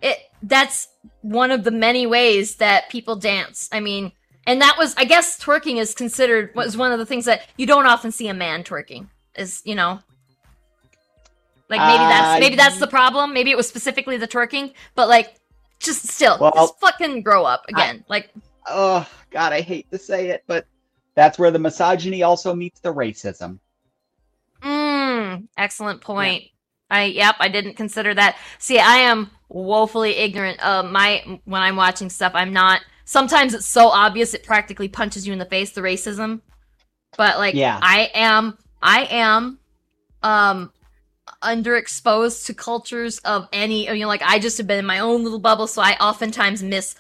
[0.03, 0.89] it that's
[1.23, 3.69] one of the many ways that people dance.
[3.73, 4.13] I mean,
[4.47, 7.67] and that was I guess twerking is considered was one of the things that you
[7.67, 9.09] don't often see a man twerking.
[9.37, 10.01] Is you know
[11.69, 13.33] like maybe that's Uh, maybe that's the problem.
[13.33, 15.35] Maybe it was specifically the twerking, but like
[15.81, 18.05] just still Well, just fucking grow up again.
[18.09, 18.31] like
[18.69, 20.67] Oh God, I hate to say it, but
[21.15, 23.59] that's where the misogyny also meets the racism.
[24.63, 26.45] Mm, excellent point.
[26.91, 28.37] I yep, I didn't consider that.
[28.59, 32.33] See, I am woefully ignorant of my when I'm watching stuff.
[32.35, 32.81] I'm not.
[33.05, 35.73] Sometimes it's so obvious it practically punches you in the face.
[35.73, 36.41] The racism,
[37.17, 37.79] but like, Yeah.
[37.83, 38.59] I am.
[38.83, 39.59] I am.
[40.23, 40.73] Um,
[41.43, 43.87] underexposed to cultures of any.
[43.87, 46.63] You know, like I just have been in my own little bubble, so I oftentimes
[46.63, 46.95] miss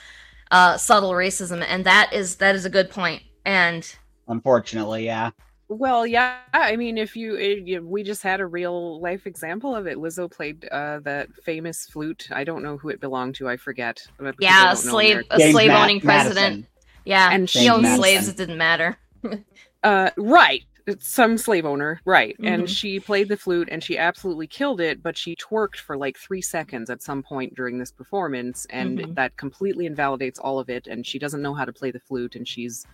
[0.51, 3.22] uh subtle racism, and that is that is a good point.
[3.44, 3.90] And
[4.28, 5.31] Unfortunately, yeah.
[5.68, 6.38] Well, yeah.
[6.52, 9.96] I mean, if you, it, you, we just had a real life example of it.
[9.96, 12.28] Lizzo played uh, that famous flute.
[12.30, 13.48] I don't know who it belonged to.
[13.48, 14.00] I forget.
[14.18, 16.36] because I yeah, a slave, a James slave Ma- owning president.
[16.36, 16.66] Madison.
[17.06, 18.28] Yeah, And and she she owned slaves.
[18.28, 18.96] It didn't matter.
[19.82, 20.62] Uh, right.
[20.86, 22.34] It's some slave owner, right?
[22.40, 22.48] Mhm.
[22.48, 25.02] And she played the flute, and she absolutely killed it.
[25.02, 29.14] But she twerked for like three seconds at some point during this performance, and Mhm.
[29.16, 30.86] that completely invalidates all of it.
[30.86, 32.86] And she doesn't know how to play the flute, and she's.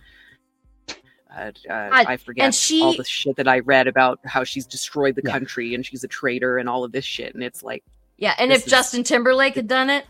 [1.35, 4.65] Uh, uh, I forget and she- all the shit that I read about how she's
[4.65, 5.31] destroyed the Yeah.
[5.31, 7.33] country and she's a traitor and all of this shit.
[7.33, 7.83] And it's like,
[8.17, 10.05] Yeah, and if is- Justin Timberlake had done it,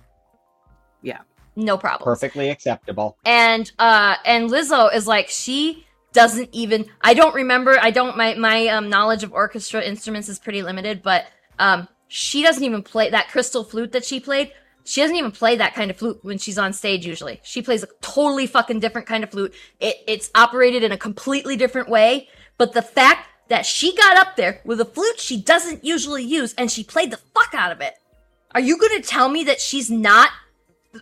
[1.01, 1.19] Yeah.
[1.55, 2.05] no problem.
[2.05, 3.17] Perfectly acceptable.
[3.25, 6.87] And uh, and Lizzo is like she doesn't even.
[7.01, 7.77] I don't remember.
[7.81, 8.17] I don't.
[8.17, 11.25] My my um, knowledge of orchestra instruments is pretty limited, but
[11.59, 14.51] um, she doesn't even play that crystal flute that she played.
[14.83, 17.39] She doesn't even play that kind of flute when she's on stage usually.
[17.43, 19.53] She plays a totally fucking different kind of flute.
[19.79, 22.29] It, it's operated in a completely different way.
[22.57, 26.53] But the fact that she got up there with a flute she doesn't usually use
[26.53, 27.95] and she played the fuck out of it.
[28.53, 30.29] Are you gonna tell me that she's not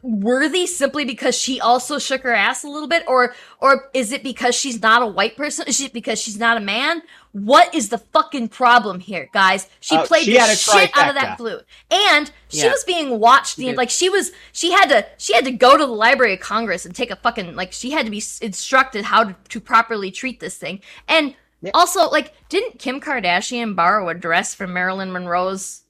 [0.04, 3.04] worthy simply because she also shook her ass a little bit?
[3.08, 5.66] Or or is it because she's not a white person?
[5.68, 7.02] Is it because she's not a man?
[7.32, 9.68] What is the fucking problem here guys?
[9.80, 11.66] She Oh, played she the shit out of that flute.
[11.92, 12.72] And she Yeah.
[12.72, 15.86] was being watched the like she was she had to she had to go to
[15.86, 19.24] the library of congress and take a fucking like she had to be instructed how
[19.26, 20.82] to, to properly treat this thing.
[21.08, 21.72] And Yeah.
[21.74, 25.82] also like didn't kim kardashian borrow a dress from marilyn monroe's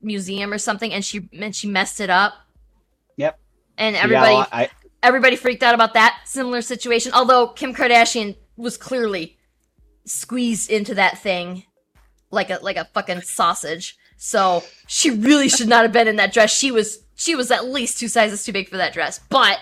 [0.00, 2.34] museum or something and she and she messed it up
[3.78, 3.84] Yep.
[3.86, 4.70] and Yeah, everybody I,
[5.02, 9.36] everybody freaked out about that similar situation although kim kardashian was clearly
[10.04, 11.64] squeezed into that thing
[12.30, 16.32] like a like a fucking sausage so she really should not have been in that
[16.32, 19.58] dress she was she was at least two sizes too big for that dress but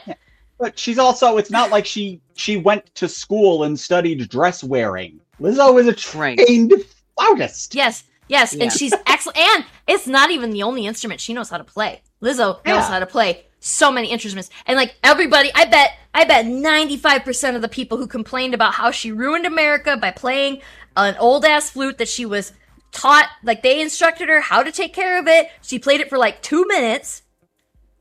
[0.58, 1.38] but she's also.
[1.38, 5.18] It's not like she she went to school and studied dress wearing.
[5.40, 6.36] Lizzo is a Right.
[6.36, 6.74] trained
[7.16, 7.74] flautist.
[7.74, 8.64] yes yes Yeah.
[8.64, 12.02] and she's excellent and it's not even the only instrument she knows how to play
[12.22, 12.88] lizzo knows Yeah.
[12.88, 17.62] how to play so many instruments and like everybody i bet i bet 95% of
[17.62, 20.60] the people who complained about how she ruined america by playing
[20.96, 22.52] an old ass flute that she was
[22.92, 25.48] taught like they instructed her how to take care of it.
[25.62, 27.22] She played it for like two minutes.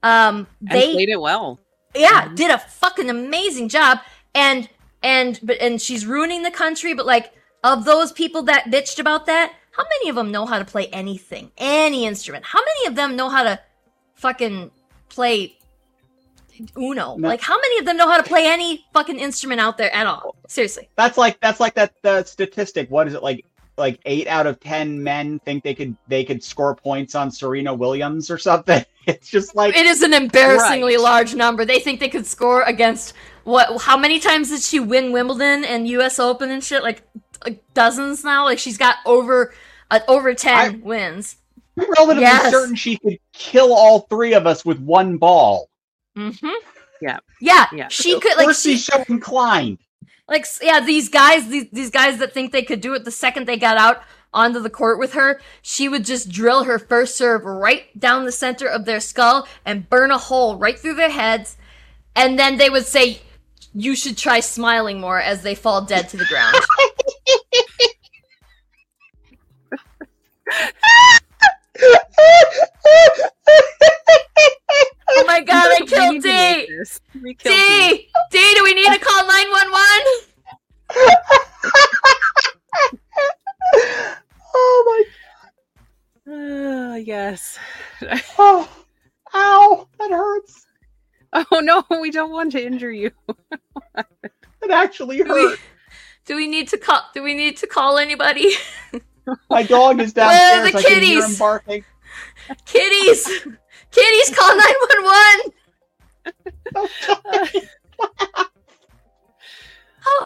[0.02, 1.60] Um and they played it well.
[1.94, 2.36] yeah Mhm.
[2.36, 4.00] did a fucking amazing job.
[4.34, 4.68] And
[5.04, 7.32] and but and she's ruining the country but like
[7.64, 10.88] of those people that bitched about that how many of them know how to play
[10.88, 11.52] anything?
[11.58, 12.44] Any instrument?
[12.46, 13.60] How many of them know how to
[14.16, 14.72] fucking
[15.10, 15.56] play
[16.78, 17.28] uno No.
[17.28, 20.06] like how many of them know how to play any fucking instrument out there at
[20.06, 22.90] all seriously That's like that's like that the statistic.
[22.92, 23.46] What is it like?
[23.78, 27.74] Like eight out of ten men think they could they could score points on Serena
[27.74, 28.84] Williams or something.
[29.08, 31.02] It's just like it is an embarrassingly Right.
[31.02, 33.14] large number they think they could score against
[33.46, 37.02] what how many times did she win wimbledon and us open and shit like,
[37.46, 39.52] like dozens now like she's got over
[39.90, 41.49] uh, over 10 wins I'm
[41.98, 42.52] relatively Yes.
[42.52, 45.70] certain she could kill all three of us with one ball.
[46.18, 46.48] Mm-hmm.
[47.02, 47.20] Yeah.
[47.42, 47.68] Yeah.
[47.74, 47.88] Yeah.
[47.90, 49.80] She Of could like she she's so inclined.
[50.28, 53.48] like yeah, these guys these these guys that think they could do it the second
[53.48, 54.02] they got out
[54.34, 58.32] onto the court with her, she would just drill her first serve right down the
[58.32, 61.58] center of their skull and burn a hole right through their heads.
[62.16, 63.22] And then they would say
[63.74, 66.56] you should try smiling more as they fall dead to the ground.
[75.12, 76.66] oh my god, I killed need to D!
[76.78, 77.02] this.
[77.22, 77.98] We killed D.
[77.98, 78.10] D!
[78.32, 80.26] D, do we need to call 911?
[84.56, 85.04] oh
[86.28, 87.58] my Uh, yes.
[88.02, 88.70] my oh,
[89.34, 90.66] ow, that hurts.
[91.34, 93.12] Oh no, we don't want to injure you.
[94.62, 95.56] It actually Do we,
[96.26, 98.52] do we need to call do we need to call anybody?
[99.50, 100.70] My dog is Where downstairs.
[100.70, 101.40] are the I can hear him kitties?
[101.40, 101.86] barking.
[102.66, 103.26] Kitties!
[103.92, 105.54] Kitties, call 911!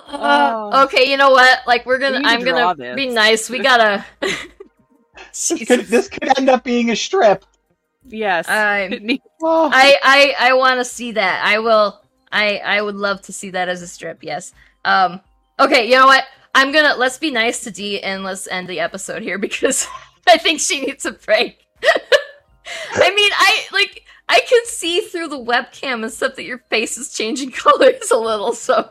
[0.09, 0.83] Oh.
[0.85, 1.59] okay, you know what?
[1.67, 2.95] Like we're gonna We need to I'm gonna this.
[2.95, 3.49] be nice.
[3.49, 4.05] We gotta
[5.31, 7.43] This could, this could end up being a strip.
[8.05, 8.47] Yes.
[8.47, 11.43] I'm- Oh, I I I want to see that.
[11.45, 12.01] I will.
[12.31, 14.23] I I would love to see that as a strip.
[14.23, 14.53] Yes.
[14.85, 15.19] Um.
[15.59, 15.89] Okay.
[15.89, 16.23] You know what?
[16.55, 19.85] I'm gonna let's be nice to Dee and let's end the episode here because
[20.29, 21.62] I think she needs a break.
[22.95, 26.97] I mean, I like I can see through the webcam and stuff that your face
[26.97, 28.53] is changing colors a little.
[28.53, 28.89] So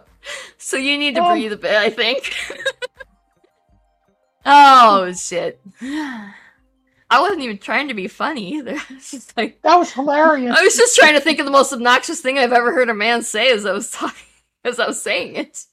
[0.59, 1.31] so you need to Oh.
[1.33, 1.75] breathe a bit.
[1.75, 2.35] I think.
[4.47, 5.61] oh shit.
[5.81, 8.77] I wasn't even trying to be funny either.
[9.11, 10.57] Just like that was hilarious.
[10.59, 12.95] I was just trying to think of the most obnoxious thing I've ever heard a
[12.95, 14.25] man say as I was talking,
[14.65, 15.65] as I was saying it.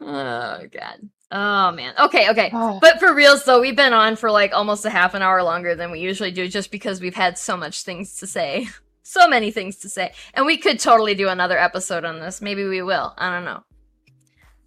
[0.00, 1.08] Oh god.
[1.32, 1.94] Oh man.
[1.98, 2.50] Okay, okay.
[2.52, 2.78] Oh.
[2.80, 5.74] But for reals though, we've been on for like almost a half an hour longer
[5.74, 8.68] than we usually do just because we've had so much things to say.
[9.08, 10.12] So many things to say.
[10.34, 12.42] And we could totally do another episode on this.
[12.42, 13.14] Maybe we will.
[13.16, 13.62] I don't know.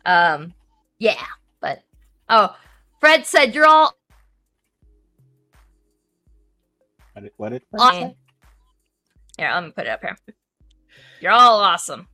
[0.06, 0.54] Um
[0.98, 1.22] yeah,
[1.60, 1.84] but
[2.30, 2.56] oh,
[3.02, 3.94] Fred said you're all
[7.12, 7.94] What did, what did Fred on.
[7.94, 8.16] say?
[9.38, 10.18] Here, let me put it up here.
[11.20, 12.08] You're all awesome.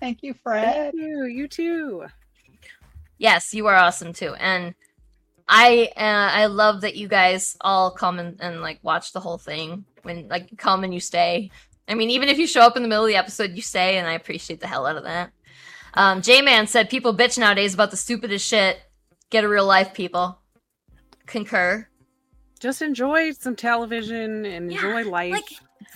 [0.00, 0.92] Thank you, Fred.
[0.92, 1.24] Thank you.
[1.26, 2.04] You too.
[3.18, 4.74] Yes you are awesome too and
[5.48, 6.00] i uh,
[6.40, 10.26] i love that you guys all come and, and like watch the whole thing when
[10.28, 11.50] like you come and you stay
[11.88, 13.98] i mean even if you show up in the middle of the episode you stay
[13.98, 15.30] and i appreciate the hell out of that
[15.94, 18.78] um j-man said people bitch nowadays about the stupidest shit
[19.30, 20.38] get a real life people
[21.26, 21.86] concur
[22.60, 25.32] Just enjoy some television and Yeah, enjoy life.
[25.32, 25.44] like,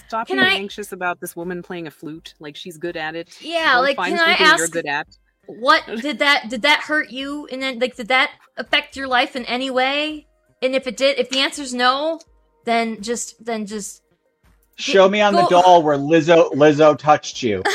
[0.06, 2.34] Stop being I- anxious about this woman playing a flute.
[2.40, 3.36] Like she's good at it.
[3.42, 5.06] yeah Go like find can i something you're ask good at.
[5.48, 9.34] What did that did that hurt you and then like did that affect your life
[9.34, 10.26] in any way
[10.62, 12.20] and if it did if the answer's no
[12.64, 14.02] then just then just
[14.78, 17.62] Show me on the doll where Lizzo Lizzo touched you.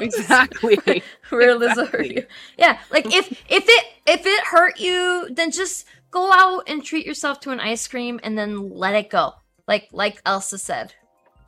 [0.00, 1.00] Exactly.
[1.28, 2.26] Where Lizzo hurt you.
[2.58, 7.06] Yeah, like if if it if it hurt you, then just go out and treat
[7.06, 9.34] yourself to an ice cream and then let it go.
[9.68, 10.94] Like like Elsa said.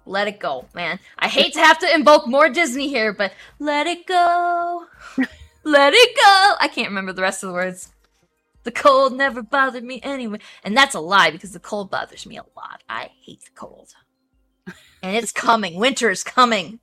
[0.06, 1.00] Let it go, man.
[1.18, 4.84] I hate to have to invoke more Disney here, but let it go.
[5.64, 6.54] let it go.
[6.60, 7.92] I can't remember the rest of the words.
[8.64, 10.38] The cold never bothered me anyway.
[10.62, 12.82] And that's a lie because the cold bothers me a lot.
[12.88, 13.94] I hate the cold.
[15.02, 15.76] And it's coming.
[15.76, 16.80] Winter is coming.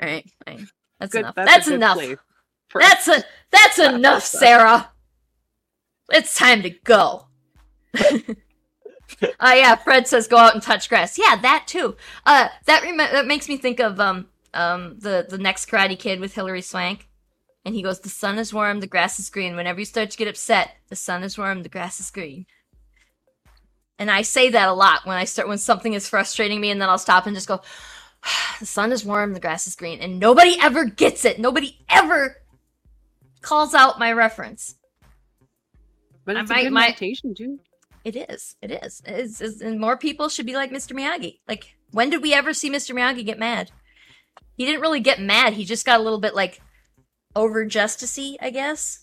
[0.00, 0.68] All right, fine.
[1.00, 1.20] That's Good.
[1.20, 1.34] enough.
[1.34, 1.98] That's, enough.
[2.74, 4.24] That's a that's enough.
[4.24, 4.90] Sarah.
[6.10, 7.28] It's time to go.
[9.40, 11.16] Oh yeah, Fred says go out and touch grass.
[11.18, 11.96] Yeah, that too.
[12.26, 14.26] Uh, that rem- that makes me think of um
[14.56, 17.08] um the the next Karate Kid with Hilary Swank,
[17.64, 19.56] and he goes, "The sun is warm, the grass is green.
[19.56, 22.46] Whenever you start to get upset, the sun is warm, the grass is green."
[23.98, 26.80] And I say that a lot when I start when something is frustrating me, and
[26.80, 27.60] then I'll stop and just go,
[28.60, 31.38] "The sun is warm, the grass is green," and nobody ever gets it.
[31.38, 32.36] Nobody ever
[33.40, 34.74] calls out my reference.
[36.24, 37.60] But I it's a might- good might- meditation too.
[38.04, 38.54] It is.
[38.62, 39.02] It is.
[39.04, 40.92] It is, is- and more people should be like Mr.
[40.92, 41.40] Miyagi.
[41.48, 42.94] Like, when did we ever see Mr.
[42.94, 43.72] Miyagi get mad?
[44.56, 45.52] He didn't really get mad.
[45.52, 46.60] He just got a little bit like
[47.34, 49.00] over justicey, I guess.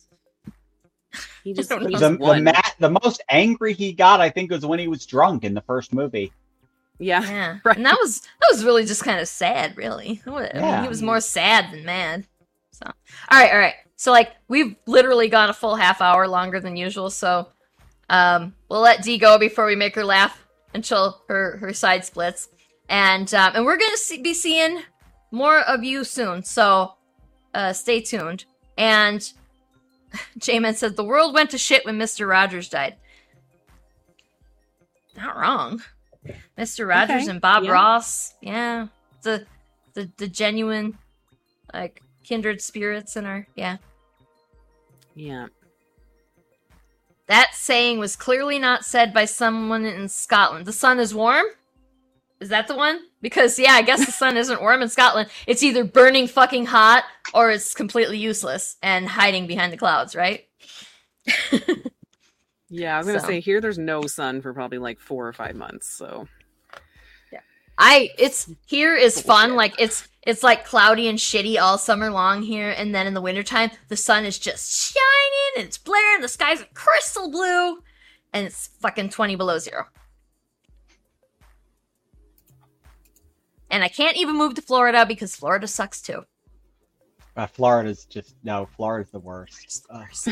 [1.44, 2.00] He just, don't he know.
[2.00, 2.44] The, the, won.
[2.44, 5.62] ma- the most angry he got, I think, was when he was drunk in the
[5.62, 6.32] first movie.
[7.00, 7.22] Yeah.
[7.24, 7.76] Yeah, Right.
[7.78, 9.76] and that was that was really just kind of sad.
[9.78, 10.82] Really, I mean, Yeah.
[10.84, 12.26] he was more sad than mad.
[12.72, 13.76] So, all right, all right.
[13.96, 17.10] So, like, we've literally gone a full half hour longer than usual.
[17.10, 17.48] So,
[18.10, 20.44] um, we'll let Dee go before we make her laugh
[20.74, 22.50] until her her side splits,
[22.90, 24.82] and um, and we're gonna see, be seeing
[25.34, 26.44] more of you soon.
[26.44, 26.94] So,
[27.54, 28.46] uh, stay tuned.
[28.78, 29.20] And
[30.40, 32.96] Jamin said the world went to shit when Mister Rogers died.
[35.18, 35.82] Not wrong.
[36.58, 36.88] Mr.
[36.88, 37.72] Rogers Okay, and Bob yeah.
[37.72, 38.34] Ross.
[38.42, 38.88] Yeah.
[39.24, 39.46] The
[39.94, 40.98] the the genuine
[41.74, 43.78] like kindred spirits in our yeah.
[45.16, 45.48] Yeah.
[47.28, 50.66] That saying was clearly not said by someone in Scotland.
[50.66, 51.46] The sun is warm?
[52.40, 53.00] Is that the one?
[53.24, 55.30] Because yeah, I guess the sun isn't warm in Scotland.
[55.48, 60.45] It's either burning fucking hot or it's completely useless and hiding behind the clouds, right?
[62.76, 63.28] Yeah, I was gonna So.
[63.28, 66.28] say here there's no sun for probably like four or five months, so
[67.32, 67.41] yeah.
[67.78, 69.56] I it's here is fun.
[69.56, 73.22] Like it's it's like cloudy and shitty all summer long here, and then in the
[73.22, 77.78] wintertime the sun is just shining and it's blaring, the skies are crystal blue,
[78.34, 79.86] and it's fucking twenty below zero.
[83.74, 86.26] And I can't even move to Florida because Florida sucks too.
[87.36, 88.68] Uh, Florida's just no.
[88.68, 89.64] Florida's the worst.
[89.64, 90.02] Just the Ugh.
[90.08, 90.26] worst.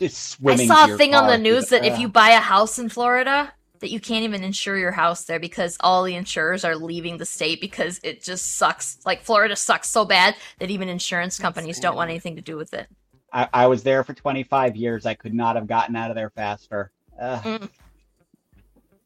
[0.00, 0.66] Just I swimming.
[0.66, 3.52] saw a your thing on the news that if you buy a house in Florida,
[3.78, 7.24] that you can't even insure your house there because all the insurers are leaving the
[7.24, 8.98] state because it just sucks.
[9.06, 12.74] Like Florida sucks so bad that even insurance companies don't want anything to do with
[12.74, 12.88] it.
[13.32, 15.06] I, I was there for 25 years.
[15.06, 16.90] I could not have gotten out of there faster.
[17.20, 17.70] Ugh,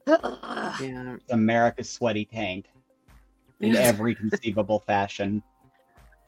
[0.07, 0.75] Ugh.
[0.81, 1.17] Yeah.
[1.29, 2.67] America's sweaty tank
[3.61, 5.43] in every conceivable fashion.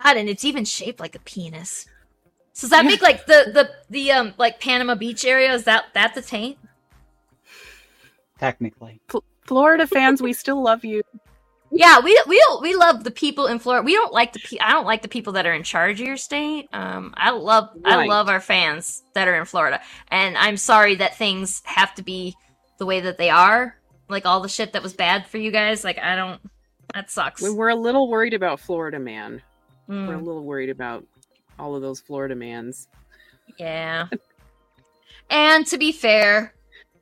[0.03, 1.87] God, and it's even shaped like a penis.
[2.53, 5.53] So does that make like the the the um like Panama Beach area?
[5.53, 6.59] Is that that the taint?
[8.39, 11.03] Technically, Fl- Florida fans, we still love you.
[11.75, 13.85] Yeah, we we don't we love the people in Florida.
[13.85, 16.07] We don't like the pe- I don't like the people that are in charge of
[16.07, 16.69] your state.
[16.75, 21.17] Um, I love I love our fans that are in Florida, and I'm sorry that
[21.17, 22.35] things have to be
[22.79, 23.79] the way that they are.
[24.11, 25.83] Like all the shit that was bad for you guys.
[25.83, 26.43] Like I don't.
[26.95, 27.43] That sucks.
[27.43, 29.43] We- We're a little worried about Florida man.
[29.89, 31.05] We're a Mm, little worried about
[31.59, 32.89] all of those Florida mans.
[33.59, 34.07] yeah.
[35.31, 36.55] and to be fair,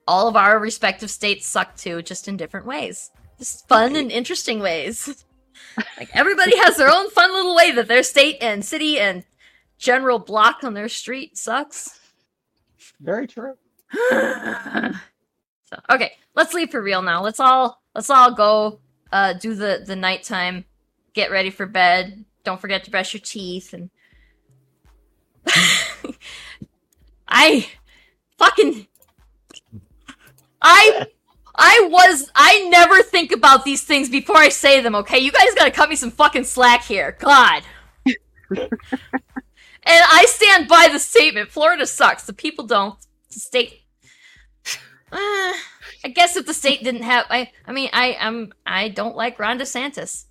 [0.08, 3.10] all of our respective states suck too, just in different ways.
[3.38, 5.24] Just fun and interesting ways.
[5.98, 9.24] like everybody has their own fun little way that their state and city and
[9.78, 12.00] general block on their street sucks.
[13.00, 13.54] very true.
[14.10, 17.22] so okay, let's leave for real now.
[17.22, 18.80] Let's all let's all go
[19.12, 20.64] uh do the the nighttime,
[21.12, 22.24] get ready for bed.
[22.44, 23.90] Don't forget to brush your teeth and
[27.28, 27.68] I
[28.38, 28.86] fucking
[30.62, 31.06] I
[31.54, 35.18] I was I never think about these things before I say them, okay?
[35.18, 37.16] You guys gotta cut me some fucking slack here.
[37.18, 37.62] God.
[38.56, 38.70] and
[39.84, 41.50] I stand by the statement.
[41.50, 42.24] Florida sucks.
[42.24, 42.98] The people don't.
[43.30, 43.79] The state
[45.12, 45.52] uh,
[46.04, 49.38] I guess if the state didn't have I I mean I I'm I don't like
[49.38, 50.24] Ron DeSantis.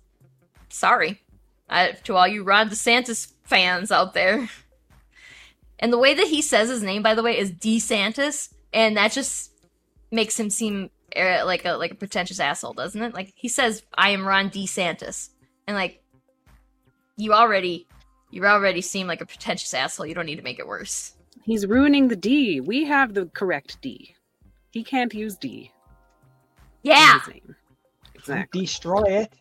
[0.68, 1.22] Sorry.
[1.68, 4.48] I, to all you Ron DeSantis fans out there.
[5.78, 9.12] And the way that he says his name, by the way, is DeSantis, and that
[9.12, 9.52] just
[10.10, 13.14] makes him seem uh, like a like a pretentious asshole, doesn't it?
[13.14, 15.30] Like he says, "I am Ron DeSantis,"
[15.66, 16.02] and like
[17.16, 17.86] you already
[18.30, 20.06] you already seem like a pretentious asshole.
[20.06, 21.14] You don't need to make it worse.
[21.42, 22.60] He's ruining the D.
[22.60, 24.14] We have the correct D.
[24.70, 25.72] He can't use D.
[26.82, 27.18] Yeah.
[27.20, 27.56] his name.
[28.14, 28.60] Exactly.
[28.62, 29.32] Destroy it.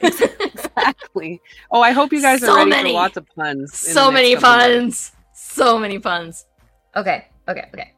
[0.00, 1.40] Exactly.
[1.70, 2.90] Oh, I hope you guys So are ready many.
[2.90, 3.76] for lots of puns.
[3.76, 5.12] so many couple puns.
[5.34, 6.46] So many puns.
[6.96, 7.92] Okay, okay, okay.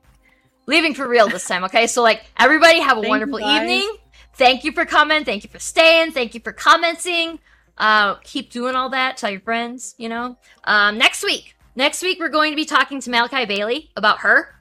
[0.66, 1.87] Leaving for real this time, okay?
[1.87, 3.91] So like everybody have a Thank wonderful evening.
[4.35, 5.24] Thank you for coming.
[5.24, 6.12] Thank you for staying.
[6.12, 7.39] Thank you for commenting.
[7.77, 9.16] Uh keep doing all that.
[9.16, 10.37] Tell your friends, you know.
[10.65, 11.55] Um next week.
[11.77, 14.60] Next week we're going to be talking to Malachi Bailey about her.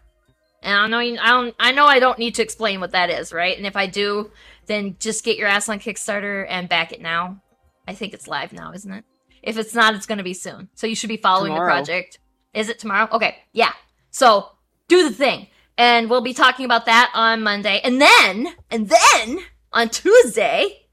[0.62, 3.10] And I know you, I don't I know I don't need to explain what that
[3.10, 3.58] is, right?
[3.58, 4.32] And if I do,
[4.66, 7.42] then just get your ass on Kickstarter and back it now.
[7.88, 9.06] I think it's live now, isn't it?
[9.42, 10.70] If it's not, it's going to be soon.
[10.76, 11.68] So you should be following Tomorrow.
[11.68, 12.20] the project.
[12.54, 13.08] Is it tomorrow?
[13.12, 13.72] Okay, yeah.
[14.12, 14.50] So
[14.88, 15.48] do the thing.
[15.78, 17.80] And we'll be talking about that on Monday.
[17.84, 19.40] And then, and then
[19.72, 20.88] on Tuesday,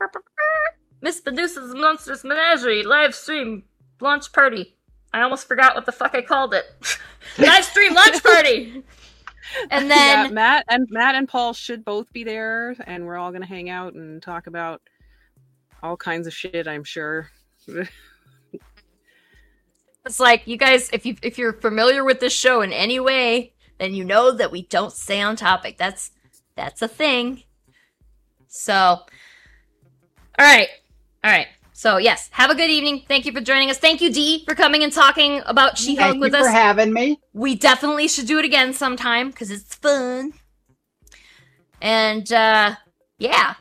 [1.00, 3.64] Miss Medusa's Monstrous Menagerie live stream
[4.00, 4.76] launch party.
[5.12, 6.64] I almost forgot what the fuck I called it.
[7.38, 8.82] live stream lunch party.
[9.70, 13.32] And yeah, then Matt and Matt and Paul should both be there, and we're all
[13.32, 14.80] gonna hang out and talk about
[15.82, 16.66] all kinds of shit.
[16.66, 17.28] I'm sure.
[20.04, 23.52] It's like you guys, if you if you're familiar with this show in any way,
[23.78, 25.78] then you know that we don't stay on topic.
[25.78, 26.10] That's
[26.56, 27.44] that's a thing.
[28.48, 29.06] So, all
[30.38, 30.68] right,
[31.22, 31.46] all right.
[31.82, 33.02] So yes, have a good evening.
[33.08, 33.76] Thank you for joining us.
[33.76, 37.18] Thank you, Dee, for coming and talking about She-Hulk Thank you for having me.
[37.32, 40.32] we definitely should do it again sometime because it's fun.
[41.80, 42.76] And uh
[43.18, 43.54] yeah,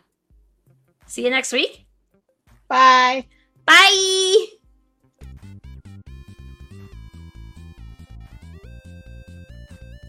[1.07, 1.87] see you next week.
[2.67, 3.25] Bye.
[3.65, 4.45] Bye.